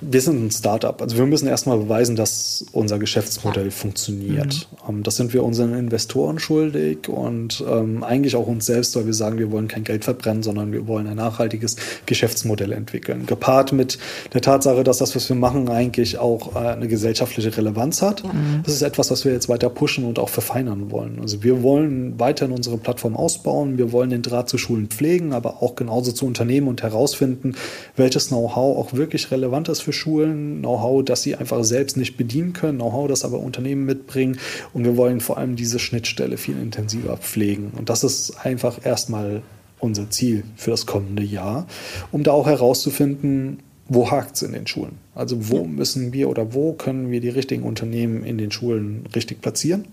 wir 0.00 0.20
sind 0.20 0.46
ein 0.46 0.50
Startup. 0.50 1.00
Also 1.00 1.16
wir 1.16 1.26
müssen 1.26 1.46
erstmal 1.46 1.78
beweisen, 1.78 2.16
dass 2.16 2.64
unser 2.72 2.98
Geschäftsmodell 2.98 3.66
ja. 3.66 3.70
funktioniert. 3.70 4.68
Mhm. 4.86 4.96
Ähm, 4.96 5.02
das 5.02 5.16
sind 5.16 5.32
wir 5.32 5.44
unseren 5.44 5.74
Investoren 5.74 6.38
schuldig 6.38 7.08
und 7.08 7.64
ähm, 7.68 8.02
eigentlich 8.02 8.36
auch 8.36 8.46
uns 8.46 8.66
selbst, 8.66 8.96
weil 8.96 9.06
wir 9.06 9.14
sagen, 9.14 9.38
wir 9.38 9.50
wollen 9.50 9.68
kein 9.68 9.84
Geld 9.84 10.04
verbrennen, 10.04 10.42
sondern 10.42 10.72
wir 10.72 10.86
wollen 10.86 11.06
ein 11.06 11.16
nachhaltiges 11.16 11.76
Geschäftsmodell 12.06 12.72
entwickeln. 12.72 13.26
Gepaart 13.26 13.72
mit 13.72 13.98
der 14.32 14.40
Tatsache, 14.40 14.84
dass 14.84 14.98
das, 14.98 15.14
was 15.14 15.28
wir 15.28 15.36
machen, 15.36 15.68
eigentlich 15.68 16.18
auch 16.18 16.56
äh, 16.56 16.58
eine 16.58 16.88
gesellschaftliche 16.88 17.56
Relevanz 17.56 18.02
hat. 18.02 18.24
Mhm. 18.24 18.62
Das 18.64 18.74
ist 18.74 18.82
etwas, 18.82 19.10
was 19.10 19.24
wir 19.24 19.32
jetzt 19.32 19.48
weiter 19.48 19.68
pushen 19.70 20.04
und 20.04 20.18
auch 20.18 20.28
verfeinern 20.28 20.90
wollen. 20.90 21.18
Also 21.20 21.42
wir 21.42 21.62
wollen 21.62 22.18
weiterhin 22.18 22.54
unsere 22.54 22.78
Plattform 22.78 23.16
ausbauen. 23.16 23.78
Wir 23.78 23.92
wollen 23.92 24.10
den 24.10 24.22
Draht 24.22 24.48
zu 24.48 24.58
Schulen 24.58 24.88
pflegen, 24.88 25.32
aber 25.32 25.62
auch 25.62 25.74
genauso 25.74 26.12
zu 26.12 26.26
Unternehmen 26.26 26.68
und 26.68 26.82
herausfinden, 26.82 27.54
welches 27.96 28.28
Know-how 28.28 28.78
auch 28.78 28.92
wirklich 28.94 29.30
relevant 29.30 29.68
ist 29.68 29.80
für 29.80 29.89
für 29.90 29.92
Schulen, 29.92 30.60
Know-how, 30.60 31.04
das 31.04 31.22
sie 31.22 31.36
einfach 31.36 31.64
selbst 31.64 31.96
nicht 31.96 32.16
bedienen 32.16 32.52
können, 32.52 32.78
Know-how, 32.78 33.08
das 33.08 33.24
aber 33.24 33.40
Unternehmen 33.40 33.84
mitbringen. 33.84 34.38
Und 34.72 34.84
wir 34.84 34.96
wollen 34.96 35.20
vor 35.20 35.38
allem 35.38 35.56
diese 35.56 35.78
Schnittstelle 35.78 36.36
viel 36.36 36.56
intensiver 36.60 37.16
pflegen. 37.16 37.72
Und 37.76 37.90
das 37.90 38.04
ist 38.04 38.44
einfach 38.44 38.84
erstmal 38.84 39.42
unser 39.78 40.10
Ziel 40.10 40.44
für 40.56 40.70
das 40.70 40.86
kommende 40.86 41.22
Jahr, 41.22 41.66
um 42.12 42.22
da 42.22 42.32
auch 42.32 42.46
herauszufinden, 42.46 43.58
wo 43.88 44.10
hakt 44.10 44.36
es 44.36 44.42
in 44.42 44.52
den 44.52 44.68
Schulen? 44.68 44.98
Also 45.16 45.50
wo 45.50 45.64
müssen 45.64 46.12
wir 46.12 46.28
oder 46.28 46.54
wo 46.54 46.74
können 46.74 47.10
wir 47.10 47.20
die 47.20 47.28
richtigen 47.28 47.64
Unternehmen 47.64 48.22
in 48.22 48.38
den 48.38 48.52
Schulen 48.52 49.04
richtig 49.14 49.40
platzieren? 49.40 49.86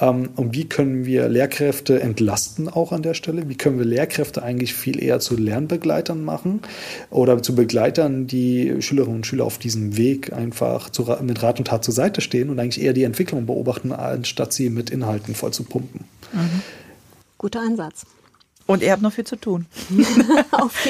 Ähm, 0.00 0.30
und 0.36 0.54
wie 0.54 0.68
können 0.68 1.06
wir 1.06 1.28
Lehrkräfte 1.28 2.00
entlasten 2.00 2.68
auch 2.68 2.92
an 2.92 3.02
der 3.02 3.14
Stelle? 3.14 3.48
Wie 3.48 3.56
können 3.56 3.78
wir 3.78 3.86
Lehrkräfte 3.86 4.42
eigentlich 4.42 4.74
viel 4.74 5.02
eher 5.02 5.20
zu 5.20 5.36
Lernbegleitern 5.36 6.22
machen 6.22 6.60
oder 7.10 7.42
zu 7.42 7.54
Begleitern, 7.54 8.26
die 8.26 8.80
Schülerinnen 8.80 9.16
und 9.16 9.26
Schüler 9.26 9.44
auf 9.44 9.58
diesem 9.58 9.96
Weg 9.96 10.32
einfach 10.32 10.90
zu, 10.90 11.14
mit 11.22 11.42
Rat 11.42 11.58
und 11.58 11.66
Tat 11.66 11.84
zur 11.84 11.94
Seite 11.94 12.20
stehen 12.20 12.50
und 12.50 12.58
eigentlich 12.58 12.82
eher 12.82 12.92
die 12.92 13.04
Entwicklung 13.04 13.46
beobachten, 13.46 13.92
anstatt 13.92 14.52
sie 14.52 14.70
mit 14.70 14.90
Inhalten 14.90 15.34
voll 15.34 15.52
zu 15.52 15.64
pumpen? 15.64 16.04
Mhm. 16.32 16.62
Guter 17.38 17.60
Ansatz. 17.60 18.06
Und 18.66 18.82
ihr 18.82 18.90
habt 18.90 19.02
noch 19.02 19.12
viel 19.12 19.24
zu 19.24 19.36
tun. 19.36 19.66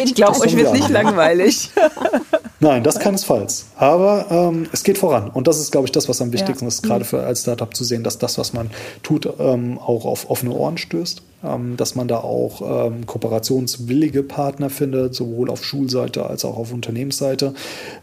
ich 0.02 0.14
glaube, 0.14 0.40
euch 0.40 0.56
wird 0.56 0.72
nicht 0.72 0.88
langweilig. 0.88 1.70
Nein, 2.60 2.82
das 2.82 2.98
keinesfalls. 2.98 3.66
Aber 3.76 4.26
ähm, 4.30 4.66
es 4.72 4.82
geht 4.82 4.96
voran. 4.96 5.28
Und 5.28 5.46
das 5.46 5.60
ist, 5.60 5.72
glaube 5.72 5.86
ich, 5.86 5.92
das, 5.92 6.08
was 6.08 6.22
am 6.22 6.32
wichtigsten 6.32 6.64
ja. 6.64 6.68
ist, 6.68 6.82
gerade 6.82 7.04
für 7.04 7.22
als 7.22 7.42
Startup 7.42 7.74
zu 7.74 7.84
sehen, 7.84 8.02
dass 8.02 8.16
das, 8.16 8.38
was 8.38 8.54
man 8.54 8.70
tut, 9.02 9.28
ähm, 9.38 9.78
auch 9.78 10.06
auf 10.06 10.30
offene 10.30 10.52
Ohren 10.52 10.78
stößt. 10.78 11.22
Ähm, 11.44 11.76
dass 11.76 11.94
man 11.94 12.08
da 12.08 12.16
auch 12.18 12.86
ähm, 12.88 13.04
kooperationswillige 13.04 14.22
Partner 14.22 14.70
findet, 14.70 15.14
sowohl 15.14 15.50
auf 15.50 15.62
Schulseite 15.62 16.24
als 16.24 16.46
auch 16.46 16.56
auf 16.56 16.72
Unternehmensseite. 16.72 17.52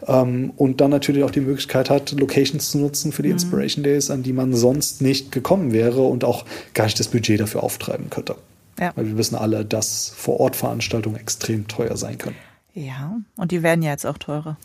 Ähm, 0.07 0.53
und 0.55 0.81
dann 0.81 0.91
natürlich 0.91 1.23
auch 1.23 1.31
die 1.31 1.41
Möglichkeit 1.41 1.89
hat, 1.89 2.11
Locations 2.11 2.69
zu 2.69 2.77
nutzen 2.77 3.11
für 3.11 3.23
die 3.23 3.29
mhm. 3.29 3.35
Inspiration 3.35 3.83
Days, 3.83 4.11
an 4.11 4.21
die 4.21 4.33
man 4.33 4.53
sonst 4.53 5.01
nicht 5.01 5.31
gekommen 5.31 5.73
wäre 5.73 6.03
und 6.03 6.23
auch 6.23 6.45
gar 6.75 6.83
nicht 6.83 6.99
das 6.99 7.07
Budget 7.07 7.39
dafür 7.39 7.63
auftreiben 7.63 8.11
könnte. 8.11 8.35
Ja. 8.79 8.91
Weil 8.95 9.07
wir 9.07 9.17
wissen 9.17 9.35
alle, 9.35 9.65
dass 9.65 10.09
Vor-Ort-Veranstaltungen 10.09 11.17
extrem 11.17 11.67
teuer 11.67 11.97
sein 11.97 12.17
können. 12.17 12.35
Ja, 12.73 13.17
und 13.35 13.51
die 13.51 13.61
werden 13.61 13.83
ja 13.83 13.91
jetzt 13.91 14.05
auch 14.05 14.17
teurer 14.17 14.57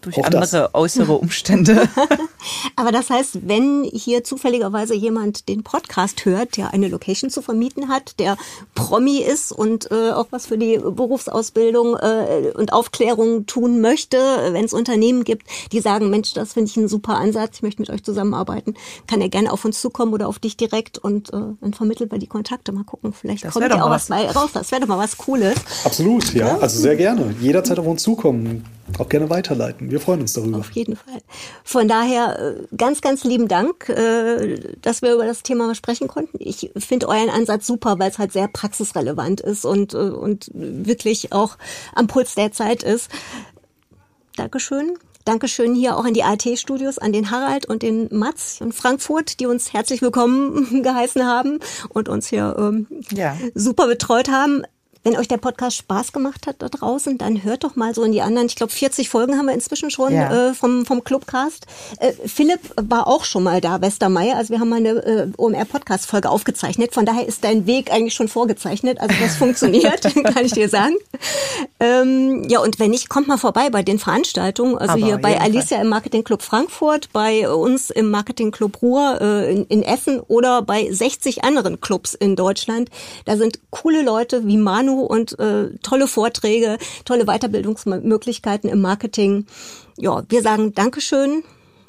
durch 0.00 0.18
auch 0.18 0.24
andere 0.24 0.40
das. 0.40 0.74
äußere 0.74 1.12
Umstände. 1.18 1.88
Aber 2.76 2.92
das 2.92 3.10
heißt, 3.10 3.48
wenn 3.48 3.84
hier 3.84 4.24
zufälligerweise 4.24 4.94
jemand 4.94 5.48
den 5.48 5.62
Podcast 5.62 6.24
hört, 6.24 6.56
der 6.56 6.72
eine 6.72 6.88
Location 6.88 7.30
zu 7.30 7.42
vermieten 7.42 7.88
hat, 7.88 8.18
der 8.18 8.36
Promi 8.74 9.18
ist 9.18 9.52
und 9.52 9.90
äh, 9.90 10.12
auch 10.12 10.26
was 10.30 10.46
für 10.46 10.58
die 10.58 10.78
Berufsausbildung 10.78 11.96
äh, 11.96 12.52
und 12.54 12.72
Aufklärung 12.72 13.46
tun 13.46 13.80
möchte, 13.80 14.18
wenn 14.52 14.64
es 14.64 14.72
Unternehmen 14.72 15.24
gibt, 15.24 15.46
die 15.72 15.80
sagen, 15.80 16.10
Mensch, 16.10 16.32
das 16.34 16.52
finde 16.52 16.70
ich 16.70 16.76
ein 16.76 16.88
super 16.88 17.16
Ansatz, 17.16 17.56
ich 17.56 17.62
möchte 17.62 17.82
mit 17.82 17.90
euch 17.90 18.04
zusammenarbeiten, 18.04 18.74
kann 19.06 19.20
er 19.20 19.28
gerne 19.28 19.52
auf 19.52 19.64
uns 19.64 19.80
zukommen 19.80 20.12
oder 20.12 20.28
auf 20.28 20.38
dich 20.38 20.56
direkt 20.56 20.98
und 20.98 21.32
äh, 21.32 21.36
dann 21.60 21.74
vermitteln 21.74 22.10
wir 22.10 22.18
die 22.18 22.26
Kontakte. 22.26 22.72
Mal 22.72 22.84
gucken, 22.84 23.12
vielleicht 23.12 23.44
das 23.44 23.54
kommt 23.54 23.68
ja 23.68 23.82
auch 23.82 23.90
was 23.90 24.10
raus. 24.10 24.50
Das 24.52 24.70
wäre 24.70 24.82
doch 24.82 24.88
mal 24.88 24.98
was 24.98 25.16
Cooles. 25.16 25.56
Absolut, 25.84 26.32
ja. 26.34 26.48
ja. 26.48 26.58
Also 26.58 26.80
sehr 26.80 26.96
gerne. 26.96 27.34
Jederzeit 27.40 27.78
auf 27.78 27.86
uns 27.86 28.02
zukommen. 28.02 28.64
Auch 28.98 29.08
gerne 29.08 29.28
weiterleiten. 29.30 29.90
Wir 29.90 30.00
freuen 30.00 30.20
uns 30.20 30.32
darüber. 30.32 30.58
Auf 30.58 30.70
jeden 30.70 30.96
Fall. 30.96 31.20
Von 31.62 31.88
daher 31.88 32.38
äh, 32.38 32.76
ganz, 32.76 33.00
ganz 33.00 33.24
lieben 33.24 33.48
Dank, 33.48 33.88
äh, 33.88 34.58
dass 34.80 35.02
wir 35.02 35.14
über 35.14 35.26
das 35.26 35.42
Thema 35.42 35.74
sprechen 35.74 36.08
konnten. 36.08 36.38
Ich 36.40 36.70
finde 36.76 37.08
euren 37.08 37.30
Ansatz 37.30 37.66
super, 37.66 37.98
weil 37.98 38.10
es 38.10 38.18
halt 38.18 38.32
sehr 38.32 38.48
praxisrelevant 38.48 39.40
ist 39.40 39.64
und, 39.64 39.94
äh, 39.94 39.98
und 39.98 40.50
wirklich 40.54 41.32
auch 41.32 41.58
am 41.94 42.06
Puls 42.06 42.34
der 42.34 42.52
Zeit 42.52 42.82
ist. 42.82 43.10
Dankeschön. 44.36 44.94
Dankeschön 45.24 45.74
hier 45.74 45.98
auch 45.98 46.06
an 46.06 46.14
die 46.14 46.22
ART-Studios, 46.22 46.96
an 46.98 47.12
den 47.12 47.30
Harald 47.30 47.66
und 47.66 47.82
den 47.82 48.08
Mats 48.10 48.62
in 48.62 48.72
Frankfurt, 48.72 49.40
die 49.40 49.46
uns 49.46 49.74
herzlich 49.74 50.00
willkommen 50.00 50.82
geheißen 50.82 51.26
haben 51.26 51.60
und 51.90 52.08
uns 52.08 52.28
hier 52.28 52.56
ähm, 52.58 52.86
ja. 53.12 53.36
super 53.54 53.88
betreut 53.88 54.30
haben. 54.30 54.62
Wenn 55.04 55.16
euch 55.16 55.28
der 55.28 55.36
Podcast 55.38 55.76
Spaß 55.76 56.12
gemacht 56.12 56.46
hat 56.46 56.56
da 56.58 56.68
draußen, 56.68 57.18
dann 57.18 57.42
hört 57.44 57.64
doch 57.64 57.76
mal 57.76 57.94
so 57.94 58.02
in 58.02 58.12
die 58.12 58.20
anderen. 58.20 58.46
Ich 58.48 58.56
glaube, 58.56 58.72
40 58.72 59.08
Folgen 59.08 59.38
haben 59.38 59.46
wir 59.46 59.54
inzwischen 59.54 59.90
schon 59.90 60.12
ja. 60.12 60.50
äh, 60.50 60.54
vom, 60.54 60.84
vom 60.84 61.04
Clubcast. 61.04 61.66
Äh, 62.00 62.12
Philipp 62.26 62.60
war 62.76 63.06
auch 63.06 63.24
schon 63.24 63.42
mal 63.42 63.60
da, 63.60 63.80
Westermeier. 63.80 64.36
Also 64.36 64.50
wir 64.50 64.60
haben 64.60 64.68
mal 64.68 64.76
eine 64.76 64.90
äh, 64.90 65.28
OMR-Podcast-Folge 65.36 66.28
aufgezeichnet. 66.28 66.94
Von 66.94 67.06
daher 67.06 67.26
ist 67.26 67.44
dein 67.44 67.66
Weg 67.66 67.92
eigentlich 67.92 68.14
schon 68.14 68.28
vorgezeichnet. 68.28 69.00
Also 69.00 69.14
das 69.20 69.36
funktioniert, 69.38 70.02
kann 70.34 70.44
ich 70.44 70.52
dir 70.52 70.68
sagen. 70.68 70.94
Ähm, 71.80 72.44
ja, 72.48 72.60
und 72.60 72.78
wenn 72.78 72.90
nicht, 72.90 73.08
kommt 73.08 73.28
mal 73.28 73.38
vorbei 73.38 73.70
bei 73.70 73.82
den 73.82 73.98
Veranstaltungen. 73.98 74.76
Also 74.76 74.94
Aber 74.94 75.04
hier 75.04 75.18
bei 75.18 75.40
Alicia 75.40 75.76
Fall. 75.76 75.84
im 75.84 75.90
Marketing 75.90 76.24
Club 76.24 76.42
Frankfurt, 76.42 77.12
bei 77.12 77.48
uns 77.48 77.90
im 77.90 78.10
Marketing 78.10 78.50
Club 78.50 78.82
Ruhr 78.82 79.20
äh, 79.20 79.52
in, 79.52 79.64
in 79.66 79.82
Essen 79.82 80.20
oder 80.20 80.62
bei 80.62 80.90
60 80.90 81.44
anderen 81.44 81.80
Clubs 81.80 82.14
in 82.14 82.36
Deutschland. 82.36 82.90
Da 83.24 83.36
sind 83.36 83.60
coole 83.70 84.02
Leute 84.02 84.46
wie 84.46 84.56
Manu 84.56 84.97
Und 85.02 85.38
äh, 85.38 85.70
tolle 85.82 86.06
Vorträge, 86.06 86.78
tolle 87.04 87.24
Weiterbildungsmöglichkeiten 87.24 88.68
im 88.70 88.80
Marketing. 88.80 89.46
Ja, 89.98 90.22
wir 90.28 90.42
sagen 90.42 90.74
Dankeschön. 90.74 91.42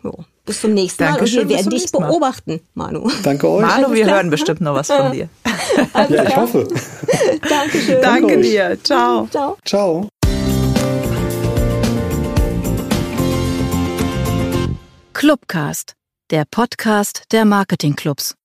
Jo, 0.03 0.23
bis 0.45 0.61
zum 0.61 0.73
nächsten 0.73 1.03
Mal 1.03 1.11
Dankeschön, 1.11 1.43
und 1.43 1.49
wir 1.49 1.57
werden 1.57 1.69
dich 1.69 1.91
beobachten, 1.91 2.61
Manu. 2.73 3.09
Danke 3.23 3.49
euch. 3.49 3.61
Manu, 3.61 3.93
wir 3.93 4.05
hören 4.05 4.29
bestimmt 4.29 4.61
noch 4.61 4.75
was 4.75 4.87
von 4.87 5.11
dir. 5.13 5.29
ja, 5.93 6.23
ich 6.23 6.35
hoffe. 6.35 6.67
Dankeschön. 7.49 8.01
Danke, 8.01 8.27
Danke 8.27 8.41
dir. 8.41 8.77
Ciao. 8.83 9.27
Ciao. 9.27 9.57
Ciao. 9.65 10.09
Clubcast, 15.13 15.93
der 16.31 16.45
Podcast 16.49 17.23
der 17.33 17.43
Marketingclubs. 17.43 18.38